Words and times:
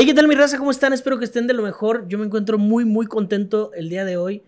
Hey, 0.00 0.06
¿qué 0.06 0.14
tal 0.14 0.28
mi 0.28 0.36
raza? 0.36 0.58
¿Cómo 0.58 0.70
están? 0.70 0.92
Espero 0.92 1.18
que 1.18 1.24
estén 1.24 1.48
de 1.48 1.54
lo 1.54 1.64
mejor. 1.64 2.06
Yo 2.06 2.18
me 2.18 2.24
encuentro 2.24 2.56
muy, 2.56 2.84
muy 2.84 3.06
contento 3.06 3.72
el 3.74 3.88
día 3.88 4.04
de 4.04 4.16
hoy. 4.16 4.44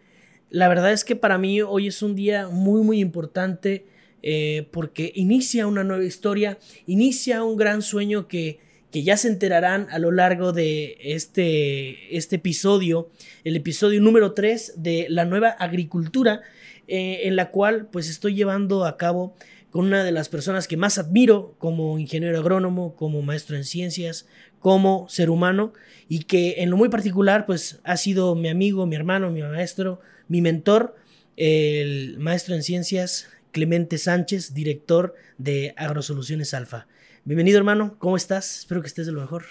La 0.49 0.69
verdad 0.69 0.93
es 0.93 1.03
que 1.03 1.17
para 1.17 1.39
mí 1.39 1.61
hoy 1.61 1.89
es 1.89 2.03
un 2.03 2.15
día 2.15 2.47
muy, 2.47 2.83
muy 2.83 3.01
importante 3.01 3.85
eh, 4.23 4.69
porque 4.71 5.11
inicia 5.13 5.67
una 5.67 5.83
nueva 5.83 6.05
historia, 6.05 6.61
inicia 6.87 7.43
un 7.43 7.57
gran 7.57 7.83
sueño 7.83 8.29
que, 8.29 8.61
que 8.93 9.03
ya 9.03 9.17
se 9.17 9.27
enterarán 9.27 9.89
a 9.91 9.99
lo 9.99 10.13
largo 10.13 10.53
de 10.53 10.97
este, 11.01 12.17
este 12.17 12.37
episodio, 12.37 13.11
el 13.43 13.57
episodio 13.57 14.01
número 14.01 14.35
3 14.35 14.75
de 14.77 15.07
la 15.09 15.25
nueva 15.25 15.49
agricultura, 15.49 16.43
eh, 16.87 17.23
en 17.25 17.35
la 17.35 17.51
cual 17.51 17.89
pues 17.91 18.09
estoy 18.09 18.37
llevando 18.37 18.85
a 18.85 18.97
cabo 18.97 19.35
con 19.71 19.87
una 19.87 20.05
de 20.05 20.13
las 20.13 20.29
personas 20.29 20.67
que 20.67 20.77
más 20.77 20.99
admiro 20.99 21.55
como 21.59 21.99
ingeniero 21.99 22.39
agrónomo, 22.39 22.97
como 22.97 23.23
maestro 23.23 23.57
en 23.57 23.65
ciencias, 23.65 24.27
como 24.61 25.09
ser 25.09 25.31
humano 25.31 25.73
y 26.09 26.25
que 26.25 26.63
en 26.63 26.71
lo 26.71 26.77
muy 26.77 26.89
particular 26.89 27.47
pues 27.47 27.81
ha 27.83 27.97
sido 27.97 28.35
mi 28.35 28.49
amigo, 28.49 28.87
mi 28.87 28.95
hermano, 28.95 29.31
mi 29.31 29.43
maestro, 29.43 30.01
mi 30.29 30.41
mentor, 30.41 30.95
el 31.37 32.19
maestro 32.19 32.55
en 32.55 32.63
ciencias 32.63 33.29
Clemente 33.53 33.99
Sánchez, 33.99 34.55
director 34.55 35.15
de 35.39 35.75
Agrosoluciones 35.77 36.55
Alfa. 36.55 36.87
Bienvenido 37.25 37.59
hermano, 37.59 37.97
¿cómo 37.99 38.17
estás? 38.17 38.61
Espero 38.61 38.81
que 38.83 38.87
estés 38.87 39.07
de 39.07 39.13
lo 39.13 39.21
mejor. 39.21 39.45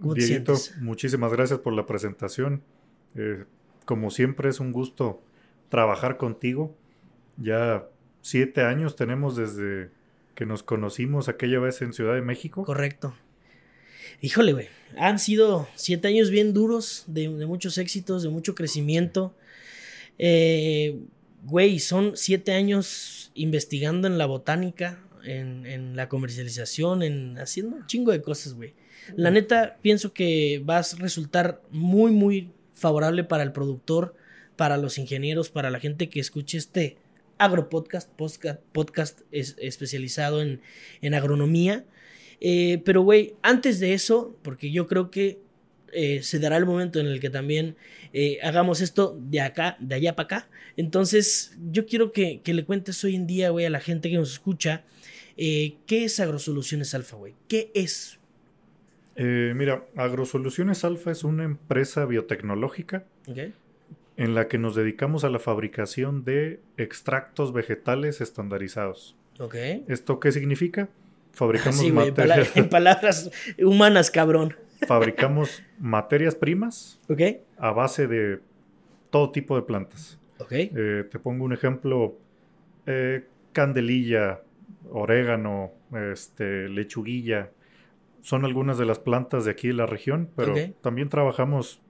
¿Cómo 0.00 0.14
Dieguito, 0.14 0.54
muchísimas 0.80 1.32
gracias 1.32 1.58
por 1.58 1.74
la 1.74 1.86
presentación. 1.86 2.62
Eh, 3.14 3.44
como 3.84 4.10
siempre 4.10 4.48
es 4.48 4.58
un 4.58 4.72
gusto 4.72 5.22
trabajar 5.68 6.16
contigo. 6.16 6.74
Ya 7.36 7.86
siete 8.22 8.62
años 8.62 8.96
tenemos 8.96 9.36
desde 9.36 9.90
que 10.34 10.46
nos 10.46 10.62
conocimos 10.62 11.28
aquella 11.28 11.58
vez 11.58 11.82
en 11.82 11.92
Ciudad 11.92 12.14
de 12.14 12.22
México. 12.22 12.64
Correcto. 12.64 13.14
Híjole, 14.22 14.52
güey. 14.52 14.68
Han 14.98 15.18
sido 15.18 15.68
siete 15.76 16.08
años 16.08 16.30
bien 16.30 16.52
duros, 16.52 17.04
de, 17.06 17.28
muchos 17.28 17.78
éxitos, 17.78 18.22
de 18.22 18.28
mucho 18.28 18.54
crecimiento. 18.54 19.34
Eh, 20.18 20.98
güey, 21.44 21.78
son 21.78 22.16
siete 22.16 22.52
años 22.52 23.30
investigando 23.34 24.08
en 24.08 24.18
la 24.18 24.26
botánica, 24.26 25.02
en, 25.24 25.96
la 25.96 26.08
comercialización, 26.08 27.02
en 27.02 27.38
haciendo 27.38 27.76
un 27.76 27.86
chingo 27.86 28.12
de 28.12 28.20
cosas, 28.20 28.54
güey. 28.54 28.74
La 29.16 29.30
neta, 29.30 29.78
pienso 29.80 30.12
que 30.12 30.60
vas 30.64 30.94
a 30.94 30.98
resultar 30.98 31.62
muy, 31.70 32.12
muy 32.12 32.50
favorable 32.74 33.24
para 33.24 33.42
el 33.42 33.52
productor, 33.52 34.14
para 34.56 34.76
los 34.76 34.98
ingenieros, 34.98 35.48
para 35.48 35.70
la 35.70 35.80
gente 35.80 36.10
que 36.10 36.20
escuche 36.20 36.58
este 36.58 36.98
agropodcast, 37.38 38.10
podcast, 38.10 38.60
podcast 38.72 39.20
especializado 39.32 40.42
en, 40.42 40.60
en 41.00 41.14
agronomía. 41.14 41.86
Eh, 42.40 42.80
pero, 42.84 43.02
güey, 43.02 43.34
antes 43.42 43.80
de 43.80 43.92
eso, 43.92 44.36
porque 44.42 44.70
yo 44.70 44.86
creo 44.86 45.10
que 45.10 45.38
eh, 45.92 46.22
se 46.22 46.38
dará 46.38 46.56
el 46.56 46.66
momento 46.66 47.00
en 47.00 47.06
el 47.06 47.20
que 47.20 47.30
también 47.30 47.76
eh, 48.12 48.38
hagamos 48.42 48.80
esto 48.80 49.18
de 49.20 49.40
acá, 49.40 49.76
de 49.80 49.94
allá 49.94 50.16
para 50.16 50.24
acá. 50.24 50.48
Entonces, 50.76 51.56
yo 51.70 51.86
quiero 51.86 52.12
que, 52.12 52.40
le 52.44 52.64
cuentes 52.64 53.02
hoy 53.04 53.16
en 53.16 53.26
día, 53.26 53.50
güey, 53.50 53.66
a 53.66 53.70
la 53.70 53.80
gente 53.80 54.08
que 54.10 54.16
nos 54.16 54.32
escucha, 54.32 54.84
¿qué 55.36 56.04
es 56.04 56.20
Agrosoluciones 56.20 56.94
Alfa, 56.94 57.16
güey? 57.16 57.34
¿Qué 57.48 57.70
es? 57.74 58.18
mira, 59.16 59.84
Agrosoluciones 59.96 60.82
Alfa 60.82 61.10
es 61.10 61.24
una 61.24 61.44
empresa 61.44 62.06
biotecnológica 62.06 63.04
en 64.16 64.34
la 64.34 64.48
que 64.48 64.56
nos 64.56 64.74
dedicamos 64.74 65.24
a 65.24 65.30
la 65.30 65.38
fabricación 65.38 66.24
de 66.24 66.60
extractos 66.78 67.52
vegetales 67.52 68.22
estandarizados. 68.22 69.16
¿Esto 69.88 70.20
qué 70.20 70.32
significa? 70.32 70.88
Fabricamos 71.32 71.82
en, 71.82 72.68
palabras 72.68 73.30
humanas, 73.58 74.10
cabrón. 74.10 74.54
Fabricamos 74.86 75.62
materias 75.78 76.34
primas 76.34 76.98
a 77.58 77.70
base 77.70 78.06
de 78.06 78.40
todo 79.10 79.30
tipo 79.30 79.56
de 79.56 79.62
plantas. 79.62 80.18
Eh, 80.50 81.04
te 81.10 81.18
pongo 81.18 81.44
un 81.44 81.52
ejemplo. 81.52 82.16
Eh, 82.86 83.24
candelilla, 83.52 84.40
orégano, 84.90 85.72
este, 86.12 86.68
lechuguilla. 86.68 87.50
Son 88.22 88.44
algunas 88.44 88.78
de 88.78 88.84
las 88.84 88.98
plantas 88.98 89.44
de 89.44 89.52
aquí 89.52 89.68
de 89.68 89.74
la 89.74 89.86
región, 89.86 90.28
pero 90.36 90.54
también 90.80 91.08
trabajamos 91.08 91.80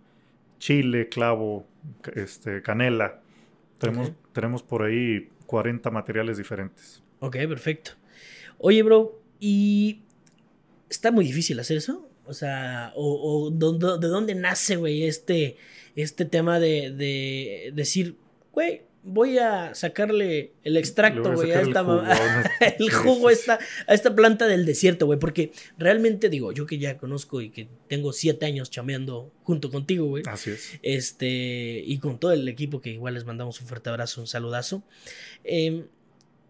chile, 0.59 1.09
clavo, 1.09 1.67
este, 2.15 2.62
canela. 2.62 3.21
Tenemos, 3.78 4.12
tenemos 4.33 4.62
por 4.62 4.83
ahí 4.83 5.28
40 5.47 5.91
materiales 5.91 6.39
diferentes. 6.39 7.03
Ok, 7.19 7.37
perfecto. 7.49 7.93
Oye, 8.59 8.83
bro, 8.83 9.20
y 9.41 10.03
está 10.89 11.11
muy 11.11 11.25
difícil 11.25 11.59
hacer 11.59 11.78
eso. 11.78 12.09
O 12.27 12.34
sea, 12.34 12.93
o, 12.95 13.51
de 13.51 14.09
dónde 14.09 14.34
nace, 14.37 14.77
güey, 14.77 15.05
este, 15.05 15.56
este 15.97 16.25
tema 16.25 16.61
de, 16.61 16.93
de 16.93 17.73
decir, 17.75 18.17
güey, 18.53 18.83
voy 19.03 19.39
a 19.39 19.75
sacarle 19.75 20.53
el 20.62 20.77
extracto, 20.77 21.33
güey, 21.33 21.53
a 21.53 21.62
esta 21.62 21.81
el 22.78 22.91
jugo, 22.91 23.28
a, 23.28 23.33
esta, 23.33 23.59
a 23.87 23.95
esta 23.95 24.15
planta 24.15 24.47
del 24.47 24.67
desierto, 24.67 25.06
güey, 25.06 25.19
porque 25.19 25.53
realmente 25.78 26.28
digo, 26.28 26.53
yo 26.53 26.67
que 26.67 26.78
ya 26.78 26.99
conozco 26.99 27.41
y 27.41 27.51
que 27.51 27.69
tengo 27.89 28.12
siete 28.12 28.47
años 28.47 28.71
chameando 28.71 29.33
junto 29.43 29.71
contigo, 29.71 30.07
güey. 30.07 30.22
Así 30.27 30.51
es. 30.51 30.78
Este, 30.83 31.83
y 31.84 31.99
con 31.99 32.19
todo 32.19 32.33
el 32.33 32.47
equipo 32.49 32.81
que 32.81 32.91
igual 32.91 33.15
les 33.15 33.25
mandamos 33.25 33.61
un 33.61 33.67
fuerte 33.67 33.91
abrazo, 33.91 34.21
un 34.21 34.27
saludazo. 34.27 34.83
Em, 35.45 35.87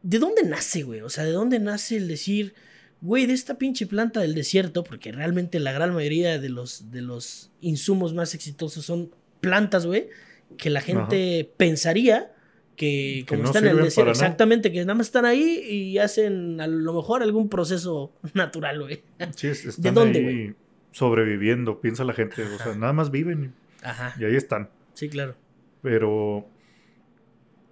¿De 0.03 0.19
dónde 0.19 0.43
nace, 0.43 0.83
güey? 0.83 1.03
O 1.03 1.11
sea, 1.11 1.25
¿de 1.25 1.33
dónde 1.33 1.59
nace 1.59 1.97
el 1.97 2.09
decir 2.09 2.55
güey, 3.01 3.27
de 3.27 3.33
esta 3.33 3.57
pinche 3.59 3.87
planta 3.87 4.21
del 4.21 4.35
desierto, 4.35 4.85
porque 4.85 5.13
realmente 5.13 5.59
la 5.61 5.73
gran 5.73 5.95
mayoría 5.95 6.39
de 6.39 6.49
los, 6.49 6.91
de 6.91 7.03
los 7.03 7.51
insumos 7.61 8.15
más 8.15 8.35
exitosos 8.35 8.85
son 8.85 9.11
plantas, 9.41 9.87
güey, 9.87 10.09
que 10.57 10.71
la 10.71 10.81
gente 10.81 11.51
pensaría 11.57 12.33
que, 12.77 13.25
como 13.29 13.45
están 13.45 13.67
en 13.67 13.77
el 13.77 13.83
desierto, 13.85 14.11
exactamente, 14.11 14.73
que 14.73 14.81
nada 14.81 14.95
más 14.95 15.07
están 15.07 15.25
ahí 15.25 15.61
y 15.69 15.99
hacen 15.99 16.61
a 16.61 16.67
lo 16.67 16.95
mejor 16.95 17.23
algún 17.23 17.49
proceso 17.49 18.13
natural, 18.35 18.81
güey. 18.81 19.03
Sí, 19.37 19.49
están 19.49 19.83
¿De 19.83 19.91
dónde, 19.93 20.27
ahí 20.27 20.55
sobreviviendo, 20.93 21.81
piensa 21.81 22.05
la 22.05 22.13
gente, 22.13 22.43
o 22.43 22.59
sea, 22.59 22.75
nada 22.75 22.93
más 22.93 23.11
viven 23.11 23.55
Ajá. 23.83 24.15
y 24.19 24.25
ahí 24.25 24.35
están. 24.35 24.71
Sí, 24.95 25.09
claro. 25.09 25.35
Pero 25.83 26.47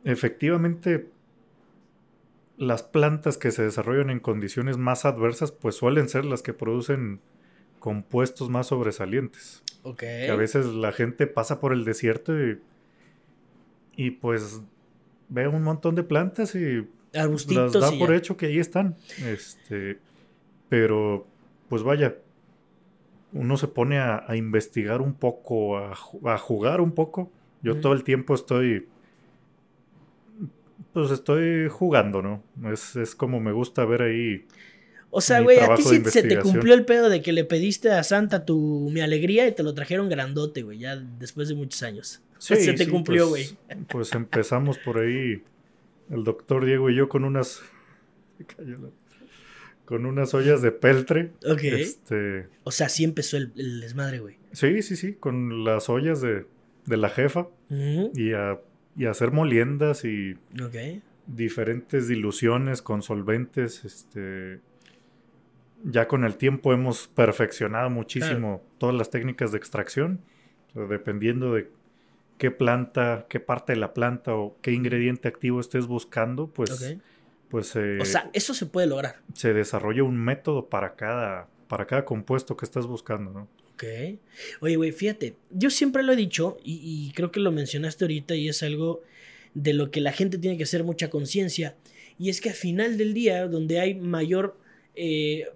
efectivamente 0.04 1.08
las 2.58 2.82
plantas 2.82 3.38
que 3.38 3.52
se 3.52 3.62
desarrollan 3.62 4.10
en 4.10 4.20
condiciones 4.20 4.76
más 4.76 5.04
adversas, 5.04 5.52
pues 5.52 5.76
suelen 5.76 6.08
ser 6.08 6.24
las 6.24 6.42
que 6.42 6.52
producen 6.52 7.20
compuestos 7.78 8.50
más 8.50 8.66
sobresalientes. 8.66 9.62
Ok. 9.84 10.02
a 10.28 10.34
veces 10.34 10.66
la 10.66 10.90
gente 10.90 11.28
pasa 11.28 11.60
por 11.60 11.72
el 11.72 11.84
desierto 11.84 12.38
y, 12.38 12.60
y 13.96 14.10
pues 14.10 14.60
ve 15.28 15.46
un 15.46 15.62
montón 15.62 15.94
de 15.94 16.02
plantas 16.02 16.54
y 16.56 16.86
las 17.12 17.72
da 17.72 17.92
por 17.98 18.12
hecho 18.12 18.36
que 18.36 18.46
ahí 18.46 18.58
están. 18.58 18.96
Este, 19.24 19.98
pero, 20.68 21.26
pues 21.68 21.82
vaya, 21.82 22.16
uno 23.32 23.56
se 23.56 23.68
pone 23.68 23.98
a, 23.98 24.24
investigar 24.34 25.00
un 25.00 25.14
poco, 25.14 25.78
a, 25.78 25.94
jugar 26.38 26.80
un 26.80 26.92
poco. 26.92 27.30
Yo 27.62 27.80
todo 27.80 27.92
el 27.92 28.04
tiempo 28.04 28.34
estoy 28.34 28.88
pues 30.92 31.10
estoy 31.10 31.68
jugando, 31.68 32.22
¿no? 32.22 32.42
Es, 32.72 33.14
como 33.14 33.40
me 33.40 33.52
gusta 33.52 33.84
ver 33.84 34.02
ahí. 34.02 34.44
O 35.10 35.20
sea, 35.20 35.40
güey, 35.40 35.58
a 35.58 35.74
ti 35.74 35.82
sí 35.82 36.02
se 36.06 36.22
te 36.22 36.38
cumplió 36.38 36.74
el 36.74 36.84
pedo 36.84 37.08
de 37.08 37.22
que 37.22 37.32
le 37.32 37.44
pediste 37.44 37.90
a 37.90 38.02
Santa 38.02 38.44
tu 38.44 38.90
mi 38.92 39.00
alegría 39.00 39.48
y 39.48 39.52
te 39.52 39.62
lo 39.62 39.72
trajeron 39.74 40.08
grandote, 40.08 40.62
güey, 40.62 40.78
ya 40.78 40.96
después 40.96 41.48
de 41.48 41.54
muchos 41.54 41.82
años. 41.82 42.22
Sí, 42.38 42.54
se 42.54 42.74
te 42.74 42.88
cumplió, 42.88 43.28
pues, 43.28 43.56
güey. 43.68 43.84
Pues, 43.88 44.12
empezamos 44.14 44.78
por 44.78 45.00
ahí, 45.00 45.42
el 46.08 46.22
doctor 46.22 46.64
Diego 46.64 46.88
y 46.88 46.94
yo 46.94 47.08
con 47.08 47.24
unas. 47.24 47.62
con 49.84 50.06
unas 50.06 50.34
ollas 50.34 50.62
de 50.62 50.70
peltre. 50.70 51.32
Ok. 51.44 51.64
Este, 51.64 52.46
o 52.62 52.70
sea, 52.70 52.88
sí 52.88 53.02
empezó 53.02 53.38
el, 53.38 53.80
desmadre, 53.80 54.20
güey. 54.20 54.36
Sí, 54.52 54.82
sí, 54.82 54.94
sí, 54.94 55.14
con 55.14 55.64
las 55.64 55.88
ollas 55.88 56.20
de, 56.20 56.46
la 56.86 57.08
jefa. 57.08 57.48
Y 57.68 58.34
a 58.34 58.60
y 58.98 59.06
hacer 59.06 59.30
moliendas 59.30 60.04
y 60.04 60.36
diferentes 61.26 62.08
diluciones 62.08 62.82
con 62.82 63.02
solventes. 63.02 63.84
Este, 63.84 64.60
ya 65.84 66.08
con 66.08 66.24
el 66.24 66.36
tiempo 66.36 66.72
hemos 66.72 67.06
perfeccionado 67.06 67.88
muchísimo 67.90 68.60
todas 68.78 68.96
las 68.96 69.10
técnicas 69.10 69.52
de 69.52 69.58
extracción, 69.58 70.20
dependiendo 70.74 71.54
de 71.54 71.70
qué 72.38 72.50
planta, 72.50 73.26
qué 73.28 73.38
parte 73.38 73.72
de 73.72 73.78
la 73.78 73.94
planta 73.94 74.34
o 74.34 74.56
qué 74.62 74.72
ingrediente 74.72 75.28
activo 75.28 75.60
estés 75.60 75.86
buscando, 75.86 76.48
pues, 76.48 76.98
pues 77.48 77.76
o 77.76 78.04
sea, 78.04 78.30
eso 78.32 78.52
se 78.52 78.66
puede 78.66 78.88
lograr. 78.88 79.20
Se 79.32 79.54
desarrolla 79.54 80.02
un 80.02 80.16
método 80.16 80.68
para 80.68 80.96
cada, 80.96 81.46
para 81.68 81.86
cada 81.86 82.04
compuesto 82.04 82.56
que 82.56 82.64
estás 82.64 82.86
buscando, 82.86 83.30
¿no? 83.30 83.48
Ok. 83.78 83.84
Oye, 84.60 84.74
güey, 84.74 84.90
fíjate, 84.90 85.36
yo 85.50 85.70
siempre 85.70 86.02
lo 86.02 86.12
he 86.12 86.16
dicho 86.16 86.58
y, 86.64 87.12
creo 87.14 87.30
que 87.30 87.38
lo 87.38 87.52
mencionaste 87.52 88.04
ahorita 88.04 88.34
y 88.34 88.48
es 88.48 88.64
algo 88.64 89.02
de 89.54 89.72
lo 89.72 89.92
que 89.92 90.00
la 90.00 90.10
gente 90.10 90.36
tiene 90.36 90.56
que 90.56 90.64
hacer 90.64 90.82
mucha 90.82 91.10
conciencia. 91.10 91.76
Y 92.18 92.28
es 92.28 92.40
que 92.40 92.48
al 92.48 92.56
final 92.56 92.98
del 92.98 93.14
día, 93.14 93.46
donde 93.46 93.78
hay 93.78 93.94
mayor 93.94 94.58
eh, 94.96 95.46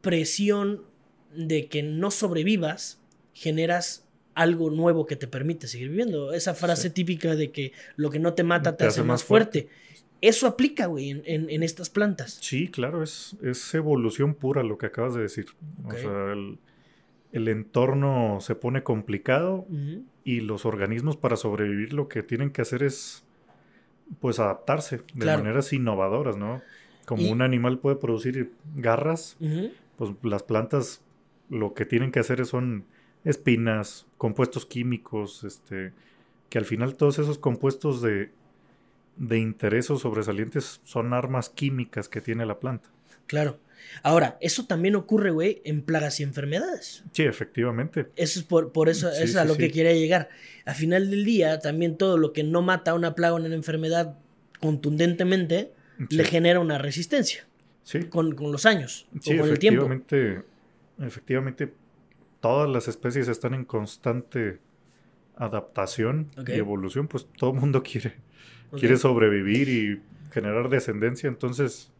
presión 0.00 0.82
de 1.36 1.66
que 1.66 1.82
no 1.82 2.10
sobrevivas, 2.10 3.02
generas 3.34 4.06
algo 4.34 4.70
nuevo 4.70 5.04
que 5.04 5.16
te 5.16 5.28
permite 5.28 5.68
seguir 5.68 5.90
viviendo. 5.90 6.32
Esa 6.32 6.54
frase 6.54 6.88
típica 6.88 7.36
de 7.36 7.50
que 7.50 7.72
lo 7.96 8.08
que 8.08 8.18
no 8.18 8.32
te 8.32 8.44
mata 8.44 8.78
te, 8.78 8.86
hace, 8.86 9.02
más 9.02 9.24
fuerte. 9.24 9.68
Eso 10.22 10.46
aplica, 10.46 10.86
güey, 10.86 11.10
en, 11.10 11.62
estas 11.62 11.90
plantas. 11.90 12.38
Sí, 12.40 12.68
claro, 12.68 13.02
es, 13.02 13.36
es, 13.42 13.74
evolución 13.74 14.34
pura 14.34 14.62
lo 14.62 14.78
que 14.78 14.86
acabas 14.86 15.14
de 15.14 15.20
decir. 15.20 15.46
O 15.84 15.92
sea, 15.92 16.32
el, 16.32 16.58
entorno 17.32 18.38
se 18.40 18.54
pone 18.54 18.82
complicado 18.82 19.66
y 20.24 20.40
los 20.40 20.64
organismos 20.64 21.16
para 21.16 21.36
sobrevivir 21.36 21.92
lo 21.92 22.08
que 22.08 22.22
tienen 22.22 22.50
que 22.50 22.62
hacer 22.62 22.82
es 22.82 23.24
pues 24.20 24.38
adaptarse 24.38 25.02
de 25.14 25.26
maneras 25.26 25.72
innovadoras, 25.72 26.36
¿no? 26.36 26.62
Como 27.04 27.30
un 27.30 27.42
animal 27.42 27.78
puede 27.78 27.96
producir 27.96 28.52
garras, 28.74 29.36
pues 29.96 30.10
las 30.22 30.42
plantas 30.42 31.02
lo 31.50 31.74
que 31.74 31.86
tienen 31.86 32.12
que 32.12 32.20
hacer 32.20 32.44
son 32.44 32.84
espinas, 33.24 34.06
compuestos 34.16 34.66
químicos, 34.66 35.44
este, 35.44 35.92
que 36.48 36.58
al 36.58 36.64
final 36.64 36.96
todos 36.96 37.18
esos 37.18 37.38
compuestos 37.38 38.02
de, 38.02 38.30
de 39.16 39.38
interés 39.38 39.90
o 39.90 39.98
sobresalientes 39.98 40.80
son 40.84 41.12
armas 41.12 41.50
químicas 41.50 42.08
que 42.08 42.20
tiene 42.20 42.46
la 42.46 42.58
planta. 42.58 42.90
Claro. 43.26 43.58
Ahora, 44.02 44.38
eso 44.40 44.66
también 44.66 44.96
ocurre, 44.96 45.30
güey, 45.30 45.60
en 45.64 45.82
plagas 45.82 46.20
y 46.20 46.22
enfermedades. 46.22 47.04
Sí, 47.12 47.24
efectivamente. 47.24 48.06
Eso 48.16 48.40
es 48.40 48.44
por, 48.44 48.72
por 48.72 48.88
eso, 48.88 49.10
es 49.10 49.36
a 49.36 49.44
lo 49.44 49.56
que 49.56 49.70
quería 49.70 49.92
llegar. 49.92 50.28
Al 50.64 50.74
final 50.74 51.10
del 51.10 51.24
día, 51.24 51.58
también 51.58 51.96
todo 51.96 52.18
lo 52.18 52.32
que 52.32 52.44
no 52.44 52.62
mata 52.62 52.92
a 52.92 52.94
una 52.94 53.14
plaga 53.14 53.34
o 53.34 53.36
una 53.36 53.54
enfermedad 53.54 54.18
contundentemente 54.60 55.72
le 56.10 56.24
genera 56.24 56.60
una 56.60 56.78
resistencia. 56.78 57.46
Sí. 57.82 58.04
Con, 58.04 58.36
los 58.38 58.66
años 58.66 59.08
o 59.14 59.36
con 59.38 59.48
el 59.48 59.58
tiempo. 59.58 59.86
Efectivamente, 59.86 60.44
efectivamente, 60.98 61.72
todas 62.40 62.68
las 62.68 62.86
especies 62.86 63.28
están 63.28 63.54
en 63.54 63.64
constante 63.64 64.58
adaptación 65.36 66.28
y 66.46 66.52
evolución, 66.52 67.08
pues 67.08 67.26
todo 67.36 67.52
el 67.52 67.60
mundo 67.60 67.82
quiere, 67.82 68.14
quiere 68.78 68.96
sobrevivir 68.96 69.68
y 69.68 70.02
generar 70.32 70.68
descendencia, 70.68 71.28
entonces 71.28 71.90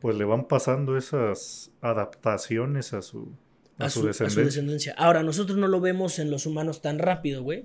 pues 0.00 0.16
le 0.16 0.24
van 0.24 0.48
pasando 0.48 0.96
esas 0.96 1.70
adaptaciones 1.80 2.92
a 2.92 3.02
su, 3.02 3.32
a, 3.78 3.90
su, 3.90 4.06
descendencia. 4.06 4.94
Ahora, 4.96 5.22
nosotros 5.22 5.58
no 5.58 5.68
lo 5.68 5.80
vemos 5.80 6.18
en 6.18 6.30
los 6.30 6.46
humanos 6.46 6.82
tan 6.82 6.98
rápido, 6.98 7.42
güey, 7.42 7.64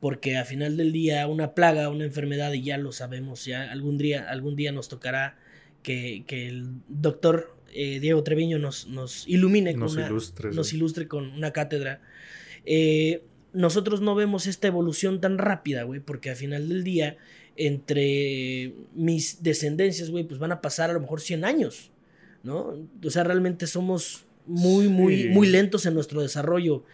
porque 0.00 0.36
a 0.36 0.44
final 0.44 0.76
del 0.76 0.92
día 0.92 1.26
una 1.26 1.54
plaga, 1.54 1.88
una 1.88 2.04
enfermedad, 2.04 2.52
y 2.52 2.62
ya 2.62 2.78
lo 2.78 2.92
sabemos, 2.92 3.44
ya 3.44 3.70
algún 3.70 3.98
día, 3.98 4.28
algún 4.28 4.56
día 4.56 4.72
nos 4.72 4.88
tocará 4.88 5.38
que, 5.82 6.24
que 6.26 6.48
el 6.48 6.68
doctor 6.88 7.56
eh, 7.72 8.00
Diego 8.00 8.22
Treviño 8.22 8.58
nos, 8.58 8.86
nos 8.88 9.26
ilumine, 9.28 9.74
nos, 9.74 9.92
con 9.92 10.02
una, 10.02 10.10
ilustre, 10.10 10.50
nos 10.52 10.72
ilustre 10.72 11.08
con 11.08 11.30
una 11.32 11.52
cátedra. 11.52 12.00
Eh, 12.64 13.22
nosotros 13.52 14.00
no 14.00 14.14
vemos 14.14 14.46
esta 14.46 14.68
evolución 14.68 15.20
tan 15.20 15.38
rápida, 15.38 15.84
güey, 15.84 16.00
porque 16.00 16.30
al 16.30 16.36
final 16.36 16.68
del 16.68 16.84
día, 16.84 17.16
entre 17.56 18.74
mis 18.94 19.42
descendencias, 19.42 20.10
güey, 20.10 20.24
pues 20.24 20.38
van 20.40 20.52
a 20.52 20.60
pasar 20.60 20.90
a 20.90 20.92
lo 20.92 21.00
mejor 21.00 21.20
100 21.20 21.44
años, 21.44 21.90
¿no? 22.42 22.74
O 23.04 23.10
sea, 23.10 23.24
realmente 23.24 23.66
somos 23.66 24.24
muy, 24.46 24.88
muy, 24.88 25.28
muy 25.28 25.48
lentos 25.48 25.86
en 25.86 25.94
nuestro 25.94 26.22
desarrollo, 26.22 26.84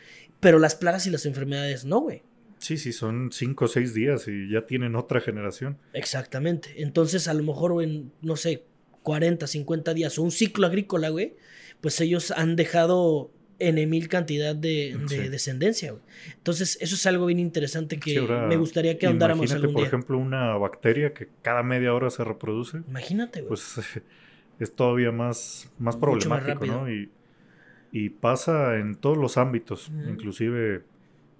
pero 0.40 0.58
las 0.58 0.74
plagas 0.74 1.06
y 1.06 1.10
las 1.10 1.26
enfermedades 1.26 1.84
no, 1.84 2.00
güey. 2.00 2.22
Sí, 2.58 2.78
sí, 2.78 2.92
son 2.92 3.30
5 3.32 3.64
o 3.64 3.68
6 3.68 3.94
días 3.94 4.28
y 4.28 4.50
ya 4.50 4.66
tienen 4.66 4.96
otra 4.96 5.20
generación. 5.20 5.78
Exactamente. 5.92 6.82
Entonces, 6.82 7.28
a 7.28 7.34
lo 7.34 7.42
mejor 7.42 7.82
en, 7.82 8.12
no 8.22 8.36
sé, 8.36 8.64
40, 9.02 9.46
50 9.46 9.94
días 9.94 10.18
o 10.18 10.22
un 10.22 10.30
ciclo 10.30 10.66
agrícola, 10.66 11.10
güey, 11.10 11.36
pues 11.80 12.00
ellos 12.00 12.30
han 12.30 12.56
dejado 12.56 13.30
en 13.58 13.90
mil 13.90 14.08
cantidad 14.08 14.54
de, 14.54 14.96
descendencia, 15.30 15.92
güey. 15.92 16.02
Entonces, 16.36 16.78
eso 16.80 16.94
es 16.94 17.06
algo 17.06 17.26
bien 17.26 17.38
interesante 17.38 17.98
que 17.98 18.20
me 18.20 18.56
gustaría 18.56 18.98
que 18.98 19.06
ahondáramos 19.06 19.50
algún 19.52 19.68
día. 19.68 19.74
por 19.74 19.86
ejemplo, 19.86 20.18
una 20.18 20.56
bacteria 20.56 21.14
que 21.14 21.28
cada 21.42 21.62
media 21.62 21.94
hora 21.94 22.10
se 22.10 22.24
reproduce. 22.24 22.78
Imagínate, 22.88 23.40
güey. 23.40 23.48
Pues 23.48 23.80
es 24.60 24.72
todavía 24.72 25.12
más, 25.12 25.70
más 25.78 25.96
problemático, 25.96 26.66
¿no? 26.66 26.90
Y, 26.90 27.10
pasa 28.20 28.76
en 28.76 28.94
todos 28.94 29.16
los 29.16 29.38
ámbitos, 29.38 29.90
inclusive 30.06 30.82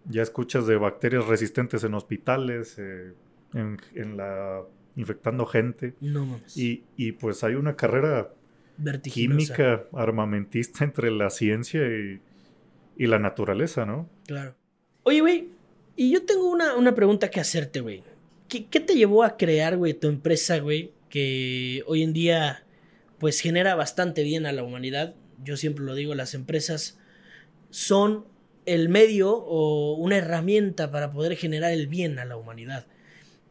ya 0.06 0.22
escuchas 0.22 0.66
de 0.66 0.76
bacterias 0.76 1.26
resistentes 1.26 1.84
en 1.84 1.92
hospitales, 1.92 2.78
eh, 2.78 3.12
en, 3.52 3.76
en 3.94 4.16
la 4.16 4.62
infectando 4.96 5.44
gente. 5.44 5.94
No 6.00 6.24
mames. 6.24 6.56
Y, 6.56 6.82
y 6.96 7.12
pues 7.12 7.44
hay 7.44 7.54
una 7.54 7.76
carrera 7.76 8.30
química 9.02 9.84
armamentista 9.92 10.84
entre 10.84 11.10
la 11.10 11.30
ciencia 11.30 11.80
y, 11.82 12.20
y, 12.96 13.06
la 13.06 13.18
naturaleza, 13.18 13.86
¿no? 13.86 14.08
Claro. 14.26 14.54
Oye, 15.02 15.20
güey, 15.20 15.48
y 15.96 16.10
yo 16.10 16.24
tengo 16.24 16.50
una, 16.50 16.74
una 16.74 16.94
pregunta 16.94 17.30
que 17.30 17.40
hacerte, 17.40 17.80
güey. 17.80 18.02
¿Qué, 18.48 18.66
¿Qué, 18.66 18.80
te 18.80 18.94
llevó 18.94 19.24
a 19.24 19.36
crear, 19.36 19.76
güey, 19.76 19.94
tu 19.94 20.08
empresa, 20.08 20.58
güey, 20.58 20.92
que 21.08 21.82
hoy 21.86 22.02
en 22.02 22.12
día, 22.12 22.64
pues, 23.18 23.40
genera 23.40 23.74
bastante 23.74 24.22
bien 24.22 24.46
a 24.46 24.52
la 24.52 24.62
humanidad? 24.62 25.14
Yo 25.42 25.56
siempre 25.56 25.84
lo 25.84 25.94
digo, 25.94 26.14
las 26.14 26.34
empresas 26.34 26.98
son 27.70 28.26
el 28.66 28.88
medio 28.88 29.32
o 29.32 29.94
una 29.94 30.16
herramienta 30.16 30.90
para 30.90 31.12
poder 31.12 31.36
generar 31.36 31.72
el 31.72 31.86
bien 31.86 32.18
a 32.18 32.24
la 32.24 32.36
humanidad. 32.36 32.86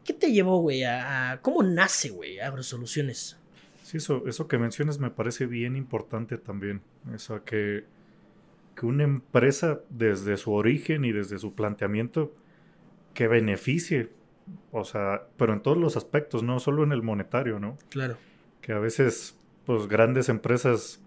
¿Qué 0.03 0.13
te 0.13 0.31
llevó, 0.31 0.59
güey, 0.59 0.83
a, 0.83 1.39
cómo 1.41 1.63
nace, 1.63 2.09
güey, 2.09 2.39
AgroSoluciones? 2.39 3.37
Sí, 3.85 3.97
eso, 3.97 4.23
eso 4.25 4.47
que 4.47 4.57
mencionas 4.57 4.97
me 4.97 5.11
parece 5.11 5.45
bien 5.45 5.75
importante 5.75 6.39
también. 6.39 6.81
Eso 7.13 7.43
que, 7.45 7.85
que 8.75 8.87
una 8.87 9.03
empresa 9.03 9.81
desde 9.91 10.37
su 10.37 10.53
origen 10.53 11.05
y 11.05 11.11
desde 11.11 11.37
su 11.37 11.53
planteamiento 11.53 12.33
que 13.13 13.27
beneficie, 13.27 14.09
o 14.71 14.85
sea, 14.85 15.27
pero 15.37 15.53
en 15.53 15.61
todos 15.61 15.77
los 15.77 15.97
aspectos, 15.97 16.41
no 16.41 16.59
solo 16.59 16.83
en 16.83 16.93
el 16.93 17.03
monetario, 17.03 17.59
¿no? 17.59 17.77
Claro. 17.89 18.17
Que 18.59 18.71
a 18.73 18.79
veces, 18.79 19.37
pues 19.67 19.85
grandes 19.85 20.29
empresas 20.29 20.99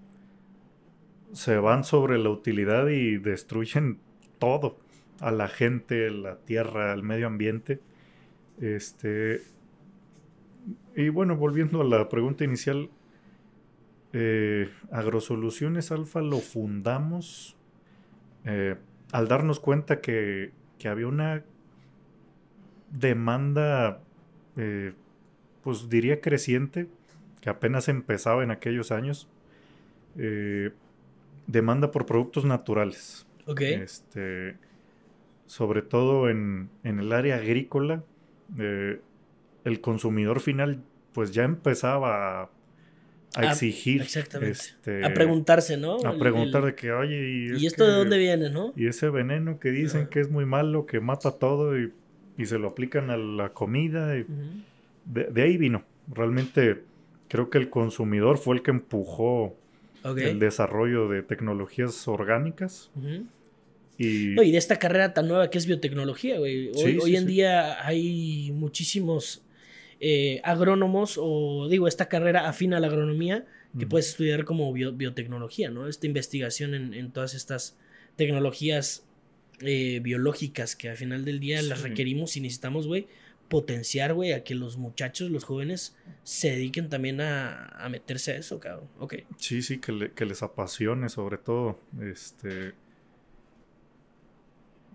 se 1.32 1.56
van 1.56 1.82
sobre 1.82 2.16
la 2.16 2.30
utilidad 2.30 2.86
y 2.86 3.16
destruyen 3.16 3.98
todo, 4.38 4.78
a 5.18 5.32
la 5.32 5.48
gente, 5.48 6.12
la 6.12 6.36
tierra, 6.36 6.94
el 6.94 7.02
medio 7.02 7.26
ambiente. 7.26 7.80
Este. 8.60 9.42
Y 10.94 11.08
bueno, 11.08 11.36
volviendo 11.36 11.80
a 11.80 11.84
la 11.84 12.08
pregunta 12.08 12.44
inicial, 12.44 12.90
eh, 14.12 14.70
Agrosoluciones 14.90 15.92
Alfa 15.92 16.20
lo 16.22 16.38
fundamos 16.38 17.56
eh, 18.44 18.76
al 19.12 19.28
darnos 19.28 19.60
cuenta 19.60 20.00
que, 20.00 20.52
había 20.84 21.06
una 21.06 21.44
demanda, 22.90 24.00
eh, 24.56 24.92
pues 25.62 25.88
diría 25.88 26.20
creciente, 26.20 26.88
que 27.40 27.50
apenas 27.50 27.88
empezaba 27.88 28.42
en 28.42 28.50
aquellos 28.50 28.90
años, 28.90 29.28
demanda 31.46 31.90
por 31.92 32.04
productos 32.06 32.44
naturales. 32.44 33.26
Ok. 33.46 33.60
Este, 33.60 34.56
sobre 35.46 35.82
todo 35.82 36.28
en, 36.28 36.68
en 36.84 37.00
el 37.00 37.12
área 37.12 37.36
agrícola, 37.36 38.04
eh, 38.58 39.00
el 39.64 39.80
consumidor 39.80 40.40
final 40.40 40.82
pues 41.12 41.32
ya 41.32 41.44
empezaba 41.44 42.42
a, 42.42 42.50
ah, 43.34 43.44
exigir. 43.44 44.02
exactamente. 44.02 44.52
Este, 44.52 45.04
a 45.04 45.12
preguntarse, 45.12 45.76
¿no? 45.76 45.96
A 46.06 46.16
preguntar 46.18 46.64
de 46.64 46.74
que, 46.74 46.92
oye, 46.92 47.56
¿y, 47.58 47.66
esto 47.66 47.86
de 47.86 47.92
dónde 47.92 48.18
viene, 48.18 48.50
no? 48.50 48.72
Y 48.76 48.86
ese 48.86 49.08
veneno 49.08 49.58
que 49.58 49.70
dicen 49.70 50.06
que 50.06 50.20
es 50.20 50.30
muy 50.30 50.46
malo, 50.46 50.86
que 50.86 51.00
mata 51.00 51.32
todo 51.32 51.78
y, 51.78 51.92
se 52.44 52.58
lo 52.58 52.68
aplican 52.68 53.10
a 53.10 53.16
la 53.16 53.48
comida. 53.48 54.16
Y 54.16 54.26
de, 55.06 55.42
ahí 55.42 55.56
vino. 55.56 55.82
Realmente 56.06 56.82
creo 57.28 57.50
que 57.50 57.58
el 57.58 57.68
consumidor 57.68 58.38
fue 58.38 58.56
el 58.56 58.62
que 58.62 58.70
empujó 58.70 59.56
el 60.04 60.38
desarrollo 60.38 61.08
de 61.08 61.22
tecnologías 61.22 62.06
orgánicas. 62.06 62.90
Y... 63.98 64.34
de 64.36 64.56
esta 64.56 64.78
carrera 64.78 65.12
tan 65.12 65.26
nueva 65.26 65.50
que 65.50 65.58
es 65.58 65.66
biotecnología, 65.66 66.38
güey. 66.38 66.70
Hoy, 66.76 67.16
en 67.16 67.26
día 67.26 67.84
hay 67.84 68.52
muchísimos 68.54 69.42
eh, 70.00 70.40
agrónomos, 70.44 71.18
o 71.20 71.68
digo, 71.68 71.88
esta 71.88 72.08
carrera 72.08 72.48
afina 72.48 72.76
a 72.76 72.80
la 72.80 72.86
agronomía, 72.86 73.46
que 73.78 73.86
puedes 73.86 74.08
estudiar 74.08 74.44
como 74.44 74.72
biotecnología, 74.72 75.70
¿no? 75.70 75.88
Esta 75.88 76.06
investigación 76.06 76.74
en, 76.74 77.12
todas 77.12 77.34
estas 77.34 77.76
tecnologías 78.16 79.06
eh, 79.60 80.00
biológicas 80.02 80.74
que 80.74 80.88
al 80.88 80.96
final 80.96 81.24
del 81.24 81.38
día 81.38 81.60
las 81.62 81.82
requerimos 81.82 82.36
y 82.36 82.40
necesitamos, 82.40 82.86
güey, 82.86 83.06
potenciar, 83.48 84.14
güey, 84.14 84.32
a 84.32 84.42
que 84.42 84.54
los 84.54 84.78
muchachos, 84.78 85.30
los 85.30 85.44
jóvenes, 85.44 85.96
se 86.24 86.50
dediquen 86.50 86.88
también 86.88 87.20
a, 87.20 87.86
meterse 87.90 88.32
a 88.32 88.36
eso, 88.36 88.58
cabrón. 88.58 88.88
Ok. 88.98 89.16
Sí, 89.36 89.62
sí, 89.62 89.78
que, 89.78 90.12
que 90.14 90.26
les 90.26 90.42
apasione 90.42 91.08
sobre 91.08 91.38
todo. 91.38 91.78
Este 92.00 92.74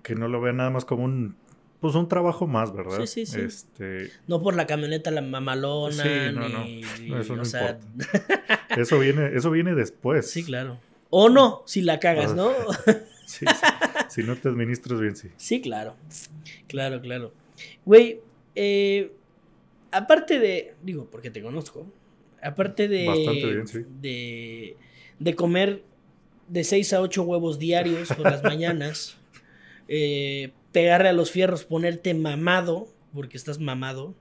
que 0.04 0.16
no 0.16 0.28
lo 0.28 0.42
vean 0.42 0.58
nada 0.58 0.70
más 0.70 0.86
como 0.86 1.06
un 1.06 1.36
pues 1.84 1.96
un 1.96 2.08
trabajo 2.08 2.48
más, 2.48 2.74
¿verdad? 2.74 3.02
Sí, 3.02 3.08
sí, 3.08 3.26
sí. 3.26 3.42
Este... 3.42 4.10
No 4.26 4.42
por 4.42 4.56
la 4.56 4.66
camioneta 4.66 5.12
la 5.12 5.22
mamalona, 5.22 6.02
sí, 6.02 6.10
no, 6.34 6.48
no. 6.48 7.20
eso 7.20 7.36
no 7.36 7.44
importa. 7.44 7.80
eso 8.78 9.00
viene, 9.00 9.32
eso 9.36 9.52
viene 9.52 9.76
después. 9.76 10.32
Sí, 10.32 10.46
claro. 10.46 10.78
O 11.10 11.28
no, 11.28 11.62
si 11.66 11.82
la 11.82 12.00
cagas, 12.00 12.36
¿no? 12.36 12.54
sí, 13.26 13.46
Si 14.08 14.24
no 14.24 14.38
te 14.38 14.48
administras 14.48 15.02
bien, 15.02 15.18
sí. 15.18 15.28
Sí, 15.36 15.60
claro. 15.60 15.98
Claro, 16.68 17.02
claro. 17.02 17.34
Güey, 17.84 18.22
eh, 18.56 19.12
aparte 19.92 20.40
de, 20.40 20.76
digo, 20.84 21.10
porque 21.12 21.32
te 21.32 21.42
conozco, 21.42 21.86
aparte 22.42 22.88
de... 22.88 23.08
Bastante 23.08 23.46
bien, 23.46 23.68
sí. 23.68 23.80
De, 24.00 24.78
de 25.20 25.36
comer 25.36 25.84
de 26.48 26.64
6 26.64 26.94
a 26.94 27.02
8 27.02 27.24
huevos 27.24 27.60
diarios 27.60 28.08
por 28.08 28.32
las 28.32 28.42
mañanas, 28.44 29.18
eh, 29.90 30.54
pegarle 30.74 31.08
a 31.08 31.14
los 31.14 31.32
fierros, 31.32 31.64
ponerte 31.64 32.14
mamado, 32.14 32.90
porque 33.14 33.38
estás 33.38 33.60
mamado. 33.60 34.14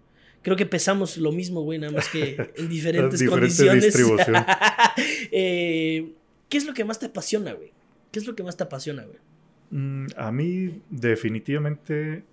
Creo 0.42 0.56
que 0.56 0.66
pesamos 0.66 1.16
lo 1.16 1.32
mismo, 1.32 1.62
güey, 1.62 1.78
nada 1.78 1.92
más 1.92 2.08
que 2.08 2.36
en 2.56 2.68
diferentes 2.68 3.28
condiciones. 3.28 3.96
eh, 5.32 6.12
¿Qué 6.48 6.58
es 6.58 6.66
lo 6.66 6.74
que 6.74 6.84
más 6.84 7.00
te 7.00 7.06
apasiona, 7.06 7.54
güey? 7.54 7.72
¿Qué 8.12 8.18
es 8.18 8.26
lo 8.26 8.36
que 8.36 8.42
más 8.42 8.56
te 8.56 8.64
apasiona, 8.64 9.04
güey? 9.04 9.18
Mm, 9.70 10.06
a 10.16 10.30
mí, 10.30 10.82
definitivamente, 10.90 12.24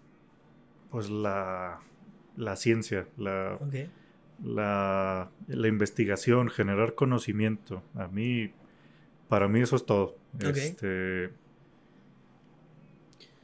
pues 0.92 1.10
la, 1.10 1.80
la 2.36 2.56
ciencia, 2.58 3.08
la, 3.18 3.58
la, 4.44 5.32
la, 5.48 5.68
investigación, 5.68 6.50
generar 6.50 6.96
conocimiento. 6.96 7.82
A 7.96 8.08
mí, 8.08 8.52
para 9.30 9.48
mí 9.48 9.62
eso 9.62 9.78
es 9.78 9.86
todo. 9.86 10.18
Este, 10.40 11.30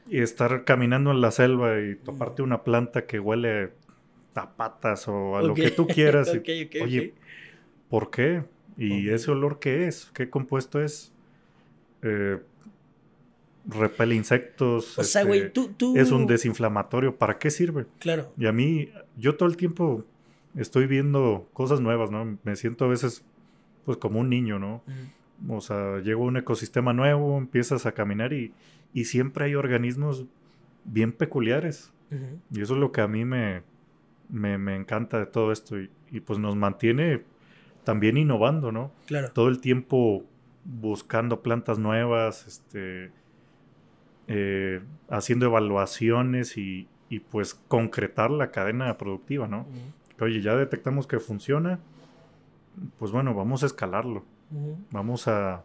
y 0.08 0.20
estar 0.20 0.64
caminando 0.64 1.10
en 1.10 1.20
la 1.20 1.30
selva 1.30 1.80
y 1.80 1.96
toparte 1.96 2.42
una 2.42 2.62
planta 2.62 3.06
que 3.06 3.18
huele 3.18 3.72
a 4.34 4.50
patas 4.50 5.08
o 5.08 5.36
a 5.36 5.42
lo 5.42 5.54
que 5.54 5.70
tú 5.70 5.86
quieras. 5.88 6.30
Oye, 6.82 7.14
¿por 7.88 8.10
qué? 8.10 8.44
¿Y 8.76 9.08
ese 9.08 9.30
olor 9.30 9.58
qué 9.58 9.88
es? 9.88 10.10
¿Qué 10.14 10.28
compuesto 10.28 10.82
es? 10.82 11.12
Eh, 12.02 12.38
repele 13.66 14.14
insectos. 14.14 14.98
O 14.98 15.04
sea, 15.04 15.24
güey, 15.24 15.40
este, 15.40 15.50
tú, 15.50 15.68
tú... 15.76 15.96
Es 15.96 16.10
un 16.12 16.26
desinflamatorio. 16.26 17.16
¿Para 17.16 17.38
qué 17.38 17.50
sirve? 17.50 17.86
Claro. 17.98 18.32
Y 18.38 18.46
a 18.46 18.52
mí, 18.52 18.90
yo 19.16 19.36
todo 19.36 19.48
el 19.48 19.56
tiempo 19.56 20.04
estoy 20.56 20.86
viendo 20.86 21.48
cosas 21.52 21.80
nuevas, 21.80 22.10
¿no? 22.10 22.38
Me 22.44 22.56
siento 22.56 22.84
a 22.84 22.88
veces, 22.88 23.24
pues, 23.84 23.96
como 23.96 24.20
un 24.20 24.28
niño, 24.28 24.58
¿no? 24.58 24.82
O 25.48 25.60
sea, 25.60 26.00
llego 26.00 26.24
a 26.24 26.26
un 26.28 26.36
ecosistema 26.36 26.92
nuevo, 26.92 27.36
empiezas 27.38 27.86
a 27.86 27.92
caminar 27.92 28.32
y, 28.32 28.52
y 28.92 29.04
siempre 29.04 29.46
hay 29.46 29.54
organismos 29.54 30.26
bien 30.84 31.12
peculiares. 31.12 31.92
Y 32.52 32.62
eso 32.62 32.74
es 32.74 32.80
lo 32.80 32.92
que 32.92 33.00
a 33.00 33.08
mí 33.08 33.24
me, 33.24 33.62
me, 34.28 34.58
me 34.58 34.76
encanta 34.76 35.18
de 35.18 35.26
todo 35.26 35.52
esto. 35.52 35.78
Y, 35.78 35.90
y, 36.10 36.20
pues 36.20 36.38
nos 36.38 36.54
mantiene 36.54 37.22
también 37.84 38.16
innovando, 38.16 38.72
¿no? 38.72 38.92
Claro. 39.06 39.30
Todo 39.32 39.48
el 39.48 39.60
tiempo 39.60 40.24
buscando 40.64 41.42
plantas 41.42 41.78
nuevas, 41.78 42.46
este, 42.46 43.10
eh, 44.28 44.82
haciendo 45.08 45.46
evaluaciones 45.46 46.56
y, 46.56 46.88
y, 47.08 47.20
pues 47.20 47.54
concretar 47.54 48.30
la 48.30 48.50
cadena 48.50 48.96
productiva, 48.98 49.46
¿no? 49.46 49.66
Oye, 50.20 50.40
ya 50.40 50.56
detectamos 50.56 51.06
que 51.06 51.20
funciona, 51.20 51.78
pues 52.98 53.12
bueno, 53.12 53.34
vamos 53.34 53.62
a 53.62 53.66
escalarlo. 53.66 54.24
Vamos 54.90 55.28
a, 55.28 55.64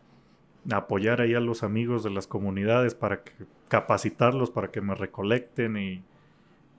apoyar 0.69 1.21
ahí 1.21 1.33
a 1.33 1.39
los 1.39 1.63
amigos 1.63 2.03
de 2.03 2.11
las 2.11 2.27
comunidades 2.27 2.93
para 2.93 3.23
que 3.23 3.31
capacitarlos 3.67 4.51
para 4.51 4.69
que 4.69 4.81
me 4.81 4.95
recolecten 4.95 5.77
y, 5.77 6.03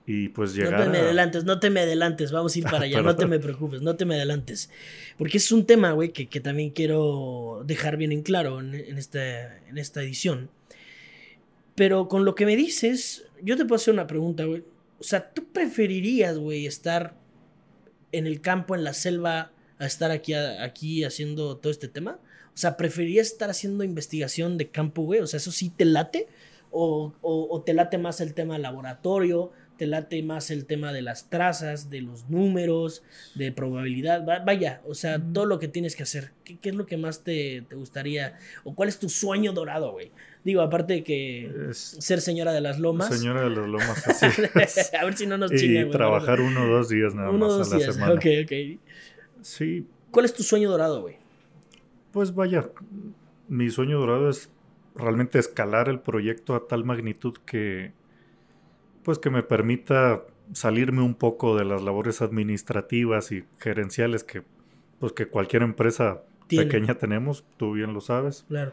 y 0.05 0.29
pues 0.29 0.53
llegar 0.53 0.79
No 0.79 0.85
te 0.85 0.89
me 0.89 0.97
adelantes, 0.99 1.43
no 1.43 1.59
te 1.59 1.69
me 1.69 1.79
adelantes, 1.81 2.31
vamos 2.31 2.55
a 2.55 2.59
ir 2.59 2.65
para 2.65 2.79
allá, 2.83 3.01
no 3.01 3.15
te 3.15 3.25
me 3.25 3.39
preocupes, 3.39 3.81
no 3.81 3.95
te 3.95 4.05
me 4.05 4.15
adelantes. 4.15 4.69
Porque 5.17 5.37
es 5.37 5.51
un 5.51 5.65
tema, 5.65 5.91
güey, 5.93 6.11
que, 6.11 6.27
que, 6.27 6.39
también 6.39 6.69
quiero 6.69 7.63
dejar 7.65 7.97
bien 7.97 8.11
en 8.11 8.21
claro 8.21 8.59
en, 8.59 8.73
en, 8.75 8.97
esta, 8.97 9.57
en 9.67 9.77
esta 9.77 10.01
edición. 10.01 10.49
Pero 11.75 12.07
con 12.07 12.25
lo 12.25 12.35
que 12.35 12.45
me 12.45 12.55
dices, 12.55 13.25
yo 13.41 13.57
te 13.57 13.65
puedo 13.65 13.77
hacer 13.77 13.93
una 13.93 14.07
pregunta, 14.07 14.45
güey. 14.45 14.63
O 14.99 15.03
sea, 15.03 15.31
¿tú 15.33 15.45
preferirías, 15.51 16.37
güey, 16.37 16.65
estar 16.65 17.15
en 18.11 18.27
el 18.27 18.39
campo, 18.39 18.75
en 18.75 18.83
la 18.83 18.93
selva, 18.93 19.51
a 19.79 19.85
estar 19.85 20.11
aquí, 20.11 20.33
aquí 20.33 21.03
haciendo 21.03 21.57
todo 21.57 21.71
este 21.71 21.87
tema? 21.87 22.19
O 22.53 22.57
sea, 22.57 22.77
¿preferirías 22.77 23.27
estar 23.27 23.49
haciendo 23.49 23.83
investigación 23.83 24.57
de 24.57 24.69
campo, 24.69 25.03
güey? 25.03 25.21
O 25.21 25.27
sea, 25.27 25.37
¿eso 25.37 25.51
sí 25.51 25.69
te 25.69 25.85
late? 25.85 26.27
¿O, 26.71 27.13
o, 27.21 27.47
o 27.49 27.61
te 27.61 27.73
late 27.73 27.97
más 27.97 28.21
el 28.21 28.33
tema 28.33 28.57
laboratorio? 28.57 29.51
te 29.77 29.87
late 29.87 30.21
más 30.23 30.51
el 30.51 30.65
tema 30.65 30.93
de 30.93 31.01
las 31.01 31.29
trazas, 31.29 31.89
de 31.89 32.01
los 32.01 32.29
números, 32.29 33.03
de 33.35 33.51
probabilidad, 33.51 34.23
vaya, 34.45 34.81
o 34.87 34.93
sea, 34.93 35.19
todo 35.33 35.45
lo 35.45 35.59
que 35.59 35.67
tienes 35.67 35.95
que 35.95 36.03
hacer. 36.03 36.31
¿Qué, 36.43 36.57
qué 36.57 36.69
es 36.69 36.75
lo 36.75 36.85
que 36.85 36.97
más 36.97 37.23
te, 37.23 37.63
te, 37.67 37.75
gustaría? 37.75 38.37
¿O 38.63 38.75
cuál 38.75 38.89
es 38.89 38.99
tu 38.99 39.09
sueño 39.09 39.51
dorado, 39.53 39.91
güey? 39.91 40.11
Digo, 40.43 40.61
aparte 40.61 40.93
de 40.93 41.03
que 41.03 41.69
ser 41.71 42.21
señora 42.21 42.53
de 42.53 42.61
las 42.61 42.79
lomas. 42.79 43.17
Señora 43.17 43.43
de 43.43 43.49
las 43.49 43.67
lomas, 43.67 44.07
así 44.07 44.25
A 44.99 45.05
ver 45.05 45.17
si 45.17 45.25
no 45.25 45.37
nos 45.37 45.51
chingan, 45.51 45.87
Y 45.87 45.91
trabajar 45.91 46.41
uno 46.41 46.63
o 46.63 46.67
dos 46.67 46.89
días 46.89 47.15
nada 47.15 47.29
uno, 47.29 47.47
más 47.47 47.57
dos 47.57 47.67
a 47.67 47.71
la 47.71 47.77
días. 47.77 47.95
semana. 47.95 48.13
Ok, 48.13 48.25
ok. 48.43 48.79
Sí. 49.41 49.87
¿Cuál 50.11 50.25
es 50.25 50.33
tu 50.33 50.43
sueño 50.43 50.69
dorado, 50.69 51.01
güey? 51.01 51.17
Pues 52.13 52.33
vaya, 52.35 52.69
mi 53.49 53.69
sueño 53.69 53.99
dorado 53.99 54.29
es 54.29 54.49
realmente 54.95 55.39
escalar 55.39 55.89
el 55.89 55.99
proyecto 55.99 56.55
a 56.55 56.67
tal 56.67 56.85
magnitud 56.85 57.33
que 57.45 57.91
pues 59.03 59.19
que 59.19 59.29
me 59.29 59.43
permita 59.43 60.21
salirme 60.53 61.01
un 61.01 61.15
poco 61.15 61.57
de 61.57 61.65
las 61.65 61.81
labores 61.81 62.21
administrativas 62.21 63.31
y 63.33 63.43
gerenciales 63.59 64.23
que 64.23 64.43
pues 64.99 65.11
que 65.11 65.25
cualquier 65.25 65.63
empresa 65.63 66.21
pequeña 66.47 66.95
tenemos, 66.95 67.43
tú 67.57 67.73
bien 67.73 67.93
lo 67.93 67.99
sabes. 67.99 68.45
Claro. 68.47 68.71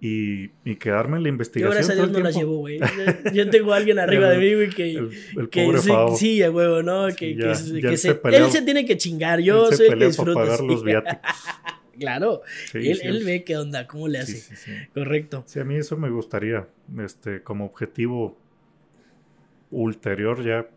Y, 0.00 0.50
y 0.64 0.76
quedarme 0.76 1.16
en 1.16 1.22
la 1.22 1.28
investigación. 1.30 1.70
Yo 1.72 1.74
gracias 1.76 1.98
a 1.98 2.02
Dios 2.02 2.12
no 2.12 2.22
las 2.22 2.36
llevo, 2.36 2.58
güey. 2.58 2.78
Yo 3.32 3.48
tengo 3.48 3.72
a 3.72 3.76
alguien 3.78 3.98
arriba 3.98 4.28
de 4.28 4.38
mí, 4.38 4.54
güey, 4.54 4.68
que... 4.68 4.90
El, 4.92 5.10
el 5.38 5.48
que 5.48 5.64
pobre 5.64 5.78
sí, 5.78 5.88
Favo. 5.88 6.16
sí, 6.16 6.42
a 6.42 6.50
huevo, 6.50 6.82
¿no? 6.82 7.06
Que, 7.16 7.32
Sí, 7.32 7.36
ya- 7.36 7.52
que, 7.54 7.80
ya 7.80 7.80
que 7.80 7.88
él 7.88 7.98
se, 7.98 8.08
se 8.08 8.14
pelea- 8.14 8.44
él 8.44 8.50
se 8.52 8.62
tiene 8.62 8.84
que 8.84 8.98
chingar, 8.98 9.40
yo 9.40 9.64
Él 9.64 9.70
se 9.70 9.76
soy 9.78 9.86
el 9.94 9.98
que 9.98 10.06
disfruta. 10.06 10.34
pagar 10.34 10.60
los 10.60 10.84
viáticos. 10.84 11.18
claro, 11.94 12.42
Sí, 12.70 12.78
él, 12.78 12.96
sí, 12.98 13.06
él 13.06 13.16
el- 13.18 13.24
ve 13.24 13.44
qué 13.44 13.56
onda, 13.56 13.86
cómo 13.86 14.08
le 14.08 14.18
hace. 14.18 14.38
sí. 14.38 14.72
Correcto. 14.92 15.42
Sí, 15.46 15.60
a 15.60 15.64
mí 15.64 15.76
eso 15.76 15.96
me 15.96 16.10
gustaría, 16.10 16.68
este, 16.98 17.42
como 17.42 17.64
objetivo 17.66 18.36
ulterior 19.70 20.44
ya 20.44 20.68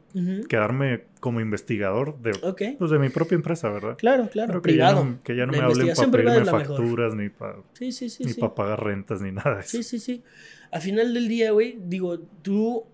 quedarme 0.49 1.03
como 1.19 1.39
investigador 1.41 2.19
de, 2.19 2.31
Ok, 2.41 2.61
pues, 2.79 2.89
de 2.89 2.97
mi 2.97 3.09
propia 3.09 3.35
empresa, 3.35 3.69
¿verdad? 3.69 3.97
claro, 3.97 4.29
claro. 4.29 4.49
Creo 4.53 4.61
que 4.63 4.75
ya 4.75 4.87
privado. 4.87 5.05
no, 5.05 5.23
que 5.23 5.35
ya 5.35 5.45
no 5.45 5.51
La 5.51 5.57
me 5.59 5.63
hablen 5.65 5.93
para 5.95 6.11
pedirme 6.11 6.39
mejor. 6.39 6.77
facturas 6.77 7.13
ni 7.15 7.29
para 7.29 7.57
Sí, 7.73 7.91
sí, 7.91 8.09
pagar 8.55 8.83
rentas 8.83 9.21
ni 9.21 9.31
nada 9.31 9.55
de 9.55 9.61
eso. 9.61 9.69
Sí, 9.77 9.83
sí, 9.83 9.99
sí. 9.99 10.23
Al 10.71 10.81
final 10.81 11.13
del 11.13 11.27
día, 11.27 11.51
güey, 11.51 11.77
digo, 11.85 12.19
tú, 12.41 12.85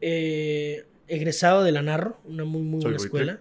eh, 0.00 0.84
egresado 1.06 1.62
de 1.62 1.70
la 1.72 1.82
Narro, 1.82 2.18
una 2.24 2.44
muy, 2.44 2.62
muy 2.62 2.82
Soy 2.82 2.90
buena 2.92 3.04
escuela, 3.04 3.40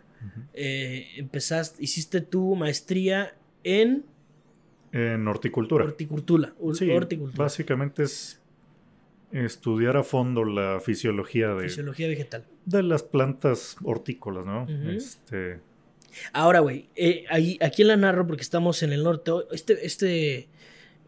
eh, 0.53 1.07
empezaste, 1.17 1.83
hiciste 1.83 2.21
tu 2.21 2.55
maestría 2.55 3.33
en 3.63 4.05
En 4.93 5.27
horticultura. 5.27 5.83
horticultura. 5.85 6.53
ur- 6.61 6.75
Sí, 6.75 6.89
horticultura, 6.89 7.43
básicamente 7.43 8.03
es 8.03 8.39
estudiar 9.31 9.97
a 9.97 10.03
fondo 10.03 10.45
la 10.45 10.79
fisiología 10.79 11.49
de, 11.55 11.63
fisiología 11.63 12.07
vegetal. 12.07 12.45
de 12.65 12.83
las 12.83 13.01
plantas 13.03 13.75
hortícolas, 13.83 14.45
¿no? 14.45 14.67
Este, 14.91 15.59
Ahora, 16.31 16.59
güey, 16.59 16.89
eh, 16.95 17.25
aquí 17.59 17.81
en 17.81 17.87
la 17.87 17.97
Narro, 17.97 18.27
porque 18.27 18.43
estamos 18.43 18.83
en 18.83 18.93
el 18.93 19.03
norte, 19.03 19.31
este, 19.51 19.83
este, 19.83 20.47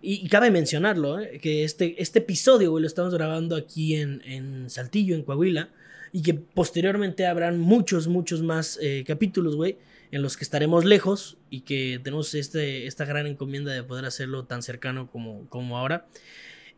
y, 0.01 0.25
y 0.25 0.27
cabe 0.29 0.49
mencionarlo, 0.49 1.19
eh, 1.19 1.37
que 1.39 1.63
este, 1.63 2.01
este 2.01 2.17
episodio, 2.19 2.71
güey, 2.71 2.81
lo 2.81 2.87
estamos 2.87 3.13
grabando 3.13 3.55
aquí 3.55 3.95
en, 3.97 4.23
en 4.25 4.67
Saltillo, 4.71 5.13
en 5.15 5.21
Coahuila, 5.21 5.69
y 6.11 6.23
que 6.23 6.33
posteriormente 6.33 7.27
habrán 7.27 7.59
muchos, 7.59 8.07
muchos 8.07 8.41
más 8.41 8.79
eh, 8.81 9.03
capítulos, 9.05 9.55
güey, 9.55 9.77
en 10.15 10.21
los 10.21 10.37
que 10.37 10.45
estaremos 10.45 10.85
lejos 10.85 11.37
y 11.49 11.61
que 11.61 11.99
tenemos 12.01 12.33
este, 12.35 12.87
esta 12.87 13.03
gran 13.03 13.27
encomienda 13.27 13.73
de 13.73 13.83
poder 13.83 14.05
hacerlo 14.05 14.45
tan 14.45 14.61
cercano 14.63 15.11
como, 15.11 15.45
como 15.49 15.77
ahora. 15.77 16.07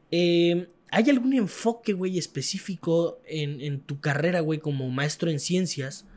Eh, 0.10 0.70
¿Hay 0.90 1.08
algún 1.12 1.34
enfoque, 1.34 1.94
güey, 1.94 2.18
específico 2.18 3.20
en, 3.28 3.62
en 3.62 3.82
tu 3.82 4.00
carrera, 4.00 4.40
güey, 4.40 4.60
como 4.60 4.90
maestro 4.90 5.30
en 5.30 5.40
ciencias, 5.40 6.08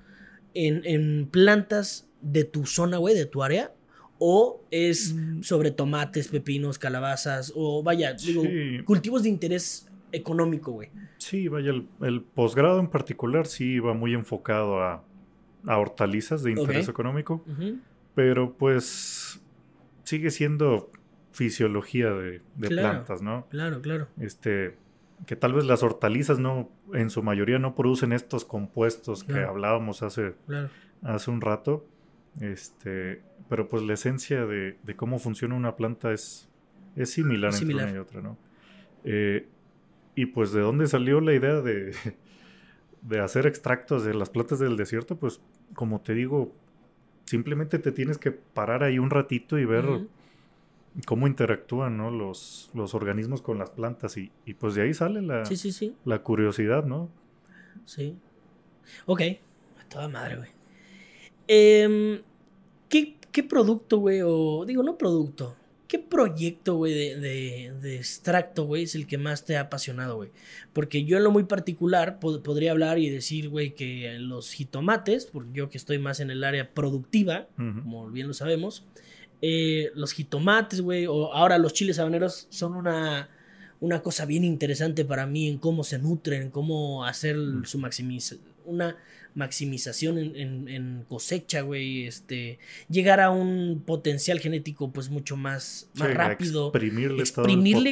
en, 0.55 0.83
en 0.87 1.27
plantas 1.27 2.09
de 2.23 2.45
tu 2.45 2.65
zona, 2.65 2.97
güey, 2.97 3.15
de 3.15 3.27
tu 3.27 3.43
área? 3.43 3.75
¿O 4.19 4.63
es 4.71 5.13
Mm. 5.13 5.43
sobre 5.43 5.71
tomates, 5.73 6.29
pepinos, 6.29 6.79
calabazas? 6.79 7.53
O 7.55 7.83
vaya, 7.83 8.15
digo, 8.15 8.43
cultivos 8.87 9.25
de 9.25 9.29
interés 9.29 9.89
económico, 10.13 10.73
güey. 10.73 10.89
sí, 11.19 11.49
vaya, 11.49 11.71
el, 11.71 11.87
el 12.01 12.23
posgrado 12.23 12.81
en 12.81 12.89
particular 12.89 13.47
sí 13.47 13.75
iba 13.75 13.93
muy 13.93 14.15
enfocado 14.15 14.81
a, 14.83 15.05
a 15.67 15.77
hortalizas 15.79 16.43
de 16.43 16.53
interés 16.53 16.89
económico, 16.89 17.45
pero 18.15 18.55
pues 18.55 19.41
sigue 20.05 20.31
siendo 20.31 20.91
fisiología 21.33 22.11
de, 22.13 22.43
de 22.57 22.69
Claro. 22.69 22.91
plantas, 22.91 23.23
¿no? 23.23 23.47
Claro, 23.51 23.81
claro. 23.81 24.09
este 24.19 24.77
que 25.27 25.37
tal 25.37 25.53
vez 25.53 25.65
las 25.67 25.83
hortalizas 25.83 26.39
no 26.39 26.71
en 26.95 27.11
su 27.11 27.23
mayoría 27.23 27.59
no 27.59 27.75
producen 27.75 28.13
estos 28.13 28.45
compuestos 28.47 29.23
que 29.23 29.39
hablábamos 29.41 30.03
hace, 30.03 30.35
Claro. 30.47 30.71
hace 31.03 31.31
un 31.31 31.41
rato 31.43 31.85
este 32.41 33.23
pero 33.49 33.69
pues 33.69 33.83
la 33.83 33.95
esencia 33.95 34.47
de, 34.47 34.77
de 34.83 34.97
cómo 34.97 35.19
funciona 35.19 35.55
una 35.55 35.77
planta 35.77 36.13
es 36.13 36.49
es 36.97 37.11
similar 37.11 37.53
entre 37.55 37.75
una 37.75 37.91
y 37.93 37.97
otra, 37.99 38.21
¿no? 38.21 38.37
Eh, 39.05 39.47
y 40.15 40.27
pues 40.27 40.53
de 40.53 40.61
dónde 40.61 40.87
salió 40.87 41.21
la 41.21 41.33
idea 41.35 41.61
de, 41.61 41.93
de 43.03 43.21
hacer 43.21 43.47
extractos 43.47 44.05
de 44.05 44.15
las 44.15 44.31
plantas 44.31 44.59
del 44.59 44.77
desierto, 44.77 45.17
pues 45.17 45.41
como 45.75 46.01
te 46.01 46.15
digo, 46.15 46.53
simplemente 47.25 47.79
te 47.79 47.93
tienes 47.93 48.19
que 48.19 48.31
parar 48.31 48.83
ahí 48.83 48.99
un 48.99 49.11
ratito 49.11 49.59
y 49.59 49.65
ver 49.65 49.85
cómo 51.07 51.27
interactúan 51.27 51.97
¿no? 51.97 52.11
los, 52.11 52.71
los 52.75 52.95
organismos 52.95 53.43
con 53.43 53.59
las 53.59 53.71
plantas 53.71 54.17
y, 54.17 54.31
pues 54.59 54.75
de 54.75 54.83
ahí 54.83 54.95
sale 54.95 55.23
la, 55.23 55.45
la 56.05 56.23
curiosidad, 56.23 56.85
¿no? 56.85 57.09
Sí. 57.85 58.17
Ok, 59.07 59.23
toda 59.89 60.09
madre, 60.09 60.37
güey. 60.37 60.51
Em, 61.47 62.23
¿qué, 62.89 63.17
¿Qué 63.33 63.43
producto, 63.43 63.99
güey? 63.99 64.21
O 64.25 64.65
digo, 64.67 64.83
no 64.83 64.99
producto. 64.99 65.57
¿Qué 65.91 65.99
proyecto, 65.99 66.77
güey, 66.77 66.95
de, 66.95 67.73
de, 67.83 67.97
extracto, 67.97 68.63
güey, 68.65 68.85
es 68.85 68.95
el 68.95 69.09
que 69.09 69.19
más 69.19 69.45
te 69.45 69.57
ha 69.57 69.63
apasionado, 69.63 70.15
güey? 70.15 70.31
Porque 70.73 71.03
yo 71.03 71.17
en 71.17 71.25
lo 71.25 71.33
muy 71.33 71.43
particular 71.43 72.21
podría 72.21 72.71
hablar 72.71 73.01
y 73.01 73.11
decir, 73.11 73.49
güey, 73.49 73.75
que 73.75 74.17
los 74.21 74.53
jitomates, 74.53 75.27
porque 75.27 75.51
yo 75.53 75.69
que 75.69 75.79
estoy 75.79 75.99
más 75.99 76.21
en 76.21 76.31
el 76.31 76.45
área 76.45 76.71
productiva, 76.75 77.49
como 77.57 78.09
bien 78.09 78.29
lo 78.29 78.35
sabemos, 78.35 78.85
eh, 79.43 79.91
los 79.97 80.13
jitomates, 80.13 80.81
güey, 80.81 81.07
o 81.07 81.33
ahora 81.35 81.59
los 81.59 81.73
chiles 81.73 81.99
habaneros 81.99 82.47
son 82.51 82.77
una, 82.77 83.29
una 83.81 84.01
cosa 84.01 84.27
bien 84.27 84.45
interesante 84.45 85.05
para 85.05 85.27
mí 85.27 85.49
en 85.49 85.59
cómo 85.59 85.83
se 85.83 85.99
nutren, 85.99 86.51
cómo 86.51 87.05
hacer 87.05 87.37
su 87.65 87.81
maximización, 87.81 88.45
una 88.65 88.97
maximización 89.35 90.19
en, 90.19 91.05
cosecha, 91.09 91.63
güey, 91.63 92.07
este, 92.07 92.59
llegar 92.89 93.21
a 93.21 93.31
un 93.31 93.83
potencial 93.85 94.41
genético 94.41 94.93
pues 94.93 95.11
mucho 95.11 95.37
más, 95.37 95.89
más 95.95 96.15
rápido. 96.15 96.69
Exprimirle, 96.69 97.21
exprimirle 97.23 97.91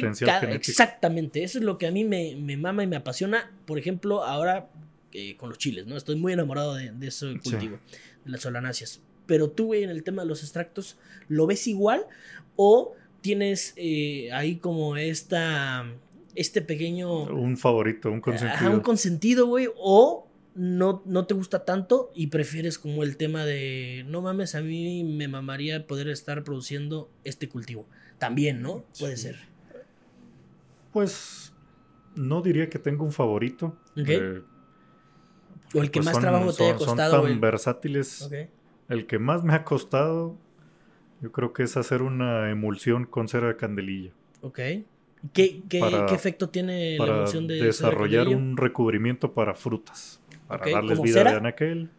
Exactamente, 0.55 1.43
eso 1.43 1.57
es 1.59 1.63
lo 1.63 1.77
que 1.77 1.87
a 1.87 1.91
mí 1.91 2.03
me, 2.03 2.35
mama 2.57 2.83
y 2.83 2.87
me 2.87 2.95
apasiona, 2.95 3.51
por 3.65 3.79
ejemplo, 3.79 4.23
ahora 4.23 4.69
eh, 5.11 5.35
con 5.37 5.49
los 5.49 5.57
chiles, 5.57 5.87
¿no? 5.87 5.97
Estoy 5.97 6.15
muy 6.15 6.33
enamorado 6.33 6.75
de, 6.75 6.91
de 6.91 7.07
ese 7.07 7.27
cultivo, 7.43 7.79
de 8.25 8.31
las 8.31 8.41
solanáceas. 8.41 9.01
Pero 9.25 9.49
tú, 9.49 9.67
güey, 9.67 9.83
en 9.83 9.89
el 9.91 10.03
tema 10.03 10.23
de 10.23 10.27
los 10.27 10.41
extractos, 10.41 10.97
¿lo 11.27 11.45
ves 11.45 11.67
igual 11.67 12.05
o 12.55 12.95
tienes 13.21 13.73
eh, 13.75 14.31
ahí 14.33 14.57
como 14.57 14.97
esta 14.97 15.85
este 16.35 16.61
pequeño... 16.61 17.23
Un 17.23 17.57
favorito, 17.57 18.09
un 18.11 18.21
consentido. 18.21 18.71
un 18.71 18.79
consentido, 18.79 19.47
güey. 19.47 19.67
O 19.75 20.28
no, 20.59 21.01
no 21.05 21.25
te 21.25 21.33
gusta 21.33 21.63
tanto 21.63 22.11
y 22.13 22.27
prefieres 22.27 22.77
como 22.77 23.03
el 23.03 23.15
tema 23.15 23.45
de, 23.45 24.03
no 24.09 24.21
mames, 24.21 24.55
a 24.55 24.61
mí 24.61 25.05
me 25.05 25.29
mamaría 25.29 25.87
poder 25.87 26.09
estar 26.09 26.43
produciendo 26.43 27.09
este 27.23 27.47
cultivo. 27.47 27.87
También, 28.17 28.61
¿no? 28.61 28.83
Puede 28.99 29.15
ser. 29.15 29.37
Pues 30.91 31.53
no 32.13 32.41
diría 32.41 32.69
que 32.69 32.77
tengo 32.77 33.05
un 33.05 33.13
favorito. 33.13 33.77
Eh, 33.95 34.41
o 35.73 35.81
el 35.81 35.91
que 35.91 36.01
pues 36.01 36.07
más 36.07 36.19
trabajo 36.19 36.51
te 36.51 36.65
haya 36.65 36.75
costado. 36.75 37.21
Son 37.21 37.29
tan 37.29 37.39
versátiles. 37.39 38.29
El 38.89 39.07
que 39.07 39.17
más 39.17 39.45
me 39.45 39.53
ha 39.53 39.63
costado, 39.63 40.35
yo 41.21 41.31
creo 41.31 41.53
que 41.53 41.63
es 41.63 41.77
hacer 41.77 42.01
una 42.01 42.49
emulsión 42.49 43.05
con 43.05 43.29
cera 43.29 43.47
de 43.47 43.55
candelilla. 43.55 44.11
Ok. 44.41 44.59
¿Qué, 45.31 45.63
qué, 45.69 45.79
efecto 46.11 46.49
tiene 46.49 46.97
la 46.97 47.05
emulsión 47.05 47.47
de 47.47 47.63
desarrollar 47.63 48.27
un 48.27 48.57
recubrimiento 48.57 49.33
para 49.33 49.53
frutas 49.53 50.18
para 50.49 50.71
darles 50.71 51.01
vida 51.01 51.23
de 51.23 51.29
anaquel. 51.29 51.89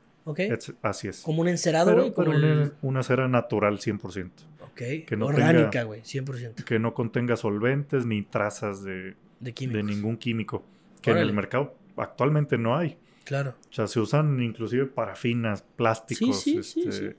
así 0.83 1.09
es. 1.09 1.23
Como 1.23 1.41
un 1.41 1.49
encerado, 1.49 1.91
Pero, 1.95 2.15
pero 2.15 2.73
una, 2.83 3.03
cera 3.03 3.29
natural 3.29 3.79
100%. 3.79 4.31
Ok. 4.63 5.07
Que 5.07 5.17
no 5.17 5.27
Orgánica, 5.27 5.85
güey, 5.85 6.03
100%. 6.03 6.65
Que 6.65 6.79
no 6.79 6.95
contenga 6.95 7.37
solventes 7.37 8.05
ni 8.05 8.23
trazas 8.23 8.83
de, 8.85 9.15
de, 9.41 9.83
ningún 9.83 10.17
químico. 10.17 10.65
Que 11.01 11.13
en 11.13 11.19
el 11.19 11.33
mercado 11.33 11.75
actualmente 11.97 12.59
no 12.59 12.77
hay. 12.77 12.99
Claro. 13.25 13.55
O 13.71 13.73
sea, 13.73 13.87
se 13.87 14.01
usan 14.01 14.43
inclusive 14.43 14.87
parafinas, 14.87 15.63
plásticos. 15.77 16.41
Sí, 16.41 16.63
sí, 16.63 16.85
este, 16.89 17.17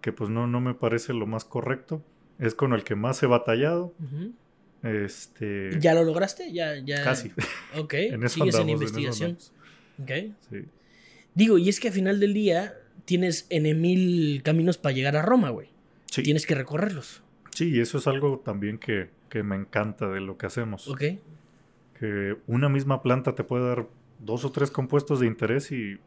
que 0.00 0.12
pues 0.12 0.28
no, 0.28 0.46
no 0.46 0.60
me 0.60 0.74
parece 0.74 1.12
lo 1.12 1.26
más 1.26 1.44
correcto. 1.44 2.02
Es 2.38 2.54
con 2.54 2.72
el 2.72 2.84
que 2.84 2.94
más 2.94 3.22
he 3.22 3.26
batallado. 3.26 3.94
Este. 4.82 5.78
¿Ya 5.78 5.94
lo 5.94 6.04
lograste? 6.04 6.52
Ya, 6.52 6.78
ya. 6.78 7.04
Casi. 7.04 7.32
Ok. 7.76 7.94
en 7.94 8.24
eso 8.24 8.36
Sigues 8.36 8.54
en 8.56 8.70
investigación. 8.70 9.38
Ok. 10.02 10.10
Sí. 10.50 10.64
Digo, 11.34 11.58
y 11.58 11.68
es 11.68 11.80
que 11.80 11.88
al 11.88 11.94
final 11.94 12.20
del 12.20 12.34
día 12.34 12.74
tienes 13.04 13.46
en 13.50 13.80
mil 13.80 14.42
caminos 14.42 14.78
para 14.78 14.94
llegar 14.94 15.16
a 15.16 15.22
Roma, 15.22 15.50
güey. 15.50 15.68
Sí. 16.06 16.22
Tienes 16.22 16.46
que 16.46 16.54
recorrerlos. 16.54 17.22
Sí, 17.50 17.70
y 17.70 17.80
eso 17.80 17.98
es 17.98 18.06
algo 18.06 18.38
también 18.38 18.78
que, 18.78 19.10
me 19.42 19.56
encanta 19.56 20.08
de 20.08 20.20
lo 20.20 20.36
que 20.36 20.46
hacemos. 20.46 20.88
Ok. 20.88 21.02
Que 21.98 22.36
una 22.46 22.68
misma 22.68 23.02
planta 23.02 23.34
te 23.34 23.44
puede 23.44 23.68
dar 23.68 23.86
dos 24.18 24.44
o 24.44 24.52
tres 24.52 24.70
compuestos 24.70 25.20
de 25.20 25.26
interés 25.26 25.70
y, 25.72 25.98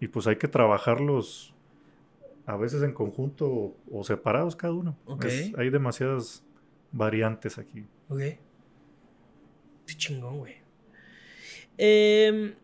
y 0.00 0.08
pues 0.08 0.26
hay 0.26 0.36
que 0.36 0.48
trabajarlos 0.48 1.54
a 2.46 2.56
veces 2.56 2.82
en 2.82 2.92
conjunto 2.92 3.76
o, 3.90 4.04
separados 4.04 4.56
cada 4.56 4.72
uno. 4.72 4.96
Ok. 5.04 5.26
hay 5.56 5.70
demasiadas 5.70 6.42
variantes 6.92 7.58
aquí. 7.58 7.84
Ok. 8.08 8.20
Qué 9.86 9.94
chingón, 9.94 10.38
güey. 10.38 10.54
Eh, 11.76 12.54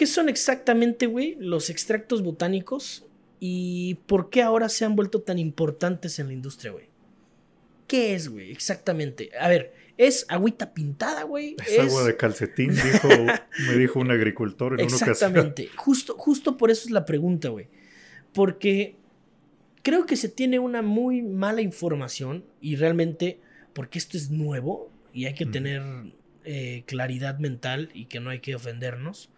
¿Qué 0.00 0.06
son 0.06 0.30
exactamente, 0.30 1.04
güey, 1.04 1.36
los 1.38 1.68
extractos 1.68 2.22
botánicos 2.22 3.04
y 3.38 3.96
por 4.06 4.30
qué 4.30 4.40
ahora 4.40 4.70
se 4.70 4.86
han 4.86 4.96
vuelto 4.96 5.20
tan 5.20 5.38
importantes 5.38 6.18
en 6.18 6.28
la 6.28 6.32
industria, 6.32 6.72
güey? 6.72 6.86
¿Qué 7.86 8.14
es, 8.14 8.30
güey? 8.30 8.50
Exactamente. 8.50 9.28
A 9.38 9.50
ver, 9.50 9.74
es 9.98 10.24
agüita 10.30 10.72
pintada, 10.72 11.24
güey. 11.24 11.54
Es, 11.68 11.80
agua 11.80 12.04
de 12.04 12.16
calcetín, 12.16 12.70
dijo, 12.74 13.08
me 13.66 13.76
dijo 13.76 14.00
un 14.00 14.10
agricultor 14.10 14.80
en 14.80 14.86
una 14.86 14.96
ocasión. 14.96 15.10
Exactamente. 15.10 15.68
Justo, 15.76 16.16
justo 16.16 16.56
por 16.56 16.70
eso 16.70 16.86
es 16.86 16.92
la 16.92 17.04
pregunta, 17.04 17.50
güey. 17.50 17.68
Porque 18.32 18.96
creo 19.82 20.06
que 20.06 20.16
se 20.16 20.30
tiene 20.30 20.60
una 20.60 20.80
muy 20.80 21.20
mala 21.20 21.60
información 21.60 22.46
y 22.62 22.76
realmente, 22.76 23.38
porque 23.74 23.98
esto 23.98 24.16
es 24.16 24.30
nuevo 24.30 24.90
y 25.12 25.26
hay 25.26 25.34
que 25.34 25.44
tener 25.44 25.82
eh, 26.46 26.84
claridad 26.86 27.38
mental 27.38 27.90
y 27.92 28.06
que 28.06 28.18
no 28.18 28.30
hay 28.30 28.40
que 28.40 28.54
ofendernos. 28.54 29.28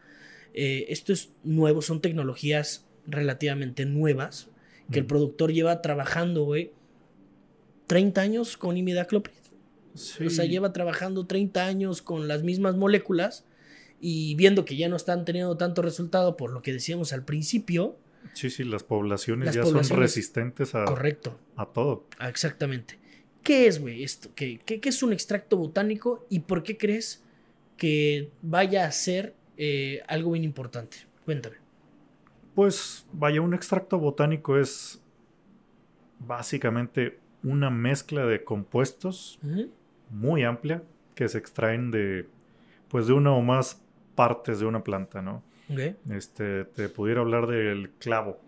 Eh, 0.55 0.87
esto 0.89 1.13
es 1.13 1.31
nuevo, 1.45 1.83
son 1.83 2.01
tecnologías 2.01 2.87
relativamente 3.07 3.85
nuevas 3.87 4.49
que 4.91 4.99
el 4.99 5.07
productor 5.07 5.53
lleva 5.53 5.81
trabajando, 5.81 6.45
güey, 6.45 6.73
30 7.87 8.21
años 8.21 8.57
con 8.57 8.77
imidacloprid. 8.77 9.35
O 9.95 10.31
sea, 10.31 10.45
lleva 10.45 10.73
trabajando 10.73 11.27
30 11.27 11.67
años 11.67 12.03
con 12.03 12.29
las 12.29 12.43
mismas 12.43 12.77
moléculas 12.77 13.45
y 14.01 14.35
viendo 14.35 14.65
que 14.65 14.77
ya 14.77 14.89
no 14.89 14.97
están 14.97 15.25
teniendo 15.25 15.57
tanto 15.57 15.83
resultado 15.83 16.37
por 16.37 16.51
lo 16.51 16.63
que 16.63 16.73
decíamos 16.73 17.13
al 17.13 17.25
principio. 17.25 17.97
Sí, 18.35 18.51
sí, 18.51 18.65
las 18.65 18.83
poblaciones 18.83 19.55
ya 19.55 19.65
son 19.65 19.83
resistentes 19.99 20.75
a, 20.75 20.85
correcto. 20.85 21.39
a 21.57 21.67
todo. 21.67 22.07
Ah, 22.19 22.29
exactamente. 22.29 22.99
¿Qué 23.43 23.67
es, 23.67 23.81
güey, 23.81 24.03
esto? 24.03 24.31
¿Qué, 24.35 24.61
¿Qué, 24.65 24.81
qué, 24.81 24.89
es 24.89 25.03
un 25.03 25.13
extracto 25.13 25.57
botánico 25.57 26.27
y 26.31 26.41
por 26.41 26.63
qué 26.63 26.77
crees 26.77 27.23
que 27.77 28.31
vaya 28.41 28.87
a 28.87 28.93
ser 28.93 29.35
eh, 29.57 30.03
algo 30.09 30.33
bien 30.33 30.45
importante. 30.45 30.99
Cuéntame. 31.25 31.57
Pues 32.55 33.07
vaya, 33.13 33.41
un 33.41 33.55
extracto 33.55 33.99
botánico 33.99 34.59
es 34.59 35.01
básicamente 36.19 37.19
una 37.43 37.71
mezcla 37.71 38.25
de 38.27 38.45
compuestos 38.45 39.39
muy 40.11 40.45
amplia 40.45 40.83
que 41.15 41.29
se 41.29 41.39
extraen 41.39 41.91
de 41.91 42.29
pues 42.89 43.07
de 43.07 43.15
una 43.15 43.33
o 43.33 43.41
más 43.41 43.83
partes 44.15 44.61
de 44.61 44.67
una 44.67 44.85
planta, 44.85 45.23
¿no? 45.23 45.43
Este, 46.11 46.67
te 46.67 46.91
pudiera 46.91 47.23
hablar 47.23 47.47
del 47.47 47.91
clavo. 47.99 48.39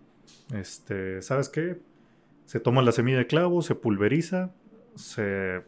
Este, 0.53 1.23
¿sabes 1.23 1.49
qué? 1.49 1.77
Se 2.45 2.59
toma 2.59 2.83
la 2.83 2.91
semilla 2.91 3.17
de 3.17 3.25
clavo, 3.25 3.63
se 3.63 3.73
pulveriza, 3.73 4.51
se 4.95 5.63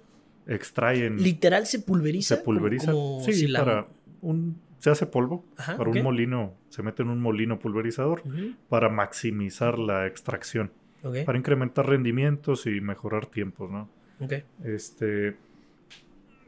extrae 0.46 1.08
en... 1.08 1.22
¿Literal 1.22 1.66
se 1.66 1.80
pulveriza? 1.80 2.36
Se 2.36 2.42
pulveriza. 2.44 2.94
sí, 3.26 3.52
para 3.52 3.88
un 4.22 4.62
se 4.88 4.92
hace 4.92 5.06
polvo 5.06 5.44
para 5.58 5.90
un 5.90 6.02
molino, 6.02 6.54
se 6.70 6.82
mete 6.82 7.04
en 7.04 7.10
un 7.10 7.20
molino 7.20 7.60
pulverizador 7.60 8.24
para 8.70 8.88
maximizar 8.88 9.78
la 9.78 10.08
extracción, 10.08 10.72
para 11.26 11.38
incrementar 11.38 11.88
rendimientos 11.88 12.66
y 12.68 12.80
mejorar 12.80 13.26
tiempos, 13.26 13.70
¿no? 13.70 13.90
Este, 14.64 15.36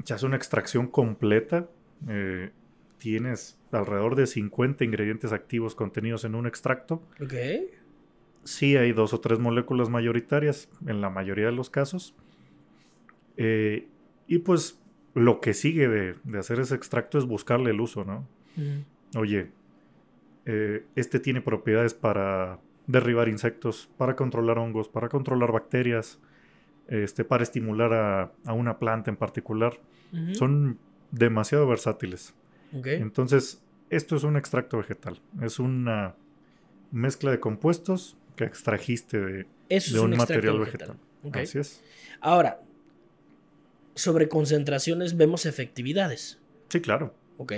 se 0.06 0.14
hace 0.14 0.26
una 0.26 0.38
extracción 0.38 0.88
completa, 0.88 1.68
eh, 2.08 2.52
tienes 2.98 3.60
alrededor 3.74 4.16
de 4.16 4.26
50 4.26 4.86
ingredientes 4.86 5.34
activos 5.34 5.76
contenidos 5.76 6.24
en 6.24 6.36
un 6.36 6.48
extracto. 6.48 7.04
Sí 8.46 8.78
hay 8.78 8.94
dos 8.94 9.14
o 9.14 9.20
tres 9.20 9.38
moléculas 9.38 9.90
mayoritarias 9.90 10.70
en 10.88 11.02
la 11.02 11.10
mayoría 11.10 11.48
de 11.48 11.52
los 11.52 11.70
casos. 11.70 12.16
Eh, 13.36 13.88
y 14.28 14.40
pues 14.40 14.79
lo 15.14 15.42
que 15.42 15.54
sigue 15.54 15.88
de, 15.88 16.16
hacer 16.38 16.60
ese 16.60 16.76
extracto 16.76 17.18
es 17.18 17.26
buscarle 17.26 17.72
el 17.72 17.82
uso, 17.82 18.06
¿no? 18.06 18.28
Oye, 19.16 19.52
eh, 20.46 20.86
este 20.96 21.20
tiene 21.20 21.42
propiedades 21.42 21.94
para 21.94 22.60
derribar 22.88 23.30
insectos, 23.30 23.90
para 23.98 24.16
controlar 24.16 24.58
hongos, 24.58 24.90
para 24.90 25.10
controlar 25.10 25.52
bacterias. 25.52 26.20
este, 26.88 27.24
para 27.24 27.44
estimular 27.44 28.34
a, 28.46 28.54
una 28.54 28.80
planta 28.80 29.12
en 29.12 29.18
particular. 29.18 29.80
Son 30.34 30.80
demasiado 31.12 31.68
versátiles. 31.68 32.34
Entonces, 32.72 33.62
esto 33.90 34.16
es 34.16 34.24
un 34.24 34.38
extracto 34.38 34.78
vegetal. 34.78 35.22
Es 35.42 35.60
una 35.60 36.16
mezcla 36.92 37.30
de 37.30 37.40
compuestos 37.40 38.18
que 38.36 38.44
extrajiste 38.44 39.20
de, 39.20 39.46
un, 40.00 40.18
material 40.18 40.60
vegetal. 40.60 40.98
Así 41.34 41.60
es. 41.60 41.84
Ahora, 42.22 42.62
sobre 44.00 44.30
concentraciones 44.30 45.18
vemos 45.18 45.46
efectividades. 45.46 46.40
Sí, 46.70 46.80
claro. 46.82 47.14
Ok. 47.38 47.54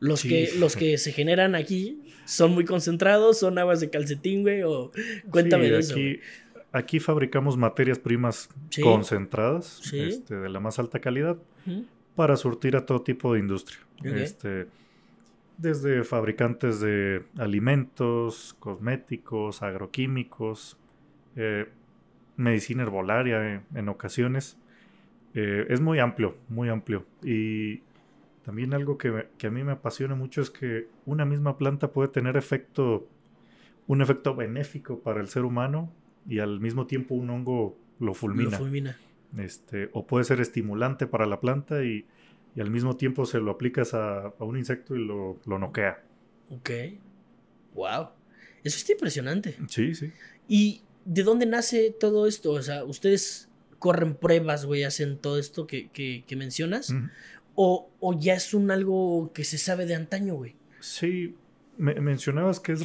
Los, 0.00 0.22
que, 0.22 0.50
los 0.58 0.76
que 0.76 0.98
se 0.98 1.12
generan 1.12 1.54
aquí 1.54 2.02
son 2.24 2.52
muy 2.52 2.64
concentrados, 2.64 3.38
son 3.38 3.58
aguas 3.58 3.80
de 3.80 3.90
calcetín, 3.90 4.42
güey, 4.42 4.62
o 4.62 4.90
cuéntame 5.30 5.70
de 5.70 5.78
eso. 5.78 5.94
Aquí 6.72 6.98
fabricamos 6.98 7.56
materias 7.56 8.00
primas 8.00 8.48
concentradas, 8.82 9.80
este, 9.92 10.34
de 10.34 10.48
la 10.48 10.58
más 10.58 10.80
alta 10.80 11.00
calidad, 11.00 11.36
para 12.16 12.36
surtir 12.36 12.76
a 12.76 12.84
todo 12.84 13.02
tipo 13.02 13.34
de 13.34 13.40
industria. 13.40 13.78
Este, 14.02 14.66
desde 15.56 16.02
fabricantes 16.02 16.80
de 16.80 17.22
alimentos, 17.38 18.56
cosméticos, 18.58 19.62
agroquímicos, 19.62 20.76
eh, 21.36 21.68
medicina 22.36 22.82
herbolaria 22.82 23.62
en 23.72 23.88
ocasiones. 23.88 24.58
Eh, 25.34 25.66
es 25.68 25.80
muy 25.80 25.98
amplio, 25.98 26.36
muy 26.48 26.68
amplio. 26.68 27.04
Y 27.22 27.82
también 28.44 28.72
algo 28.72 28.96
que, 28.98 29.28
que, 29.36 29.48
a 29.48 29.50
mí 29.50 29.64
me 29.64 29.72
apasiona 29.72 30.14
mucho 30.14 30.40
es 30.40 30.50
que 30.50 30.88
una 31.06 31.24
misma 31.24 31.58
planta 31.58 31.92
puede 31.92 32.08
tener 32.08 32.36
efecto, 32.36 33.08
un 33.86 34.00
efecto 34.00 34.34
benéfico 34.34 35.00
para 35.00 35.20
el 35.20 35.28
ser 35.28 35.44
humano 35.44 35.92
y 36.28 36.38
al 36.38 36.60
mismo 36.60 36.86
tiempo 36.86 37.14
un 37.14 37.30
hongo 37.30 37.76
lo 37.98 38.14
fulmina. 38.14 38.50
Lo 38.50 38.58
fulmina. 38.58 38.98
Este, 39.38 39.90
o 39.92 40.06
puede 40.06 40.24
ser 40.24 40.40
estimulante 40.40 41.06
para 41.06 41.26
la 41.26 41.40
planta 41.40 41.84
y, 41.84 42.06
y 42.54 42.60
al 42.60 42.70
mismo 42.70 42.96
tiempo 42.96 43.26
se 43.26 43.40
lo 43.40 43.50
aplicas 43.50 43.94
a, 43.94 44.26
a 44.26 44.44
un 44.44 44.56
insecto 44.56 44.94
y 44.94 45.04
lo, 45.04 45.40
lo, 45.44 45.58
noquea. 45.58 46.02
Ok. 46.50 46.70
Wow. 47.74 48.10
Eso 48.62 48.78
está 48.78 48.92
impresionante. 48.92 49.56
Sí, 49.68 49.94
sí. 49.94 50.12
¿Y 50.48 50.82
de 51.04 51.22
dónde 51.24 51.46
nace 51.46 51.90
todo 51.90 52.28
esto? 52.28 52.52
O 52.52 52.62
sea, 52.62 52.84
ustedes 52.84 53.50
corren 53.78 54.14
pruebas, 54.14 54.66
güey, 54.66 54.84
hacen 54.84 55.18
todo 55.18 55.38
esto 55.38 55.66
que, 55.66 55.88
que, 55.88 56.24
que 56.26 56.36
mencionas. 56.36 56.94
o, 57.54 57.88
o, 58.00 58.18
ya 58.18 58.34
es 58.34 58.54
un 58.54 58.70
algo 58.70 59.30
que 59.32 59.44
se 59.44 59.58
sabe 59.58 59.86
de 59.86 59.94
antaño, 59.94 60.34
güey? 60.34 60.54
Sí, 60.80 61.34
me, 61.78 61.94
mencionabas 62.00 62.60
que 62.60 62.72
es, 62.72 62.82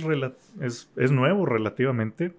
es, 0.62 0.90
es, 0.96 1.12
nuevo 1.12 1.46
relativamente, 1.46 2.34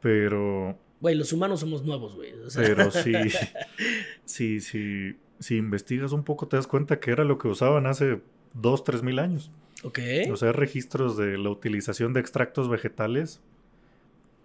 pero... 0.00 0.76
Güey, 1.00 1.16
los 1.16 1.32
humanos 1.32 1.60
somos 1.60 1.84
nuevos, 1.84 2.14
güey. 2.14 2.32
Pero 2.54 2.90
sí, 2.90 3.12
sí, 4.24 4.60
sí, 4.60 5.16
si 5.40 5.56
investigas 5.56 6.12
un 6.12 6.22
poco 6.22 6.46
te 6.46 6.56
das 6.56 6.66
cuenta 6.66 7.00
que 7.00 7.10
era 7.10 7.24
lo 7.24 7.38
que 7.38 7.48
usaban 7.48 7.86
hace 7.86 8.20
dos, 8.54 8.84
tres 8.84 9.02
mil 9.02 9.18
años. 9.18 9.50
Ok. 9.82 9.98
O 10.30 10.36
sea, 10.36 10.52
registros 10.52 11.16
de 11.16 11.38
la 11.38 11.50
utilización 11.50 12.12
de 12.12 12.20
extractos 12.20 12.68
vegetales 12.68 13.40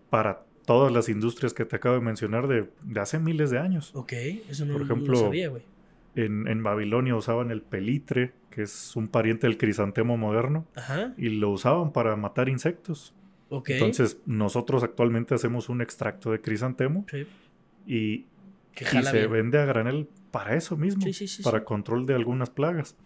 para 0.10 0.44
todas 0.68 0.92
las 0.92 1.08
industrias 1.08 1.54
que 1.54 1.64
te 1.64 1.78
acabo 1.78 1.96
de 1.96 2.02
mencionar 2.02 2.50
de, 2.50 2.68
hace 3.00 3.20
miles 3.20 3.50
de 3.50 3.58
años. 3.58 3.92
Ok, 3.96 4.12
eso 4.50 4.66
no, 4.66 4.74
Por 4.74 4.82
ejemplo, 4.82 5.14
lo 5.14 5.20
sabía, 5.20 5.48
güey. 5.48 5.64
En, 6.16 6.46
en, 6.50 6.62
Babilonia 6.62 7.16
usaban 7.16 7.52
el 7.52 7.62
pelitre, 7.62 8.34
que 8.50 8.64
es 8.64 8.94
un 8.98 9.08
pariente 9.08 9.48
del 9.48 9.58
crisantemo 9.58 10.18
moderno, 10.18 10.68
Ajá. 10.76 11.14
y 11.18 11.30
lo 11.30 11.52
usaban 11.52 11.94
para 11.94 12.18
matar 12.18 12.50
insectos. 12.50 13.14
Ok. 13.48 13.70
Entonces, 13.70 14.18
nosotros 14.26 14.84
actualmente 14.84 15.34
hacemos 15.34 15.70
un 15.70 15.82
extracto 15.82 16.32
de 16.32 16.42
crisantemo 16.42 17.06
sí. 17.10 17.26
y, 17.86 18.26
y 18.76 19.04
se 19.04 19.28
vende 19.28 19.60
a 19.60 19.66
granel 19.66 20.10
para 20.32 20.56
eso 20.56 20.76
mismo, 20.76 21.06
para 21.46 21.64
control 21.64 22.06
de 22.06 22.16
algunas 22.16 22.50
plagas. 22.50 22.98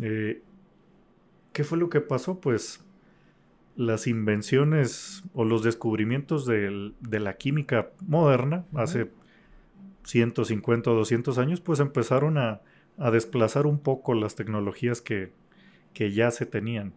Eh, 0.00 0.40
¿Qué 1.52 1.64
fue 1.64 1.76
lo 1.76 1.90
que 1.90 2.00
pasó? 2.00 2.40
Pues 2.40 2.80
las 3.78 4.08
invenciones 4.08 5.22
o 5.34 5.44
los 5.44 5.62
descubrimientos 5.62 6.46
de 6.46 7.20
la 7.20 7.36
química 7.36 7.90
moderna 8.04 8.64
hace 8.74 9.08
150 10.02 10.90
o 10.90 10.94
200 10.94 11.38
años, 11.38 11.60
pues 11.60 11.78
empezaron 11.78 12.38
a, 12.38 12.60
desplazar 13.12 13.68
un 13.68 13.78
poco 13.78 14.14
las 14.14 14.34
tecnologías 14.34 15.00
que, 15.00 15.32
ya 15.94 16.32
se 16.32 16.44
tenían. 16.44 16.92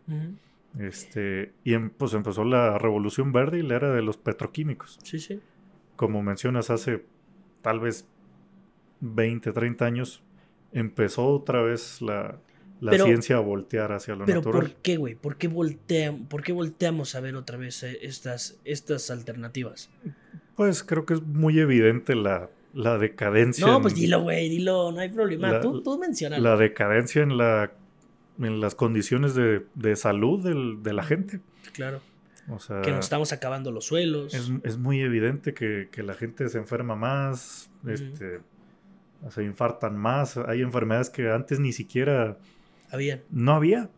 Este, 0.79 1.53
y 1.63 1.75
em, 1.75 1.91
pues 1.91 2.15
empezó 2.15 2.45
la 2.45 2.79
revolución 2.79 3.31
verde 3.31 3.59
y 3.59 3.61
la 3.61 3.75
era 3.75 3.91
de 3.91 4.01
los 4.01 4.17
petroquímicos. 4.17 4.97
Sí, 5.03 5.19
sí. 5.19 5.39
Como 5.95 6.23
mencionas, 6.23 6.71
hace 6.71 7.05
tal 7.61 7.79
vez 7.79 8.07
20, 9.01 9.51
30 9.51 9.85
años, 9.85 10.23
empezó 10.71 11.27
otra 11.27 11.61
vez 11.61 12.01
la, 12.01 12.39
ciencia 12.89 13.37
a 13.37 13.39
voltear 13.39 13.91
hacia 13.91 14.15
lo 14.15 14.25
pero 14.25 14.39
natural. 14.39 14.61
¿por 14.61 14.75
qué, 14.81 14.97
güey? 14.97 15.15
¿Por 15.15 15.37
qué, 15.37 15.49
¿Por 16.29 16.43
qué 16.43 16.51
volteamos 16.51 17.15
a 17.15 17.19
ver 17.19 17.35
otra 17.35 17.57
vez 17.57 17.83
eh, 17.83 17.99
estas, 18.01 18.59
estas 18.65 19.11
alternativas? 19.11 19.89
Pues 20.55 20.83
creo 20.83 21.05
que 21.05 21.15
es 21.15 21.21
muy 21.21 21.59
evidente 21.59 22.15
la, 22.15 22.49
la 22.73 22.97
decadencia. 22.97 23.65
No, 23.65 23.81
pues 23.81 23.95
dilo, 23.95 24.21
güey, 24.21 24.49
dilo, 24.49 24.91
no 24.91 24.99
hay 24.99 25.09
problema. 25.09 25.59
tú, 25.59 25.81
tú 25.81 25.97
mencionas. 25.97 26.41
La 26.41 26.55
decadencia 26.55 27.21
en, 27.21 27.37
la, 27.37 27.71
en 28.39 28.59
las 28.59 28.75
condiciones 28.75 29.35
de, 29.35 29.95
salud 29.95 30.79
de 30.81 30.93
la 30.93 31.03
gente. 31.03 31.39
Claro. 31.73 32.01
O 32.49 32.59
sea, 32.59 32.81
que 32.81 32.91
nos 32.91 33.05
estamos 33.05 33.31
acabando 33.31 33.71
los 33.71 33.85
suelos. 33.85 34.33
Es, 34.63 34.77
muy 34.77 35.01
evidente 35.01 35.53
que, 35.53 35.89
la 36.03 36.13
gente 36.15 36.49
se 36.49 36.57
enferma 36.57 36.95
más, 36.95 37.69
este, 37.87 38.39
se 39.29 39.43
infartan 39.43 39.97
más. 39.97 40.37
Hay 40.37 40.61
enfermedades 40.61 41.09
que 41.09 41.29
antes 41.29 41.59
ni 41.59 41.71
siquiera... 41.71 42.37
Había. 42.91 43.23
No 43.31 43.53
había. 43.53 43.89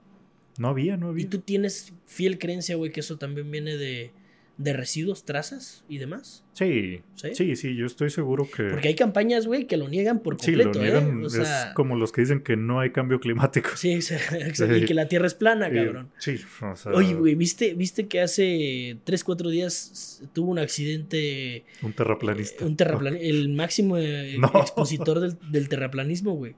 No 0.58 0.70
había, 0.70 0.98
no 0.98 1.10
había. 1.10 1.26
¿Y 1.26 1.28
tú 1.28 1.40
tienes 1.40 1.94
fiel 2.06 2.38
creencia, 2.38 2.76
güey, 2.76 2.92
que 2.92 3.00
eso 3.00 3.18
también 3.18 3.50
viene 3.50 3.76
de, 3.76 4.12
de 4.58 4.74
residuos, 4.74 5.26
trazas 5.26 5.84
y 5.90 5.98
demás. 5.98 6.44
Sí, 6.54 7.02
sí, 7.16 7.56
sí, 7.56 7.76
yo 7.76 7.88
estoy 7.88 8.12
seguro 8.12 8.48
que... 8.50 8.64
Porque 8.66 8.90
hay 8.90 8.96
campañas, 8.96 9.48
güey, 9.48 9.66
que 9.66 9.78
lo 9.78 9.90
niegan 9.90 10.20
por 10.20 10.38
completo. 10.38 10.74
Sí, 10.74 10.80
lo 10.80 10.84
niegan, 10.84 11.24
¿eh? 11.24 11.28
es 11.28 11.74
como 11.74 11.96
los 11.96 12.12
que 12.12 12.22
dicen 12.22 12.42
que 12.42 12.56
no 12.56 12.80
hay 12.80 12.92
cambio 12.92 13.20
climático. 13.20 13.70
Sí, 13.76 14.00
y 14.76 14.86
que 14.86 14.94
la 14.94 15.08
Tierra 15.08 15.26
es 15.26 15.34
plana, 15.34 15.72
cabrón. 15.72 16.12
Sí, 16.20 16.40
o 16.62 16.76
sea... 16.76 16.92
Oye, 16.92 17.16
güey, 17.16 17.34
¿viste, 17.34 17.74
¿viste 17.74 18.08
que 18.08 18.22
hace 18.22 18.98
3, 19.04 19.24
4 19.24 19.50
días 19.50 20.22
tuvo 20.34 20.52
un 20.52 20.60
accidente... 20.60 21.66
Un 21.82 21.94
terraplanista. 21.94 22.64
Un 22.64 22.78
terraplanista, 22.78 23.26
el 23.26 23.50
máximo 23.50 23.98
eh, 23.98 24.36
expositor 24.62 25.20
del, 25.20 25.38
del 25.52 25.68
terraplanismo, 25.68 26.36
güey 26.36 26.56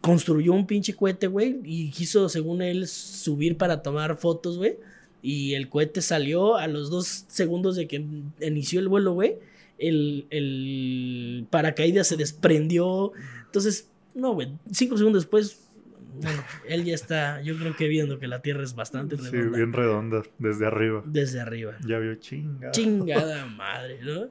construyó 0.00 0.52
un 0.52 0.66
pinche 0.66 0.94
cohete, 0.94 1.26
güey, 1.26 1.60
y 1.64 1.90
quiso, 1.90 2.28
según 2.28 2.62
él, 2.62 2.86
subir 2.86 3.56
para 3.56 3.82
tomar 3.82 4.16
fotos, 4.16 4.58
güey. 4.58 4.76
Y 5.22 5.54
el 5.54 5.68
cohete 5.68 6.00
salió 6.00 6.56
a 6.56 6.66
los 6.66 6.90
dos 6.90 7.24
segundos 7.28 7.76
de 7.76 7.86
que 7.86 8.04
inició 8.40 8.80
el 8.80 8.88
vuelo, 8.88 9.12
güey. 9.12 9.36
El, 9.78 10.26
el 10.30 11.46
paracaídas 11.50 12.06
se 12.06 12.16
desprendió. 12.16 13.12
Entonces, 13.46 13.88
no, 14.14 14.32
güey. 14.34 14.48
Cinco 14.72 14.96
segundos 14.96 15.24
después, 15.24 15.70
bueno, 16.14 16.42
él 16.66 16.84
ya 16.84 16.94
está, 16.94 17.40
yo 17.42 17.56
creo 17.58 17.76
que 17.76 17.88
viendo 17.88 18.18
que 18.18 18.26
la 18.26 18.42
Tierra 18.42 18.62
es 18.62 18.74
bastante 18.74 19.16
redonda. 19.16 19.56
Sí, 19.56 19.56
bien 19.56 19.72
redonda, 19.72 20.22
desde 20.38 20.66
arriba. 20.66 21.02
Desde 21.06 21.40
arriba. 21.40 21.76
Ya 21.86 21.98
vio 21.98 22.14
chingada. 22.16 22.72
Chingada 22.72 23.46
madre, 23.56 23.98
¿no? 24.02 24.28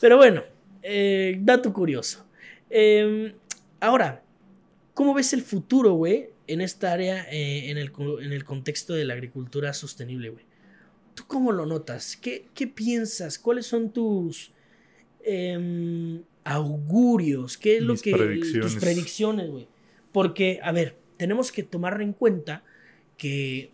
Pero 0.00 0.16
bueno, 0.16 0.42
eh, 0.82 1.38
dato 1.40 1.72
curioso. 1.72 2.26
Em, 2.70 3.32
ahora, 3.80 4.22
¿cómo 4.98 5.14
ves 5.14 5.32
el 5.32 5.42
futuro, 5.42 5.92
güey, 5.92 6.30
en 6.48 6.60
esta 6.60 6.92
área, 6.92 7.22
eh, 7.30 7.70
en, 7.70 7.78
el, 7.78 7.92
en, 8.20 8.32
el, 8.32 8.42
contexto 8.42 8.94
de 8.94 9.04
la 9.04 9.14
agricultura 9.14 9.72
sostenible, 9.72 10.30
güey. 10.30 10.44
¿Tú 11.14 11.22
cómo 11.28 11.52
lo 11.52 11.66
notas? 11.66 12.16
¿Qué, 12.16 12.48
qué 12.52 12.66
piensas? 12.66 13.38
¿Cuáles 13.38 13.66
son 13.66 13.92
tus 13.92 14.50
em, 15.22 16.24
augurios? 16.42 17.56
¿Qué 17.56 17.76
es 17.76 17.82
lo 17.84 17.94
que... 17.94 18.10
Tus 18.60 18.74
predicciones, 18.74 19.48
güey. 19.48 19.68
Porque, 20.10 20.58
a 20.64 20.72
ver, 20.72 20.96
tenemos 21.16 21.52
que 21.52 21.62
tomar 21.62 22.02
en 22.02 22.12
cuenta 22.12 22.64
que 23.16 23.70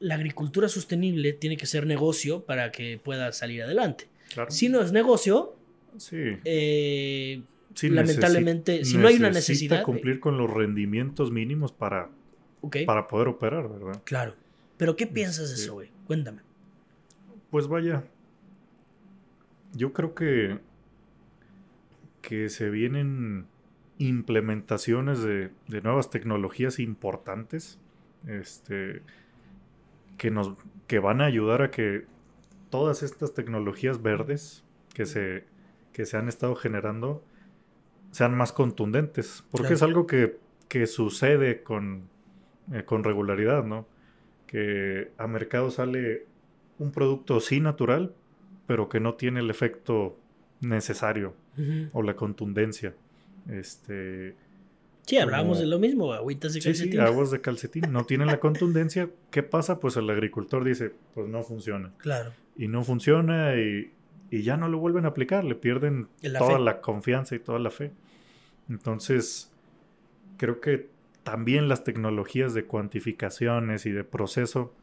la 0.00 0.16
agricultura 0.16 0.68
sostenible 0.68 1.32
tiene 1.32 1.56
que 1.56 1.66
ser 1.66 1.86
negocio 1.86 2.44
para 2.44 2.72
que 2.72 2.98
pueda 2.98 3.30
salir 3.30 3.62
adelante. 3.62 4.08
Si 4.48 4.68
no 4.68 4.82
es 4.82 4.90
negocio, 4.90 5.54
sí. 5.96 6.16
eh, 6.44 7.42
lamentablemente, 7.82 8.84
si 8.84 8.96
no 8.96 9.08
hay 9.08 9.16
una 9.16 9.30
necesidad. 9.30 9.82
cumplir 9.82 10.20
con 10.20 10.38
los 10.38 10.50
rendimientos 10.50 11.30
mínimos 11.30 11.72
para, 11.72 12.10
para 12.86 13.06
poder 13.06 13.28
operar, 13.28 13.68
¿verdad? 13.68 14.02
Claro. 14.04 14.34
Pero 14.76 14.96
¿qué 14.96 15.06
piensas 15.06 15.48
de 15.50 15.54
eso, 15.56 15.74
güey? 15.74 15.90
Cuéntame. 16.06 16.42
Pues 17.50 17.68
vaya. 17.68 18.04
Yo 19.72 19.92
creo 19.92 20.14
que. 20.14 20.58
que 22.22 22.48
se 22.48 22.70
vienen 22.70 23.46
implementaciones 23.98 25.22
de, 25.22 25.50
de 25.68 25.80
nuevas 25.80 26.10
tecnologías 26.10 26.78
importantes. 26.78 27.78
Este. 28.26 29.02
Que 30.18 30.30
nos. 30.30 30.54
que 30.86 30.98
van 30.98 31.20
a 31.20 31.26
ayudar 31.26 31.62
a 31.62 31.70
que 31.70 32.06
todas 32.70 33.02
estas 33.02 33.34
tecnologías 33.34 34.02
verdes 34.02 34.64
que 34.92 35.06
se 35.06 35.44
que 35.92 36.04
se 36.04 36.16
han 36.18 36.28
estado 36.28 36.54
generando 36.54 37.24
sean 38.10 38.36
más 38.36 38.52
contundentes, 38.52 39.44
porque 39.50 39.74
es 39.74 39.82
algo 39.82 40.06
que, 40.06 40.38
que 40.68 40.86
sucede 40.86 41.62
con, 41.62 42.08
eh, 42.72 42.84
con 42.84 43.04
regularidad, 43.04 43.64
¿no? 43.64 43.86
Que 44.46 45.10
a 45.18 45.26
mercado 45.26 45.70
sale 45.70 46.26
un 46.78 46.92
producto 46.92 47.40
sí 47.40 47.60
natural, 47.60 48.14
pero 48.66 48.88
que 48.88 49.00
no 49.00 49.14
tiene 49.14 49.40
el 49.40 49.50
efecto 49.50 50.18
necesario 50.60 51.34
o 51.92 52.02
la 52.02 52.16
contundencia. 52.16 52.94
Este, 53.50 54.34
sí, 55.06 55.18
hablábamos 55.18 55.58
de 55.58 55.66
lo 55.66 55.78
mismo, 55.78 56.12
agüitas 56.12 56.52
de 56.54 56.60
calcetín. 56.60 56.92
Sí, 56.92 56.98
aguas 56.98 57.30
de 57.30 57.40
calcetín. 57.40 57.84
No 57.90 58.04
tienen 58.06 58.26
la 58.26 58.40
contundencia. 58.40 59.08
¿Qué 59.30 59.42
pasa? 59.42 59.80
Pues 59.80 59.96
el 59.96 60.08
agricultor 60.10 60.64
dice, 60.64 60.92
pues 61.14 61.28
no 61.28 61.42
funciona. 61.42 61.92
Claro. 61.98 62.32
Y 62.56 62.68
no 62.68 62.84
funciona 62.84 63.56
y, 63.56 63.92
ya 64.30 64.56
no 64.56 64.68
lo 64.68 64.78
vuelven 64.78 65.04
a 65.04 65.08
aplicar. 65.08 65.44
Le 65.44 65.54
pierden 65.54 66.08
toda 66.38 66.58
la 66.58 66.80
confianza 66.80 67.34
y 67.34 67.38
toda 67.38 67.58
la 67.58 67.70
fe. 67.70 67.92
Entonces, 68.68 69.52
creo 70.36 70.60
que 70.60 70.88
también 71.22 71.68
las 71.68 71.84
tecnologías 71.84 72.54
de 72.54 72.64
cuantificaciones 72.64 73.86
y 73.86 73.90
de 73.90 74.04
proceso 74.04 74.74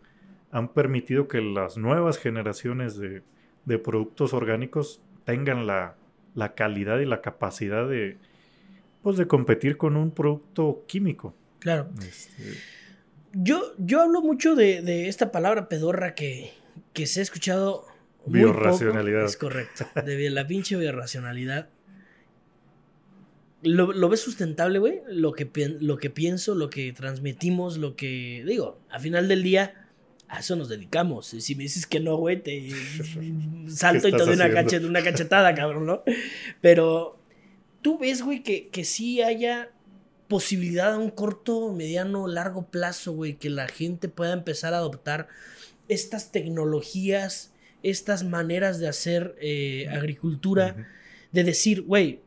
han 0.51 0.69
permitido 0.69 1.27
que 1.27 1.41
las 1.41 1.77
nuevas 1.77 2.17
generaciones 2.17 2.97
de, 2.97 3.23
de 3.65 3.79
productos 3.79 4.33
orgánicos 4.33 5.01
tengan 5.25 5.65
la, 5.65 5.95
la, 6.35 6.53
calidad 6.53 6.99
y 6.99 7.05
la 7.05 7.21
capacidad 7.21 7.87
de, 7.87 8.17
pues, 9.01 9.17
de 9.17 9.25
competir 9.25 9.77
con 9.77 9.95
un 9.95 10.11
producto 10.11 10.83
químico. 10.87 11.33
Claro. 11.59 11.89
Este, 12.01 12.57
yo, 13.31 13.73
yo 13.77 14.01
hablo 14.01 14.21
mucho 14.21 14.53
de, 14.53 14.81
de, 14.81 15.07
esta 15.07 15.31
palabra 15.31 15.69
pedorra 15.69 16.13
que, 16.13 16.51
que 16.93 17.07
se 17.07 17.21
ha 17.21 17.23
escuchado. 17.23 17.85
Biorracionalidad. 18.25 19.25
Es 19.25 19.37
correcto. 19.37 19.85
De 20.05 20.29
la 20.29 20.47
pinche 20.47 20.77
biorracionalidad. 20.77 21.69
¿Lo, 23.63 23.93
lo 23.93 24.09
ves 24.09 24.19
sustentable, 24.19 24.79
güey? 24.79 25.01
Lo 25.07 25.31
que, 25.31 25.49
lo 25.79 25.97
que 25.97 26.09
pienso, 26.09 26.55
lo 26.55 26.69
que 26.69 26.91
transmitimos, 26.93 27.77
lo 27.77 27.95
que. 27.95 28.43
Digo, 28.45 28.79
a 28.89 28.99
final 28.99 29.27
del 29.27 29.43
día 29.43 29.83
a 30.33 30.39
eso 30.39 30.55
nos 30.55 30.67
dedicamos. 30.67 31.27
Si 31.27 31.55
me 31.55 31.63
dices 31.63 31.85
que 31.85 31.99
no, 31.99 32.17
güey, 32.17 32.41
te 32.41 32.69
salto 33.67 34.07
y 34.07 34.11
te 34.11 34.17
doy 34.17 34.33
una, 34.33 34.47
una 34.87 35.03
cachetada, 35.03 35.53
cabrón, 35.53 35.85
¿no? 35.85 36.03
Pero 36.59 37.19
tú 37.83 37.99
ves, 37.99 38.23
güey, 38.23 38.41
que, 38.41 38.69
que 38.69 38.83
sí 38.83 39.21
haya 39.21 39.69
posibilidad 40.27 40.93
a 40.93 40.97
un 40.97 41.11
corto, 41.11 41.71
mediano, 41.71 42.27
largo 42.27 42.65
plazo, 42.65 43.13
güey, 43.13 43.35
que 43.35 43.51
la 43.51 43.67
gente 43.67 44.09
pueda 44.09 44.33
empezar 44.33 44.73
a 44.73 44.77
adoptar 44.77 45.27
estas 45.87 46.31
tecnologías, 46.31 47.52
estas 47.83 48.23
maneras 48.23 48.79
de 48.79 48.87
hacer 48.87 49.35
eh, 49.39 49.87
agricultura, 49.91 50.87
de 51.31 51.43
decir, 51.43 51.81
güey, 51.83 52.21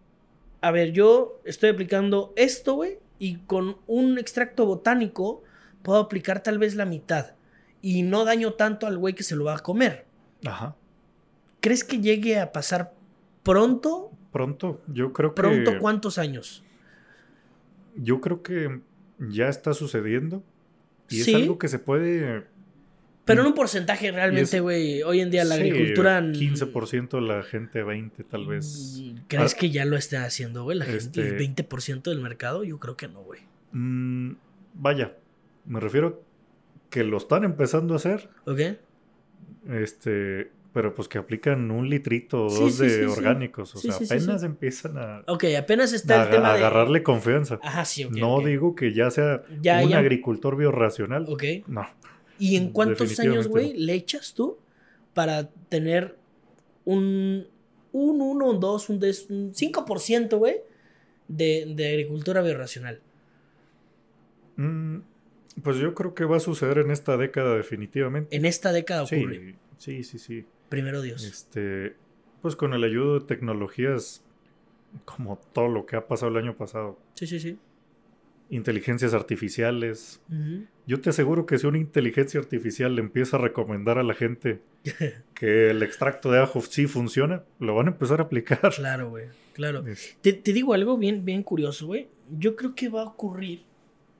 a 0.60 0.70
ver, 0.70 0.92
yo 0.92 1.40
estoy 1.44 1.70
aplicando 1.70 2.32
esto, 2.36 2.74
güey, 2.74 2.98
y 3.18 3.36
con 3.38 3.78
un 3.86 4.18
extracto 4.18 4.66
botánico 4.66 5.42
puedo 5.82 5.98
aplicar 5.98 6.42
tal 6.42 6.58
vez 6.58 6.74
la 6.74 6.84
mitad 6.84 7.36
y 7.82 8.02
no 8.02 8.24
daño 8.24 8.54
tanto 8.54 8.86
al 8.86 8.98
güey 8.98 9.14
que 9.14 9.22
se 9.22 9.36
lo 9.36 9.44
va 9.44 9.56
a 9.56 9.58
comer. 9.60 10.06
Ajá. 10.44 10.76
¿Crees 11.60 11.84
que 11.84 12.00
llegue 12.00 12.38
a 12.38 12.52
pasar 12.52 12.92
pronto? 13.42 14.10
Pronto, 14.32 14.80
yo 14.88 15.12
creo 15.12 15.34
que. 15.34 15.42
¿Pronto 15.42 15.78
cuántos 15.80 16.18
años? 16.18 16.64
Yo 17.94 18.20
creo 18.20 18.42
que 18.42 18.80
ya 19.18 19.48
está 19.48 19.72
sucediendo. 19.72 20.42
Y 21.08 21.20
es 21.20 21.34
algo 21.34 21.58
que 21.58 21.68
se 21.68 21.78
puede. 21.78 22.46
Pero 23.26 23.40
en 23.40 23.48
un 23.48 23.54
porcentaje 23.54 24.12
realmente, 24.12 24.60
güey. 24.60 25.02
Hoy 25.02 25.20
en 25.20 25.30
día 25.30 25.44
la 25.44 25.56
agricultura. 25.56 26.22
15% 26.22 27.10
de 27.10 27.20
la 27.20 27.42
gente, 27.42 27.84
20% 27.84 28.24
tal 28.30 28.46
vez. 28.46 29.02
¿Crees 29.26 29.54
ah, 29.54 29.56
que 29.58 29.70
ya 29.70 29.84
lo 29.84 29.96
esté 29.96 30.16
haciendo, 30.16 30.62
güey? 30.62 30.78
La 30.78 30.84
gente, 30.84 31.20
el 31.20 31.36
20% 31.36 31.96
este 31.96 32.10
del 32.10 32.20
mercado, 32.20 32.62
yo 32.62 32.78
creo 32.78 32.96
que 32.96 33.08
no, 33.08 33.22
güey. 33.22 33.40
Mm, 33.72 34.36
vaya, 34.74 35.16
me 35.66 35.80
refiero 35.80 36.22
que 36.88 37.02
lo 37.02 37.16
están 37.16 37.42
empezando 37.42 37.94
a 37.94 37.96
hacer. 37.96 38.30
Ok. 38.46 38.60
Este, 39.68 40.52
pero 40.72 40.94
pues 40.94 41.08
que 41.08 41.18
aplican 41.18 41.70
un 41.72 41.90
litrito 41.90 42.46
o 42.46 42.48
dos 42.48 42.78
de 42.78 43.06
orgánicos. 43.06 43.74
O 43.74 43.78
sea, 43.78 43.96
apenas 43.96 44.44
empiezan 44.44 44.98
a. 44.98 45.24
Ok, 45.26 45.46
apenas 45.58 45.92
está 45.92 46.24
el 46.24 46.30
tema 46.30 46.52
de. 46.52 46.58
agarrarle 46.58 47.02
confianza. 47.02 47.58
Ajá, 47.60 47.84
sí, 47.84 48.08
No 48.08 48.40
digo 48.40 48.76
que 48.76 48.94
ya 48.94 49.10
sea 49.10 49.42
un 49.48 49.94
agricultor 49.94 50.56
biorracional. 50.56 51.26
Ok. 51.28 51.42
No. 51.66 51.88
¿Y 52.38 52.56
en 52.56 52.70
cuántos 52.70 53.18
años, 53.20 53.48
güey, 53.48 53.74
le 53.74 53.94
echas 53.94 54.34
tú 54.34 54.58
para 55.14 55.48
tener 55.68 56.16
un. 56.84 57.48
Un 57.92 58.20
1, 58.20 58.50
un 58.50 58.60
2, 58.60 58.90
un 58.90 59.00
5%, 59.00 60.36
güey, 60.36 60.56
de, 61.28 61.72
de 61.74 61.88
agricultura 61.88 62.42
biorracional? 62.42 63.00
Mmm 64.56 64.98
pues 65.62 65.78
yo 65.78 65.94
creo 65.94 66.14
que 66.14 66.24
va 66.24 66.36
a 66.36 66.40
suceder 66.40 66.78
en 66.78 66.90
esta 66.90 67.16
década 67.16 67.56
definitivamente. 67.56 68.36
En 68.36 68.44
esta 68.44 68.72
década 68.72 69.04
ocurre. 69.04 69.54
Sí, 69.78 70.02
sí, 70.04 70.18
sí. 70.18 70.44
Primero 70.68 71.00
Dios. 71.00 71.24
Este, 71.24 71.96
pues 72.42 72.56
con 72.56 72.74
el 72.74 72.84
ayudo 72.84 73.20
de 73.20 73.26
tecnologías 73.26 74.22
como 75.04 75.38
todo 75.52 75.68
lo 75.68 75.86
que 75.86 75.96
ha 75.96 76.06
pasado 76.06 76.32
el 76.32 76.38
año 76.38 76.56
pasado. 76.56 76.98
Sí, 77.14 77.26
sí, 77.26 77.40
sí. 77.40 77.58
Inteligencias 78.50 79.14
artificiales. 79.14 80.20
Yo 80.86 81.00
te 81.00 81.10
aseguro 81.10 81.46
que 81.46 81.58
si 81.58 81.66
una 81.66 81.78
inteligencia 81.78 82.38
artificial 82.38 82.94
le 82.94 83.00
empieza 83.00 83.36
a 83.36 83.40
recomendar 83.40 83.98
a 83.98 84.04
la 84.04 84.14
gente 84.14 84.60
que 85.34 85.70
el 85.70 85.82
extracto 85.82 86.30
de 86.30 86.40
ajo 86.40 86.60
sí 86.62 86.86
funciona, 86.86 87.42
lo 87.58 87.74
van 87.74 87.88
a 87.88 87.90
empezar 87.90 88.20
a 88.20 88.24
aplicar. 88.24 88.72
Claro, 88.74 89.10
güey. 89.10 89.26
Claro. 89.52 89.84
Te, 90.20 90.32
te, 90.32 90.52
digo 90.52 90.74
algo 90.74 90.96
bien, 90.96 91.24
bien 91.24 91.42
curioso, 91.42 91.86
güey. 91.86 92.08
Yo 92.38 92.56
creo 92.56 92.74
que 92.74 92.88
va 92.88 93.02
a 93.02 93.06
ocurrir 93.06 93.64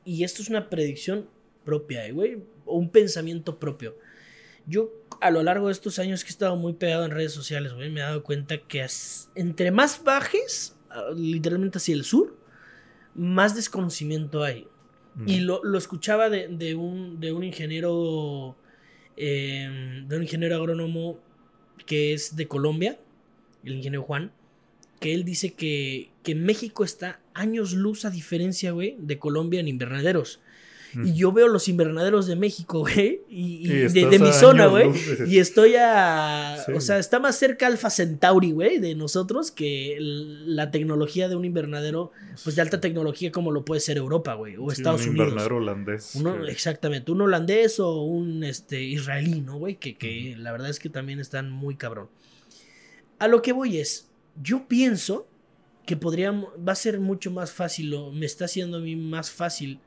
y 0.05 0.25
esto 0.25 0.41
es 0.41 0.49
una 0.49 0.71
predicción 0.71 1.29
propia, 1.65 2.07
eh, 2.07 2.13
güey, 2.13 2.39
o 2.65 2.79
un 2.79 2.91
pensamiento 2.91 3.59
propio. 3.59 3.97
Yo 4.67 4.91
a 5.21 5.31
lo 5.31 5.43
largo 5.43 5.67
de 5.67 5.73
estos 5.73 5.99
años 5.99 6.25
que 6.25 6.29
he 6.29 6.31
estado 6.31 6.57
muy 6.57 6.73
pegado 6.73 7.05
en 7.05 7.11
redes 7.11 7.33
sociales, 7.33 7.75
güey, 7.75 7.91
me 7.91 8.01
he 8.01 8.03
dado 8.03 8.23
cuenta 8.23 8.59
que 8.59 8.87
entre 9.35 9.71
más 9.71 10.03
bajes, 10.03 10.77
ah, 10.91 11.11
literalmente 11.15 11.79
hacia 11.79 11.95
el 11.95 12.05
sur, 12.05 12.37
más 13.15 13.55
desconocimiento 13.55 14.43
hay. 14.43 14.69
Y 15.25 15.41
lo, 15.41 15.79
escuchaba 15.79 16.29
de, 16.29 16.75
un, 16.75 17.21
de 17.21 17.33
un 17.33 17.43
ingeniero, 17.43 18.57
em, 19.17 20.07
de 20.07 20.17
un 20.17 20.23
ingeniero 20.23 20.57
agrónomo 20.57 21.19
que 21.87 22.13
es 22.13 22.37
de 22.37 22.47
Colombia, 22.47 22.99
el 23.65 23.77
ingeniero 23.77 24.03
Juan, 24.03 24.33
que 25.01 25.15
él 25.15 25.25
dice 25.25 25.55
que, 25.55 26.11
que 26.23 26.35
México 26.35 26.85
está 26.85 27.21
años 27.33 27.73
luz 27.73 28.05
a 28.05 28.11
diferencia, 28.11 28.73
güey, 28.73 28.97
de 28.99 29.19
Colombia 29.19 29.61
en 29.61 29.69
invernaderos. 29.69 30.41
Y 31.05 31.15
yo 31.15 31.33
veo 31.33 31.49
los 31.49 31.69
invernaderos 31.69 32.27
de 32.27 32.37
México, 32.37 32.81
güey, 32.81 33.23
y, 33.29 33.67
de, 33.69 34.19
mi 34.19 34.33
zona, 34.33 34.67
güey. 34.67 34.91
Y 35.27 35.39
estoy 35.39 35.75
a. 35.77 36.65
O 36.75 36.81
sea, 36.81 36.99
está 36.99 37.19
más 37.19 37.37
cerca 37.37 37.67
Alfa 37.67 37.91
Centauri, 37.91 38.53
güey, 38.53 38.79
de 38.79 38.95
nosotros 38.95 39.51
que 39.51 39.97
la 40.01 40.71
tecnología 40.71 41.29
de 41.29 41.37
un 41.37 41.45
invernadero, 41.45 42.13
pues 42.45 42.57
de 42.57 42.63
alta 42.63 42.81
tecnología, 42.81 43.33
como 43.33 43.53
lo 43.53 43.65
puede 43.65 43.81
ser 43.81 43.97
Europa, 43.97 44.35
güey, 44.35 44.57
o 44.57 44.71
Estados 44.71 45.03
un 45.03 45.11
Unidos. 45.11 45.29
invernadero 45.29 45.57
holandés. 45.57 46.15
Exactamente, 46.49 47.13
un 47.13 47.21
holandés 47.21 47.81
o 47.81 48.03
un 48.03 48.45
este, 48.45 48.83
israelí, 48.83 49.41
¿no, 49.41 49.59
güey? 49.59 49.77
Que, 49.77 49.97
que 49.97 50.35
la 50.39 50.53
verdad 50.53 50.71
es 50.71 50.79
que 50.79 50.89
también 50.89 51.21
están 51.21 51.51
muy 51.51 51.77
cabrón. 51.77 52.09
A 53.19 53.29
lo 53.29 53.43
que 53.43 53.53
voy 53.53 53.79
es, 53.79 54.09
yo 54.43 54.69
pienso 54.69 55.27
que 55.87 55.97
podríamos, 55.97 56.51
va 56.67 56.73
a 56.73 56.77
ser 56.77 57.01
mucho 57.01 57.31
más 57.31 57.53
fácil, 57.53 57.95
o 57.95 58.13
me 58.13 58.27
está 58.27 58.47
haciendo 58.47 58.79
a 58.79 58.81
mí 58.81 58.97
más 58.97 59.31
fácil 59.31 59.81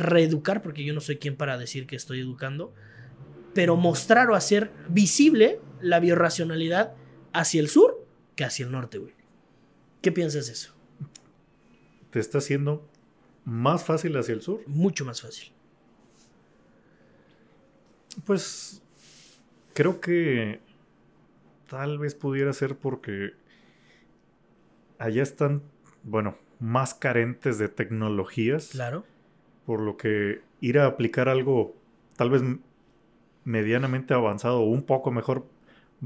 reeducar, 0.00 0.62
porque 0.62 0.84
yo 0.84 0.94
no 0.94 1.00
soy 1.00 1.18
quien 1.18 1.36
para 1.36 1.58
decir 1.58 1.86
que 1.86 1.96
estoy 1.96 2.20
educando, 2.20 2.74
pero 3.54 3.76
mostrar 3.76 4.30
o 4.30 4.34
hacer 4.34 4.70
visible 4.88 5.60
la 5.80 6.00
biorracionalidad 6.00 6.94
hacia 7.32 7.60
el 7.60 7.68
sur 7.68 8.06
que 8.36 8.44
hacia 8.44 8.66
el 8.66 8.72
norte, 8.72 8.98
güey. 8.98 9.14
¿Qué 10.02 10.12
piensas 10.12 10.46
de 10.46 10.52
eso? 10.52 10.74
¿Te 12.10 12.20
está 12.20 12.38
haciendo 12.38 12.88
más 13.44 13.84
fácil 13.84 14.16
hacia 14.16 14.34
el 14.34 14.42
sur? 14.42 14.62
Mucho 14.66 15.04
más 15.04 15.20
fácil. 15.20 15.52
Pues 18.24 18.82
creo 19.74 20.00
que 20.00 20.60
tal 21.68 21.98
vez 21.98 22.14
pudiera 22.14 22.52
ser 22.52 22.76
porque 22.76 23.32
allá 24.98 25.22
están, 25.22 25.62
bueno, 26.02 26.36
más 26.58 26.94
carentes 26.94 27.58
de 27.58 27.68
tecnologías. 27.68 28.68
Claro. 28.68 29.04
Por 29.66 29.80
lo 29.80 29.96
que 29.96 30.40
ir 30.60 30.78
a 30.78 30.86
aplicar 30.86 31.28
algo 31.28 31.76
tal 32.16 32.30
vez 32.30 32.42
medianamente 33.44 34.14
avanzado 34.14 34.60
o 34.60 34.64
un 34.64 34.82
poco 34.82 35.10
mejor 35.10 35.46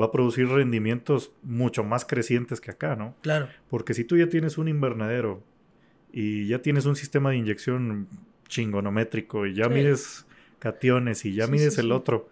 va 0.01 0.07
a 0.07 0.11
producir 0.11 0.49
rendimientos 0.49 1.33
mucho 1.43 1.85
más 1.85 2.05
crecientes 2.05 2.61
que 2.61 2.71
acá, 2.71 2.97
¿no? 2.97 3.15
Claro. 3.23 3.49
Porque 3.69 3.95
si 3.95 4.05
tú 4.05 4.17
ya 4.17 4.29
tienes 4.29 4.59
un 4.59 4.69
invernadero 4.69 5.43
y 6.13 6.47
ya 6.49 6.61
tienes 6.63 6.87
un 6.87 6.97
sistema 6.97 7.31
de 7.31 7.37
inyección 7.37 8.09
chingonométrico 8.49 9.47
y 9.47 9.55
ya 9.55 9.69
mides 9.69 10.27
cationes 10.59 11.25
y 11.25 11.35
ya 11.35 11.47
mides 11.47 11.79
el 11.79 11.93
otro, 11.93 12.29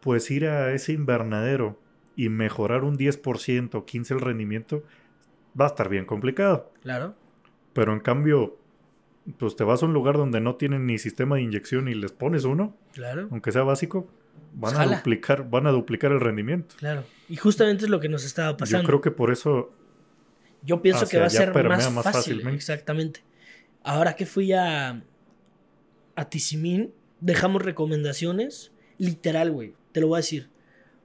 pues 0.00 0.30
ir 0.30 0.46
a 0.46 0.72
ese 0.72 0.92
invernadero 0.92 1.78
y 2.16 2.28
mejorar 2.28 2.84
un 2.84 2.96
10% 2.98 3.74
o 3.74 3.86
15% 3.86 4.10
el 4.10 4.20
rendimiento, 4.20 4.82
va 5.58 5.66
a 5.66 5.68
estar 5.68 5.88
bien 5.88 6.04
complicado. 6.04 6.72
Claro. 6.82 7.14
Pero 7.72 7.92
en 7.92 8.00
cambio, 8.00 8.57
pues 9.32 9.56
te 9.56 9.64
vas 9.64 9.82
a 9.82 9.86
un 9.86 9.92
lugar 9.92 10.16
donde 10.16 10.40
no 10.40 10.56
tienen 10.56 10.86
ni 10.86 10.98
sistema 10.98 11.36
de 11.36 11.42
inyección 11.42 11.88
y 11.88 11.94
les 11.94 12.12
pones 12.12 12.44
uno, 12.44 12.76
claro. 12.92 13.28
aunque 13.30 13.52
sea 13.52 13.62
básico, 13.62 14.10
van 14.54 14.76
a 14.76 14.96
duplicar, 14.96 15.48
van 15.48 15.66
a 15.66 15.70
duplicar 15.70 16.12
el 16.12 16.20
rendimiento. 16.20 16.74
Claro. 16.78 17.04
Y 17.28 17.36
justamente 17.36 17.84
es 17.84 17.90
lo 17.90 18.00
que 18.00 18.08
nos 18.08 18.24
estaba 18.24 18.56
pasando. 18.56 18.82
Yo 18.82 18.86
creo 18.86 19.00
que 19.00 19.10
por 19.10 19.30
eso. 19.30 19.72
Yo 20.62 20.82
pienso 20.82 21.06
que 21.06 21.18
va 21.18 21.26
a 21.26 21.30
ser 21.30 21.52
más, 21.64 21.92
más 21.92 22.04
fácil. 22.04 22.46
Exactamente. 22.48 23.22
Ahora 23.82 24.16
que 24.16 24.26
fui 24.26 24.52
a, 24.52 25.02
a 26.16 26.30
Tizimín, 26.30 26.92
dejamos 27.20 27.62
recomendaciones. 27.62 28.72
Literal, 28.98 29.52
güey. 29.52 29.74
Te 29.92 30.00
lo 30.00 30.08
voy 30.08 30.16
a 30.16 30.20
decir. 30.20 30.48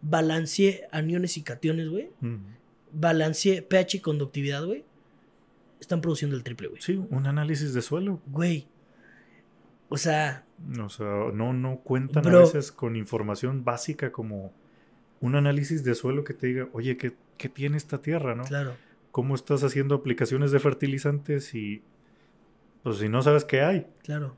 Balanceé 0.02 0.88
aniones 0.92 1.38
y 1.38 1.44
cationes, 1.44 1.90
güey. 1.90 2.10
Balanceé 2.92 3.62
pH 3.62 3.98
y 3.98 4.00
conductividad, 4.00 4.66
güey 4.66 4.86
están 5.84 6.02
produciendo 6.02 6.36
el 6.36 6.43
triple, 6.43 6.67
güey. 6.69 6.82
Sí, 6.82 6.96
un 7.10 7.28
análisis 7.28 7.74
de 7.74 7.82
suelo. 7.82 8.22
Güey. 8.28 8.67
O 9.89 9.98
sea. 9.98 10.46
O 10.82 10.89
sea, 10.89 11.06
no, 11.34 11.54
no 11.54 11.82
cuentan 11.84 12.28
a 12.28 12.39
veces 12.39 12.72
con 12.72 12.96
información 12.96 13.63
básica 13.63 14.12
como 14.12 14.54
un 15.19 15.36
análisis 15.36 15.84
de 15.84 15.93
suelo 15.93 16.24
que 16.24 16.34
te 16.34 16.48
diga, 16.48 16.69
oye, 16.74 16.98
¿qué, 16.98 17.13
qué 17.38 17.50
tiene 17.50 17.78
esta 17.78 18.02
tierra, 18.02 18.34
no? 18.34 18.43
Claro. 18.43 18.76
¿Cómo 19.12 19.36
estás 19.36 19.63
haciendo 19.63 19.96
aplicaciones 19.96 20.52
de 20.52 20.60
fertilizantes 20.60 21.54
y. 21.54 21.84
Pues 22.82 22.98
si 22.98 23.10
no 23.10 23.22
sabes 23.22 23.46
qué 23.46 23.62
hay. 23.62 23.88
Claro. 24.04 24.36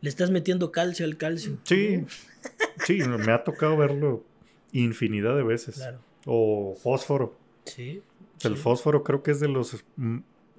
Le 0.00 0.08
estás 0.08 0.30
metiendo 0.30 0.72
calcio 0.72 1.06
al 1.06 1.16
calcio. 1.16 1.58
Sí. 1.64 2.04
sí, 2.84 2.98
me 2.98 3.32
ha 3.32 3.44
tocado 3.44 3.76
verlo 3.76 4.24
infinidad 4.72 5.36
de 5.36 5.42
veces. 5.42 5.76
Claro. 5.76 6.00
O 6.26 6.74
fósforo. 6.74 7.38
Sí. 7.64 8.02
El 8.42 8.56
fósforo 8.56 9.02
creo 9.04 9.22
que 9.22 9.30
es 9.30 9.40
de 9.40 9.48
los 9.48 9.84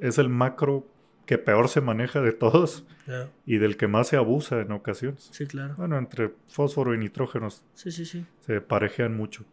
es 0.02 0.18
el 0.18 0.28
macro 0.28 0.86
que 1.26 1.38
peor 1.38 1.70
se 1.70 1.80
maneja 1.80 2.20
de 2.20 2.34
todos 2.34 2.86
y 3.46 3.58
del 3.58 3.78
que 3.78 3.88
más 3.88 4.10
se 4.10 4.18
abusa 4.18 4.60
en 4.60 4.72
ocasiones. 4.74 5.30
Sí, 5.32 5.46
claro. 5.46 5.76
Bueno, 5.78 5.98
entre 5.98 6.34
fósforo 6.48 6.94
y 6.94 6.98
nitrógenos 6.98 7.64
sí, 7.74 7.92
sí, 7.92 8.06
sí. 8.06 8.26
se 8.42 8.60
parejean 8.60 9.16
mucho, 9.16 9.46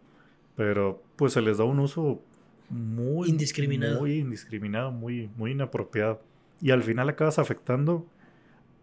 pero 0.56 1.02
pues 1.14 1.34
se 1.34 1.40
les 1.40 1.58
da 1.58 1.64
un 1.64 1.78
uso 1.78 2.22
muy 2.70 3.28
indiscriminado, 3.28 4.00
muy 4.00 4.18
indiscriminado, 4.18 4.90
muy 4.90 5.30
muy 5.36 5.52
inapropiado 5.52 6.20
y 6.60 6.70
al 6.70 6.82
final 6.82 7.08
acabas 7.08 7.38
afectando 7.38 8.06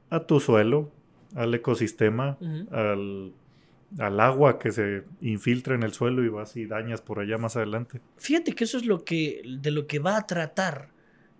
a 0.10 0.22
tu 0.22 0.40
suelo, 0.40 0.92
al 1.36 1.54
ecosistema, 1.54 2.38
al 2.72 3.34
al 4.00 4.20
agua 4.20 4.60
que 4.60 4.72
se 4.72 5.04
infiltra 5.22 5.76
en 5.76 5.84
el 5.84 5.94
suelo 5.94 6.24
y 6.24 6.30
vas 6.30 6.58
y 6.58 6.66
dañas 6.66 7.02
por 7.02 7.20
allá 7.20 7.38
más 7.38 7.56
adelante. 7.56 8.02
Fíjate 8.18 8.54
que 8.54 8.66
eso 8.66 8.78
es 8.78 8.86
lo 8.86 9.04
que 9.04 9.42
de 9.60 9.72
lo 9.72 9.88
que 9.88 10.00
va 10.00 10.18
a 10.18 10.28
tratar 10.28 10.95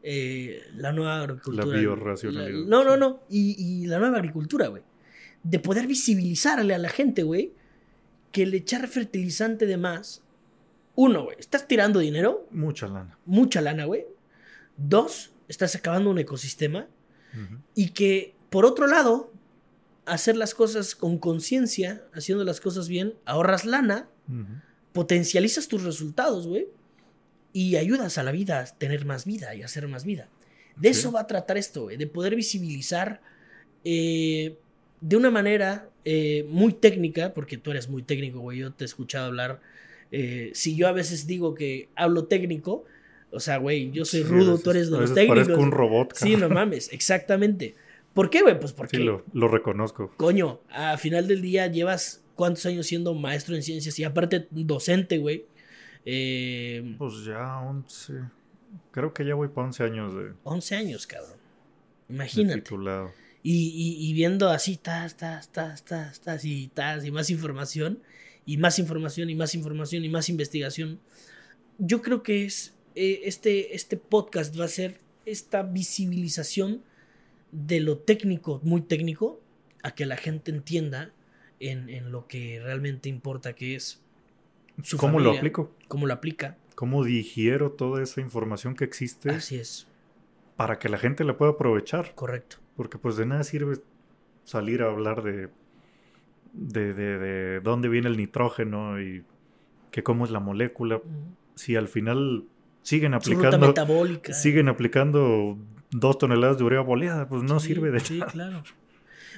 eh, 0.08 0.62
la 0.76 0.92
nueva 0.92 1.24
agricultura. 1.24 1.66
La 1.66 1.80
biorracionalidad. 1.80 2.68
no, 2.68 2.84
no, 2.84 2.96
no. 2.96 3.24
Y, 3.28 3.88
la 3.88 3.98
nueva 3.98 4.18
agricultura, 4.18 4.68
güey. 4.68 4.84
De 5.42 5.58
poder 5.58 5.88
visibilizarle 5.88 6.76
a 6.76 6.78
la 6.78 6.90
gente, 6.90 7.24
güey, 7.24 7.54
que 8.32 8.44
el 8.44 8.54
echar 8.54 8.88
fertilizante 8.88 9.66
de 9.66 9.78
más, 9.78 10.22
uno, 10.94 11.24
güey, 11.24 11.38
estás 11.40 11.68
tirando 11.68 12.00
dinero. 12.00 12.48
Mucha 12.52 12.88
lana. 12.88 13.18
Mucha 13.26 13.62
lana, 13.62 13.86
güey. 13.86 14.06
Dos, 14.78 15.32
estás 15.48 15.76
acabando 15.76 16.12
un 16.12 16.20
ecosistema. 16.20 16.88
Y 17.74 17.90
que, 17.90 18.36
por 18.52 18.64
otro 18.64 18.88
lado, 18.88 19.34
hacer 20.06 20.38
las 20.38 20.54
cosas 20.54 20.96
con 20.96 21.18
conciencia, 21.18 22.06
haciendo 22.14 22.44
las 22.44 22.62
cosas 22.62 22.88
bien, 22.88 23.16
ahorras 23.26 23.66
lana, 23.66 24.08
potencializas 24.94 25.68
tus 25.68 25.84
resultados, 25.84 26.48
güey 26.48 26.68
y 27.56 27.78
ayudas 27.78 28.18
a 28.18 28.24
la 28.24 28.34
vida 28.34 28.60
a 28.60 28.66
tener 28.66 29.06
más 29.06 29.24
vida 29.24 29.56
y 29.56 29.62
a 29.62 29.66
hacer 29.66 29.88
más 29.88 30.04
vida. 30.04 30.28
De 30.76 30.90
eso 30.90 31.14
va 31.14 31.22
a 31.22 31.28
tratar 31.28 31.58
esto, 31.58 31.88
de 31.88 32.06
poder 32.06 32.36
visibilizar 32.36 33.22
eh, 33.86 34.58
de 35.00 35.16
una 35.16 35.32
manera 35.32 35.88
eh, 36.04 36.46
muy 36.50 36.74
técnica, 36.74 37.34
porque 37.34 37.56
tú 37.58 37.72
eres 37.72 37.88
muy 37.88 38.04
técnico, 38.04 38.42
güey, 38.42 38.58
yo 38.58 38.74
te 38.74 38.84
he 38.84 38.86
escuchado 38.86 39.28
hablar. 39.28 39.62
Eh, 40.12 40.52
si 40.54 40.76
yo 40.76 40.90
a 40.90 40.92
veces 40.92 41.28
digo 41.28 41.56
que 41.56 41.88
hablo 41.96 42.26
técnico, 42.26 42.84
o 43.32 43.40
sea, 43.40 43.56
güey, 43.56 43.90
yo 43.90 44.04
soy 44.04 44.24
rudo, 44.24 44.58
tú 44.58 44.72
eres 44.72 44.92
de 44.92 45.00
los 45.00 45.14
técnicos. 45.14 45.58
un 45.58 45.72
robot. 45.72 46.14
Sí, 46.14 46.36
no 46.36 46.50
mames, 46.50 46.92
exactamente. 46.92 47.76
¿Por 48.14 48.30
qué, 48.30 48.42
güey? 48.42 48.60
Pues 48.60 48.74
porque. 48.74 48.98
Sí, 48.98 49.04
lo, 49.04 49.24
lo, 49.32 49.48
reconozco. 49.48 50.12
Coño, 50.18 50.60
a 50.72 50.98
final 50.98 51.30
del 51.30 51.42
día 51.42 51.68
llevas 51.68 52.22
cuántos 52.36 52.66
años 52.66 52.86
siendo 52.86 53.14
maestro 53.14 53.56
en 53.56 53.64
ciencias 53.64 53.98
y 53.98 54.04
aparte 54.04 54.48
docente, 54.52 55.20
güey. 55.20 55.46
Eh, 56.06 56.96
pues 56.98 57.26
ya 57.26 57.60
11. 57.60 58.14
Creo 58.92 59.14
que 59.14 59.26
ya 59.26 59.34
voy 59.36 59.48
para 59.48 59.68
11 59.68 59.84
años 59.84 60.16
de. 60.16 60.34
11 60.44 60.76
años, 60.76 61.08
cabrón. 61.08 61.38
Imagínate. 62.08 62.62
titulado. 62.62 63.12
Y, 63.42 63.98
y, 64.00 64.14
viendo 64.14 64.50
así, 64.50 64.78
tas, 64.78 65.18
tas, 65.18 65.52
tas, 65.52 65.84
tas, 65.86 66.20
tas, 66.20 66.46
y 66.46 66.68
tas, 66.70 67.06
y 67.06 67.12
más 67.12 67.30
información, 67.30 68.00
y 68.44 68.58
más 68.58 68.80
información, 68.80 69.30
y 69.30 69.36
más 69.36 69.54
información, 69.54 70.04
y 70.04 70.10
más 70.10 70.30
investigación. 70.30 71.00
Yo 71.78 72.02
creo 72.02 72.24
que 72.24 72.46
es. 72.46 72.74
Eh, 72.96 73.22
este, 73.26 73.76
este 73.76 73.98
podcast 73.98 74.58
va 74.58 74.66
a 74.66 74.70
ser 74.70 75.00
esta 75.26 75.64
visibilización 75.64 76.82
de 77.52 77.82
lo 77.82 77.98
técnico, 77.98 78.62
muy 78.64 78.82
técnico, 78.82 79.42
a 79.84 79.94
que 79.94 80.06
la 80.06 80.18
gente 80.18 80.52
entienda 80.52 81.12
en, 81.60 81.90
en 81.90 82.12
lo 82.12 82.28
que 82.28 82.62
realmente 82.64 83.10
importa, 83.10 83.54
que 83.54 83.76
es 83.76 84.02
¿Cómo 84.98 85.20
lo 85.20 85.32
aplico? 85.32 85.72
¿Cómo 85.88 86.08
lo 86.08 86.14
aplica? 86.14 86.58
¿Cómo 86.76 87.04
digiero 87.04 87.72
toda 87.72 88.04
esa 88.04 88.22
información 88.22 88.76
que 88.76 88.84
existe? 88.84 89.30
Así 89.30 89.56
es. 89.56 89.88
Para 90.58 90.80
que 90.80 90.90
la 90.90 90.98
gente 90.98 91.24
la 91.24 91.38
pueda 91.38 91.52
aprovechar. 91.52 92.14
Correcto. 92.16 92.58
Porque 92.76 92.98
pues 92.98 93.16
de 93.16 93.26
nada 93.26 93.44
sirve 93.44 93.78
salir 94.44 94.82
a 94.82 94.88
hablar 94.88 95.24
de, 95.24 95.50
de, 96.54 96.94
de, 96.94 97.60
dónde 97.62 97.90
viene 97.90 98.10
el 98.10 98.18
nitrógeno 98.18 99.02
y 99.02 99.24
que 99.92 100.04
cómo 100.04 100.26
es 100.26 100.32
la 100.32 100.40
molécula. 100.40 101.02
Si 101.56 101.76
al 101.76 101.88
final 101.88 102.46
siguen 102.82 103.14
aplicando... 103.14 103.68
metabólica. 103.68 104.34
Siguen 104.34 104.68
aplicando 104.68 105.58
dos 105.92 106.18
toneladas 106.18 106.58
de 106.58 106.64
urea 106.66 106.82
boleada, 106.82 107.28
pues 107.28 107.44
no 107.44 107.60
sirve 107.60 107.92
de 107.92 108.00
sí, 108.02 108.20
claro. 108.32 108.64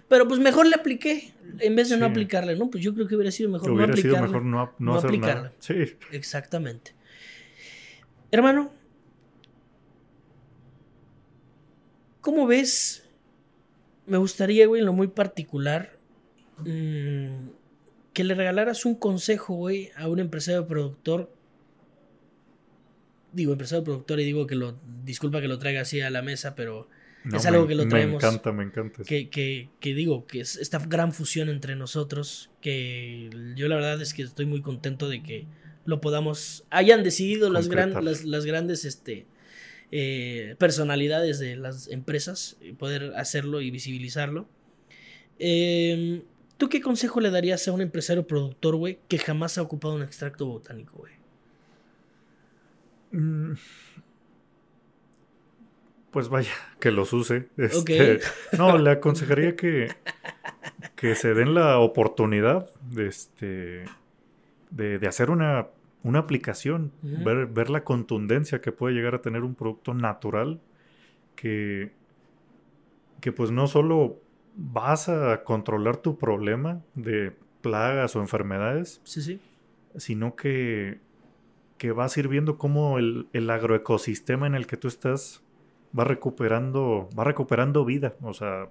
Pero 0.07 0.27
pues 0.27 0.39
mejor 0.39 0.67
le 0.67 0.75
apliqué 0.75 1.33
en 1.59 1.75
vez 1.75 1.89
de 1.89 1.97
no 1.97 2.05
aplicarle, 2.05 2.55
¿no? 2.55 2.69
Pues 2.69 2.83
yo 2.83 2.93
creo 2.93 3.07
que 3.07 3.15
hubiera 3.15 3.31
sido 3.31 3.49
mejor 3.49 3.71
no 3.71 3.83
aplicarle. 3.83 4.01
Sido 4.01 4.21
mejor 4.21 4.45
no, 4.45 4.73
no, 4.79 4.95
aplicarle. 4.95 5.51
Sí. 5.59 5.73
Exactamente. 6.11 6.95
Hermano, 8.31 8.71
¿cómo 12.21 12.47
ves? 12.47 13.03
Me 14.05 14.17
gustaría, 14.17 14.67
güey, 14.67 14.79
en 14.79 14.85
lo 14.85 14.93
muy 14.93 15.07
particular, 15.07 15.97
mm, 16.59 17.49
que 18.13 18.23
le 18.23 18.35
regalaras 18.35 18.85
un 18.85 18.95
consejo, 18.95 19.55
güey, 19.55 19.91
a 19.95 20.07
un 20.07 20.19
empresario 20.19 20.67
productor. 20.67 21.31
Digo, 23.33 23.51
empresario 23.51 23.83
productor 23.83 24.19
y 24.19 24.25
digo 24.25 24.47
que 24.47 24.55
lo, 24.55 24.77
disculpa 25.03 25.41
que 25.41 25.47
lo 25.47 25.59
traiga 25.59 25.81
así 25.81 26.01
a 26.01 26.09
la 26.09 26.21
mesa, 26.21 26.55
pero 26.55 26.87
es 27.35 27.45
algo 27.45 27.67
que 27.67 27.75
lo 27.75 27.87
traemos. 27.87 28.21
Me 28.21 28.27
encanta, 28.27 28.51
me 28.51 28.63
encanta. 28.63 29.03
Que, 29.03 29.29
que, 29.29 29.69
que, 29.79 29.93
digo, 29.93 30.25
que 30.25 30.41
es 30.41 30.55
esta 30.55 30.79
gran 30.79 31.13
fusión 31.13 31.49
entre 31.49 31.75
nosotros, 31.75 32.49
que 32.61 33.29
yo 33.55 33.67
la 33.67 33.75
verdad 33.75 34.01
es 34.01 34.13
que 34.13 34.23
estoy 34.23 34.45
muy 34.45 34.61
contento 34.61 35.09
de 35.09 35.23
que 35.23 35.45
lo 35.85 36.01
podamos, 36.01 36.65
hayan 36.69 37.03
decidido 37.03 37.49
las, 37.49 37.67
las, 37.67 38.25
las, 38.25 38.45
grandes 38.45 38.83
este, 38.83 39.25
eh, 39.91 40.55
personalidades 40.59 41.39
de 41.39 41.55
las 41.55 41.87
empresas, 41.87 42.57
poder 42.77 43.13
hacerlo 43.15 43.61
y 43.61 43.71
visibilizarlo. 43.71 44.47
Em, 45.39 46.23
¿Tú 46.57 46.69
qué 46.69 46.81
consejo 46.81 47.21
le 47.21 47.29
darías 47.29 47.67
a 47.67 47.71
un 47.71 47.81
empresario 47.81 48.27
productor, 48.27 48.75
güey, 48.75 48.99
que 49.07 49.17
jamás 49.17 49.57
ha 49.57 49.61
ocupado 49.61 49.95
un 49.95 50.03
extracto 50.03 50.45
botánico, 50.45 50.97
güey? 50.97 51.13
Mm, 53.11 53.53
pues 56.17 56.29
vaya, 56.29 56.49
que 56.79 56.89
los 56.89 57.13
use. 57.13 57.47
Este, 57.57 58.21
no, 58.57 58.79
le 58.79 58.89
aconsejaría 58.89 59.55
que, 59.55 59.89
que 60.95 61.13
se 61.13 61.35
den 61.35 61.53
la 61.53 61.77
oportunidad 61.77 62.71
de, 62.89 63.05
este, 63.05 63.85
de, 64.71 65.07
hacer 65.07 65.29
una, 65.29 65.67
una 66.01 66.17
aplicación, 66.17 66.91
ver, 67.03 67.45
ver, 67.45 67.69
la 67.69 67.83
contundencia 67.83 68.61
que 68.61 68.71
puede 68.71 68.95
llegar 68.95 69.13
a 69.13 69.21
tener 69.21 69.43
un 69.43 69.53
producto 69.53 69.93
natural 69.93 70.59
que, 71.35 71.91
que 73.21 73.31
pues 73.31 73.51
no 73.51 73.67
solo 73.67 74.19
vas 74.55 75.09
a 75.09 75.43
controlar 75.43 75.97
tu 75.97 76.17
problema 76.17 76.81
de 76.95 77.31
plagas 77.61 78.15
o 78.15 78.21
enfermedades, 78.21 79.01
sí, 79.03 79.21
sí. 79.21 79.39
sino 79.97 80.35
que, 80.35 80.99
que 81.77 81.91
vas 81.91 82.17
a 82.17 82.21
ir 82.21 82.27
viendo 82.27 82.57
cómo 82.57 82.97
el, 82.97 83.27
el 83.33 83.47
agroecosistema 83.51 84.47
en 84.47 84.55
el 84.55 84.65
que 84.65 84.77
tú 84.77 84.87
estás 84.87 85.43
va 85.97 86.03
recuperando, 86.03 87.09
va 87.17 87.23
recuperando 87.23 87.85
vida. 87.85 88.15
O 88.21 88.33
sea, 88.33 88.69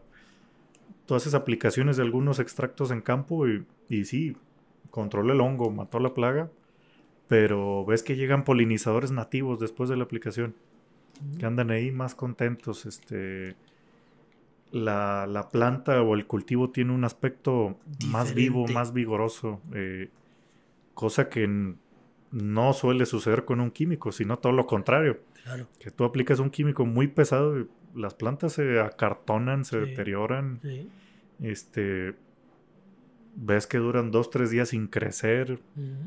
tú 1.06 1.14
haces 1.14 1.34
aplicaciones 1.34 1.96
de 1.96 2.02
algunos 2.02 2.38
extractos 2.38 2.90
en 2.90 3.00
campo 3.00 3.48
y, 3.48 3.64
y 3.88 4.04
sí, 4.04 4.36
controla 4.90 5.32
el 5.32 5.40
hongo, 5.40 5.70
mató 5.70 5.98
la 5.98 6.14
plaga, 6.14 6.50
pero 7.28 7.84
ves 7.84 8.02
que 8.02 8.16
llegan 8.16 8.44
polinizadores 8.44 9.10
nativos 9.10 9.58
después 9.58 9.88
de 9.88 9.96
la 9.96 10.04
aplicación, 10.04 10.54
que 11.38 11.46
andan 11.46 11.70
ahí 11.70 11.90
más 11.90 12.14
contentos, 12.14 12.86
este... 12.86 13.56
La, 14.72 15.26
la, 15.26 15.48
planta 15.48 16.02
o 16.02 16.14
el 16.16 16.26
cultivo 16.26 16.70
tiene 16.70 16.92
un 16.92 17.04
aspecto 17.04 17.76
más 18.08 18.34
vivo, 18.34 18.66
más 18.66 18.92
vigoroso, 18.92 19.60
eh, 19.72 20.10
cosa 20.92 21.28
que 21.28 21.74
no 22.30 22.72
suele 22.72 23.06
suceder 23.06 23.44
con 23.44 23.60
un 23.60 23.70
químico, 23.70 24.12
sino 24.12 24.38
todo 24.38 24.52
lo 24.52 24.66
contrario. 24.66 25.20
Que 25.78 25.90
tú 25.90 26.04
aplicas 26.04 26.40
un 26.40 26.50
químico 26.50 26.84
muy 26.84 27.06
pesado, 27.06 27.60
y 27.60 27.66
las 27.94 28.14
plantas 28.14 28.54
se 28.54 28.80
acartonan, 28.80 29.64
se 29.64 29.78
deterioran. 29.80 30.60
Este, 31.40 32.14
ves 33.36 33.66
que 33.66 33.78
duran 33.78 34.10
dos, 34.10 34.30
tres 34.30 34.50
días 34.50 34.70
sin 34.70 34.88
crecer. 34.88 35.60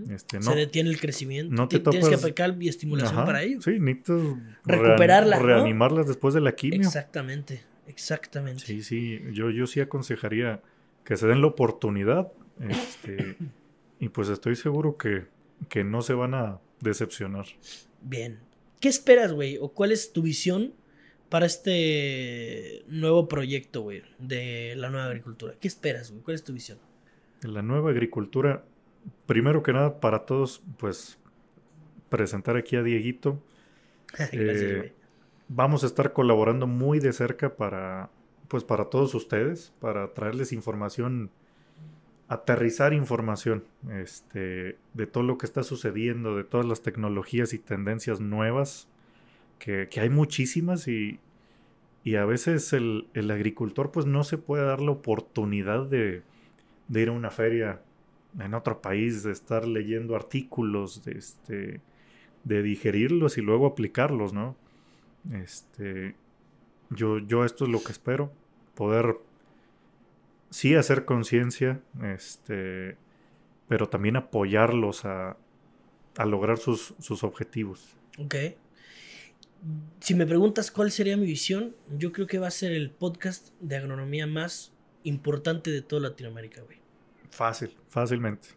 este, 0.10 0.42
Se 0.42 0.56
detiene 0.56 0.90
el 0.90 1.00
crecimiento. 1.00 1.54
No 1.54 1.68
te 1.68 1.80
Tienes 1.80 2.10
que 2.10 2.16
aplicar 2.16 2.56
estimulación 2.62 3.26
para 3.26 3.44
ello. 3.44 3.62
Sí, 3.62 3.80
necesitas 3.80 4.22
recuperarlas. 4.66 5.42
Reanimarlas 5.42 6.08
después 6.08 6.34
de 6.34 6.42
la 6.42 6.54
quimio. 6.54 6.82
Exactamente, 6.82 7.62
exactamente. 7.88 8.64
Sí, 8.66 8.84
sí, 8.84 9.22
yo, 9.32 9.50
yo 9.52 9.68
sí 9.68 9.80
aconsejaría 9.80 10.62
que 11.04 11.16
se 11.16 11.28
den 11.28 11.42
la 11.42 11.48
oportunidad. 11.48 12.32
Este, 12.60 13.38
y 14.00 14.10
pues 14.10 14.30
estoy 14.30 14.56
seguro 14.56 14.98
que, 14.98 15.26
que 15.68 15.84
no 15.84 16.02
se 16.02 16.14
van 16.14 16.34
a 16.34 16.60
decepcionar. 16.80 17.46
Bien. 18.02 18.40
¿Qué 18.80 18.88
esperas, 18.88 19.34
güey? 19.34 19.58
¿O 19.60 19.70
cuál 19.70 19.92
es 19.92 20.14
tu 20.14 20.22
visión 20.22 20.74
para 21.28 21.46
este 21.46 22.84
nuevo 22.88 23.28
proyecto, 23.28 23.82
güey, 23.82 24.04
de 24.20 24.74
la 24.78 24.90
nueva 24.90 25.08
agricultura? 25.08 25.54
¿Qué 25.60 25.68
esperas, 25.68 26.12
güey? 26.12 26.24
¿Cuál 26.24 26.36
es 26.36 26.44
tu 26.44 26.54
visión? 26.54 26.80
La 27.42 27.62
nueva 27.62 27.92
agricultura, 27.92 28.64
primero 29.26 29.64
que 29.64 29.74
nada, 29.74 30.00
para 30.00 30.26
todos, 30.26 30.62
pues, 30.78 31.18
presentar 32.10 32.58
aquí 32.58 32.76
a 32.76 32.84
Dieguito. 32.84 33.42
Eh, 34.32 34.92
vamos 35.50 35.84
a 35.84 35.86
estar 35.86 36.14
colaborando 36.14 36.66
muy 36.66 37.00
de 37.00 37.14
cerca 37.14 37.56
para, 37.56 38.10
pues, 38.48 38.64
para 38.64 38.86
todos 38.86 39.14
ustedes, 39.14 39.72
para 39.80 40.16
traerles 40.16 40.52
información, 40.52 41.30
aterrizar 42.30 42.94
información, 42.94 43.66
este, 43.92 44.78
de 44.94 45.08
todo 45.08 45.24
lo 45.24 45.38
que 45.38 45.46
está 45.46 45.64
sucediendo, 45.64 46.38
de 46.38 46.46
todas 46.46 46.66
las 46.66 46.82
tecnologías 46.82 47.54
y 47.54 47.60
tendencias 47.60 48.22
nuevas, 48.22 48.88
que, 49.58 49.90
hay 49.98 50.10
muchísimas 50.10 50.88
y, 50.88 51.20
y 52.06 52.16
a 52.16 52.24
veces 52.24 52.72
el, 52.72 53.08
el, 53.14 53.30
agricultor, 53.32 53.92
pues, 53.92 54.06
no 54.06 54.24
se 54.24 54.38
puede 54.38 54.64
dar 54.64 54.80
la 54.80 54.92
oportunidad 54.92 55.86
de 55.86 56.24
de 56.90 57.02
ir 57.02 57.10
a 57.10 57.14
una 57.14 57.32
feria 57.32 57.82
en 58.38 58.54
otro 58.54 58.82
país, 58.82 59.24
de 59.24 59.32
estar 59.32 59.66
leyendo 59.66 60.16
artículos, 60.16 61.06
de, 61.06 61.14
este, 61.14 61.82
de 62.44 62.62
digerirlos 62.62 63.38
y 63.38 63.42
luego 63.42 63.68
aplicarlos, 63.68 64.34
¿no? 64.34 64.56
Este, 65.34 66.16
yo, 66.90 67.20
yo 67.20 67.46
esto 67.46 67.66
es 67.66 67.72
lo 67.72 67.82
que 67.82 67.92
espero, 67.92 68.32
poder 68.76 69.18
sí 70.50 70.76
hacer 70.76 71.06
conciencia, 71.06 71.82
este, 72.04 72.98
pero 73.68 73.88
también 73.88 74.16
apoyarlos 74.16 75.06
a, 75.06 75.38
a 76.18 76.26
lograr 76.26 76.58
sus, 76.58 76.94
sus 77.00 77.24
objetivos. 77.24 77.96
Ok. 78.18 78.36
Si 80.00 80.16
me 80.16 80.26
preguntas 80.26 80.72
cuál 80.72 80.92
sería 80.92 81.18
mi 81.18 81.26
visión, 81.26 81.76
yo 81.90 82.12
creo 82.12 82.28
que 82.28 82.40
va 82.40 82.48
a 82.48 82.52
ser 82.52 82.72
el 82.72 82.92
podcast 82.92 83.50
de 83.60 83.76
agronomía 83.76 84.26
más 84.26 84.72
importante 85.04 85.72
de 85.72 85.82
toda 85.82 86.10
Latinoamérica, 86.10 86.62
güey. 86.62 86.78
Fácil, 87.30 87.76
fácilmente. 87.90 88.50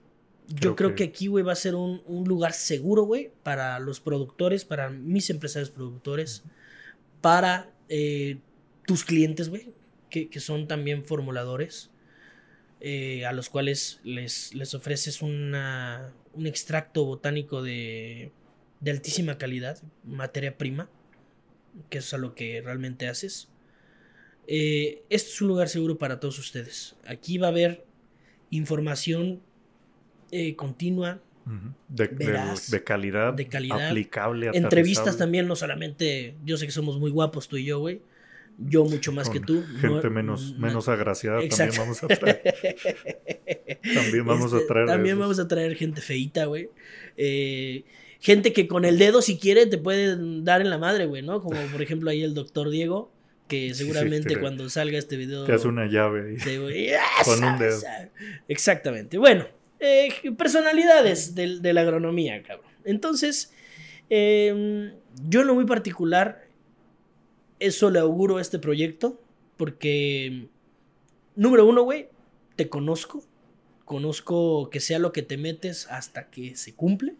Yo 0.48 0.76
creo, 0.76 0.94
que... 0.94 1.04
aquí, 1.04 1.28
güey, 1.28 1.44
va 1.44 1.52
a 1.52 1.56
ser 1.56 1.74
un, 1.74 2.02
lugar 2.26 2.52
seguro, 2.52 3.04
güey, 3.04 3.30
para 3.42 3.78
los 3.78 4.00
productores, 4.00 4.64
para 4.64 4.90
mis 4.90 5.30
empresarios 5.30 5.70
productores, 5.70 6.42
para 7.20 7.70
eh, 7.88 8.38
tus 8.86 9.04
clientes, 9.04 9.48
güey, 9.48 9.72
que, 10.12 10.40
son 10.40 10.68
también 10.68 11.04
formuladores, 11.04 11.90
eh, 12.80 13.24
a 13.24 13.32
los 13.32 13.48
cuales 13.48 14.00
les, 14.04 14.54
les 14.54 14.74
ofreces 14.74 15.22
una, 15.22 16.12
un 16.34 16.46
extracto 16.46 17.04
botánico 17.04 17.62
de, 17.62 18.30
de 18.80 18.90
altísima 18.90 19.38
calidad, 19.38 19.78
materia 20.04 20.58
prima, 20.58 20.90
que 21.88 21.98
es 21.98 22.12
a 22.12 22.18
lo 22.18 22.34
que 22.34 22.60
realmente 22.60 23.08
haces. 23.08 23.48
Eh, 24.46 25.02
este 25.08 25.30
es 25.30 25.40
un 25.40 25.48
lugar 25.48 25.68
seguro 25.68 25.98
para 25.98 26.20
todos 26.20 26.38
ustedes. 26.38 26.96
Aquí 27.06 27.38
va 27.38 27.46
a 27.46 27.50
haber 27.50 27.86
información 28.50 29.40
eh, 30.30 30.54
continua. 30.56 31.22
de, 31.88 32.08
calidad, 32.84 33.34
de 33.34 33.48
calidad, 33.48 33.88
aplicable. 33.88 34.50
Entrevistas 34.52 35.16
también, 35.16 35.48
no 35.48 35.56
solamente, 35.56 36.36
yo 36.44 36.56
sé 36.56 36.66
que 36.66 36.72
somos 36.72 36.98
muy 36.98 37.10
guapos 37.10 37.48
tú 37.48 37.56
y 37.56 37.64
yo, 37.64 37.78
güey. 37.78 38.02
Yo 38.58 38.84
mucho 38.84 39.12
más 39.12 39.28
que 39.28 39.40
tú. 39.40 39.64
Gente 39.80 40.10
menos, 40.10 40.56
menos 40.58 40.88
agraciada 40.88 41.40
también 41.48 41.78
vamos 41.78 42.02
a 42.02 42.08
traer. 42.08 42.42
también 43.94 44.26
vamos 44.26 44.52
a 44.52 44.56
este, 44.56 44.68
traer. 44.68 44.86
También 44.86 45.18
vamos 45.18 45.38
a 45.38 45.48
traer 45.48 45.74
gente 45.74 46.00
feita, 46.00 46.44
güey. 46.44 46.68
Eh, 47.16 47.84
gente 48.20 48.52
que 48.52 48.68
con 48.68 48.84
el 48.84 48.98
dedo, 48.98 49.22
si 49.22 49.38
quiere, 49.38 49.66
te 49.66 49.78
puede 49.78 50.16
dar 50.42 50.60
en 50.60 50.70
la 50.70 50.78
madre, 50.78 51.06
güey, 51.06 51.22
¿no? 51.22 51.40
Como 51.40 51.60
por 51.72 51.82
ejemplo 51.82 52.10
ahí 52.10 52.22
el 52.22 52.34
doctor 52.34 52.70
Diego 52.70 53.10
que 53.52 53.74
seguramente 53.74 54.40
cuando 54.40 54.70
salga 54.70 54.96
este 54.96 55.18
video... 55.18 55.44
Te 55.44 55.52
hace 55.52 55.68
una 55.68 55.86
llave 55.86 56.38
con 57.24 57.44
un 57.44 57.58
dedo. 57.58 57.78
Exactamente. 58.48 59.18
Bueno, 59.18 59.46
eh, 59.78 60.08
personalidades 60.38 61.34
de, 61.34 61.72
la 61.74 61.82
agronomía, 61.82 62.42
cabrón. 62.42 62.70
Entonces, 62.84 63.52
em, 64.08 64.92
yo 65.28 65.44
no 65.44 65.54
muy 65.54 65.66
particular, 65.66 66.41
eso 67.66 67.90
le 67.90 67.98
auguro 67.98 68.36
a 68.36 68.40
este 68.40 68.58
proyecto, 68.58 69.20
porque, 69.56 70.48
número 71.36 71.66
uno, 71.66 71.82
güey, 71.82 72.08
te 72.56 72.68
conozco, 72.68 73.24
conozco 73.84 74.70
que 74.70 74.80
sea 74.80 74.98
lo 74.98 75.12
que 75.12 75.22
te 75.22 75.36
metes 75.36 75.86
hasta 75.88 76.30
que 76.30 76.56
se 76.56 76.74
cumple. 76.74 77.14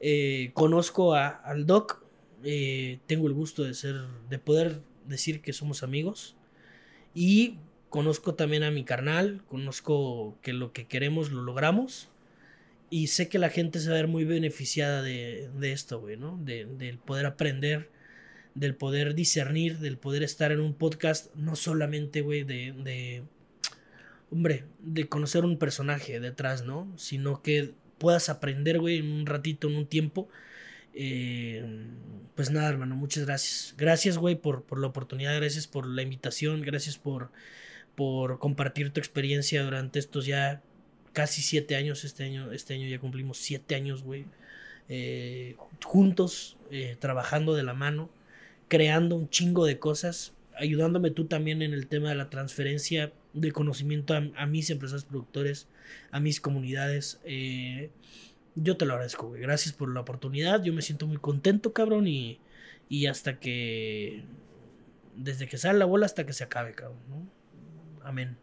Eh, 0.00 0.50
conozco 0.54 1.14
al 1.14 1.66
doc, 1.66 2.02
eh, 2.44 3.00
tengo 3.06 3.26
el 3.26 3.34
gusto 3.34 3.64
de 3.64 3.74
ser, 3.74 3.96
de 4.28 4.38
poder 4.38 4.80
decir 5.06 5.42
que 5.42 5.52
somos 5.52 5.82
amigos. 5.82 6.36
Y 7.14 7.58
conozco 7.88 8.34
también 8.34 8.62
a 8.62 8.70
mi 8.70 8.84
carnal, 8.84 9.42
conozco 9.48 10.38
que 10.42 10.52
lo 10.52 10.72
que 10.72 10.86
queremos 10.86 11.30
lo 11.32 11.42
logramos. 11.42 12.08
Y 12.88 13.08
sé 13.08 13.28
que 13.28 13.38
la 13.38 13.50
gente 13.50 13.78
se 13.78 13.88
va 13.88 13.94
a 13.94 14.00
ver 14.00 14.08
muy 14.08 14.24
beneficiada 14.24 15.02
de, 15.02 15.50
esto, 15.62 16.00
güey, 16.00 16.16
¿no? 16.16 16.38
De, 16.42 16.64
del 16.64 16.98
poder 16.98 17.26
aprender, 17.26 17.88
del 18.60 18.74
poder 18.74 19.14
discernir, 19.14 19.78
del 19.78 19.96
poder 19.96 20.22
estar 20.22 20.52
en 20.52 20.60
un 20.60 20.74
podcast, 20.74 21.34
no 21.34 21.56
solamente, 21.56 22.20
güey, 22.20 22.44
de, 22.44 22.72
de, 22.72 23.22
hombre, 24.30 24.66
de 24.80 25.08
conocer 25.08 25.46
un 25.46 25.56
personaje 25.56 26.20
detrás, 26.20 26.62
¿no? 26.66 26.92
Sino 26.98 27.40
que 27.40 27.72
puedas 27.96 28.28
aprender, 28.28 28.78
güey, 28.78 28.98
en 28.98 29.10
un 29.10 29.24
ratito, 29.24 29.66
en 29.66 29.76
un 29.76 29.86
tiempo, 29.86 30.28
eh, 30.92 31.64
pues 32.34 32.50
nada, 32.50 32.68
hermano, 32.68 32.96
muchas 32.96 33.24
gracias. 33.24 33.74
Gracias, 33.78 34.18
güey, 34.18 34.34
por, 34.34 34.64
por 34.64 34.78
la 34.78 34.88
oportunidad, 34.88 35.34
gracias 35.36 35.66
por 35.66 35.86
la 35.86 36.02
invitación, 36.02 36.60
gracias 36.60 36.98
por, 36.98 37.30
por 37.94 38.38
compartir 38.38 38.90
tu 38.90 39.00
experiencia 39.00 39.64
durante 39.64 39.98
estos 39.98 40.26
ya 40.26 40.62
casi 41.14 41.40
siete 41.40 41.76
años. 41.76 42.04
Este 42.04 42.24
año, 42.24 42.52
este 42.52 42.74
año 42.74 42.86
ya 42.88 42.98
cumplimos 42.98 43.38
siete 43.38 43.74
años, 43.74 44.02
güey. 44.02 44.26
Eh, 44.90 45.56
juntos, 45.82 46.58
eh, 46.70 46.96
trabajando 47.00 47.54
de 47.54 47.62
la 47.62 47.72
mano, 47.72 48.10
creando 48.70 49.16
un 49.16 49.28
chingo 49.28 49.66
de 49.66 49.80
cosas, 49.80 50.32
ayudándome 50.56 51.10
tú 51.10 51.26
también 51.26 51.60
en 51.60 51.74
el 51.74 51.88
tema 51.88 52.10
de 52.10 52.14
la 52.14 52.30
transferencia 52.30 53.12
de 53.34 53.50
conocimiento 53.50 54.14
a, 54.14 54.46
mis 54.46 54.70
empresas 54.70 55.04
productores, 55.04 55.66
a 56.12 56.20
mis 56.20 56.40
comunidades. 56.40 57.20
Eh, 57.24 57.90
yo 58.54 58.76
te 58.76 58.86
lo 58.86 58.92
agradezco, 58.92 59.28
güey. 59.28 59.42
Gracias 59.42 59.74
por 59.74 59.92
la 59.92 60.00
oportunidad. 60.00 60.62
Yo 60.62 60.72
me 60.72 60.82
siento 60.82 61.08
muy 61.08 61.16
contento, 61.16 61.72
cabrón. 61.72 62.06
Y, 62.06 62.38
y 62.88 63.06
hasta 63.06 63.40
que. 63.40 64.22
Desde 65.16 65.48
que 65.48 65.58
sale 65.58 65.78
la 65.78 65.84
bola 65.84 66.06
hasta 66.06 66.24
que 66.24 66.32
se 66.32 66.44
acabe, 66.44 66.72
cabrón. 66.72 67.28
Amén. 68.04 68.36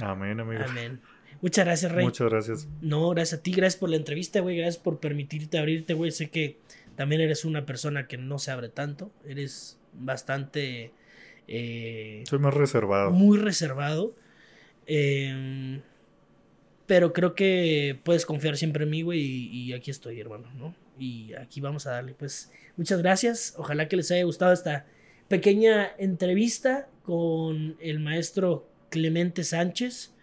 Amén, 0.00 0.38
amigo. 0.38 0.62
Amén. 0.64 1.00
Muchas 1.42 1.64
gracias, 1.64 1.90
Rey. 1.90 2.04
Muchas 2.04 2.28
gracias. 2.30 2.68
No, 2.80 3.10
gracias 3.10 3.40
a 3.40 3.42
ti. 3.42 3.50
Gracias 3.50 3.80
por 3.80 3.90
la 3.90 3.96
entrevista, 3.96 4.38
güey. 4.40 4.56
Gracias 4.56 4.78
por 4.78 5.00
permitirte 5.00 5.58
abrirte, 5.58 5.94
güey. 5.94 6.12
Sé 6.12 6.30
que 6.30 6.58
también 6.96 7.20
eres 7.20 7.44
una 7.44 7.66
persona 7.66 8.06
que 8.06 8.16
no 8.16 8.38
se 8.38 8.50
abre 8.50 8.68
tanto. 8.68 9.12
Eres 9.26 9.78
bastante. 9.92 10.92
Eh, 11.48 12.24
Soy 12.28 12.38
más 12.38 12.54
reservado. 12.54 13.10
Muy 13.10 13.38
reservado. 13.38 14.14
Eh, 14.86 15.80
pero 16.86 17.12
creo 17.12 17.34
que 17.34 17.98
puedes 18.04 18.24
confiar 18.26 18.56
siempre 18.56 18.84
en 18.84 18.90
mí, 18.90 19.02
güey, 19.02 19.20
y, 19.20 19.72
aquí 19.72 19.90
estoy, 19.90 20.20
hermano, 20.20 20.48
¿no? 20.56 20.74
Y 20.98 21.34
aquí 21.34 21.60
vamos 21.60 21.86
a 21.86 21.92
darle, 21.92 22.14
pues, 22.14 22.50
muchas 22.76 23.00
gracias. 23.02 23.54
Ojalá 23.58 23.88
que 23.88 23.96
les 23.96 24.10
haya 24.12 24.24
gustado 24.24 24.52
esta 24.52 24.86
pequeña 25.28 25.90
entrevista 25.98 26.88
con 27.02 27.76
el 27.80 27.98
maestro 27.98 28.68
Clemente 28.88 29.42
Sánchez, 29.42 30.14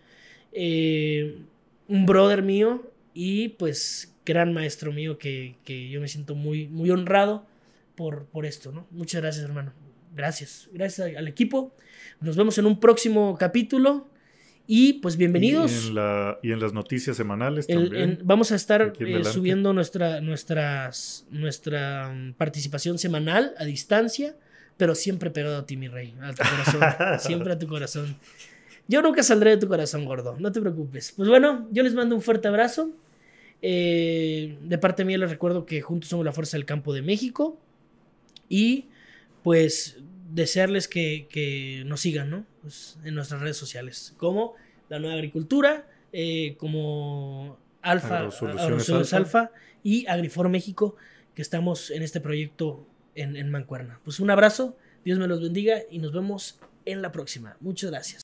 eh, 0.54 1.42
un 1.88 2.06
brother 2.06 2.42
mío, 2.42 2.90
y 3.14 3.50
pues 3.50 4.13
gran 4.26 4.54
maestro 4.54 4.92
mío 4.92 5.18
que, 5.18 5.56
yo 5.92 6.02
me 6.02 6.08
siento 6.08 6.36
muy, 6.36 6.68
muy 6.68 6.90
honrado 6.90 7.46
por, 7.96 8.26
por 8.26 8.46
esto, 8.46 8.72
¿no? 8.72 8.88
Muchas 8.92 9.22
gracias, 9.22 9.46
hermano. 9.46 9.74
Gracias. 10.16 10.70
Gracias 10.72 11.16
al 11.16 11.28
equipo. 11.28 11.76
Nos 12.22 12.38
vemos 12.38 12.58
en 12.58 12.66
un 12.66 12.80
próximo 12.80 13.38
capítulo. 13.38 14.08
Y 14.66 14.94
pues 14.94 15.18
bienvenidos. 15.18 15.92
Y 16.42 16.52
en, 16.52 16.60
las 16.60 16.72
noticias 16.72 17.18
semanales 17.18 17.68
también. 17.68 18.20
vamos 18.24 18.52
a 18.54 18.56
estar 18.56 18.94
eh, 18.98 19.24
subiendo 19.26 19.74
nuestra, 19.74 20.22
nuestras, 20.22 21.28
nuestra 21.32 22.14
mm, 22.14 22.34
participación 22.34 22.98
semanal 22.98 23.54
a 23.58 23.66
distancia, 23.66 24.38
pero 24.78 24.96
siempre 24.96 25.32
pegado 25.32 25.58
a 25.58 25.66
ti, 25.66 25.76
mi 25.76 25.90
rey, 25.90 26.16
a 26.22 26.32
tu 26.32 26.44
corazón. 26.44 26.82
siempre 27.20 27.54
a 27.54 27.60
tu 27.60 27.68
corazón. 27.68 28.16
Yo 28.88 29.02
nunca 29.02 29.22
saldré 29.22 29.52
de 29.52 29.58
tu 29.58 29.68
corazón, 29.68 30.06
gordo. 30.06 30.38
No 30.40 30.52
te 30.52 30.62
preocupes. 30.62 31.14
Pues 31.16 31.28
bueno, 31.28 31.68
yo 31.72 31.84
les 31.84 31.94
mando 31.94 32.16
un 32.16 32.22
fuerte 32.22 32.48
abrazo. 32.48 32.90
Eh, 33.66 34.58
de 34.62 34.78
parte 34.78 35.06
mía 35.06 35.18
les 35.18 35.30
recuerdo 35.30 35.66
que 35.66 35.82
juntos 35.82 36.10
somos 36.10 36.26
la 36.26 36.34
fuerza 36.34 36.58
del 36.58 36.66
campo 36.66 36.94
de 36.94 37.02
México. 37.02 37.58
Y 38.50 38.90
pues 39.42 39.98
desearles 40.32 40.88
que, 40.88 41.84
nos 41.86 42.02
sigan 42.02 42.30
¿no? 42.30 42.46
Pues, 42.62 43.00
en 43.04 43.16
nuestras 43.16 43.42
redes 43.42 43.58
sociales, 43.58 44.14
como 44.18 44.54
La 44.90 45.00
Nueva 45.00 45.16
Agricultura, 45.16 45.88
eh, 46.12 46.56
como 46.58 47.58
Alfa, 47.82 48.30
Soluciones 48.32 49.14
Alfa. 49.14 49.52
y 49.82 50.06
Agrifor 50.08 50.50
México, 50.50 50.96
que 51.34 51.42
estamos 51.42 51.90
en 51.90 52.04
este 52.04 52.20
proyecto 52.20 52.86
en, 53.16 53.36
en 53.36 53.50
Mancuerna. 53.50 54.00
Pues 54.04 54.20
un 54.20 54.30
abrazo, 54.30 54.78
Dios 55.06 55.20
me 55.20 55.28
los 55.28 55.42
bendiga 55.42 55.80
y 55.90 56.00
nos 56.00 56.12
vemos 56.12 56.60
en 56.86 57.02
la 57.02 57.12
próxima. 57.12 57.58
Muchas 57.62 57.92
gracias. 57.92 58.24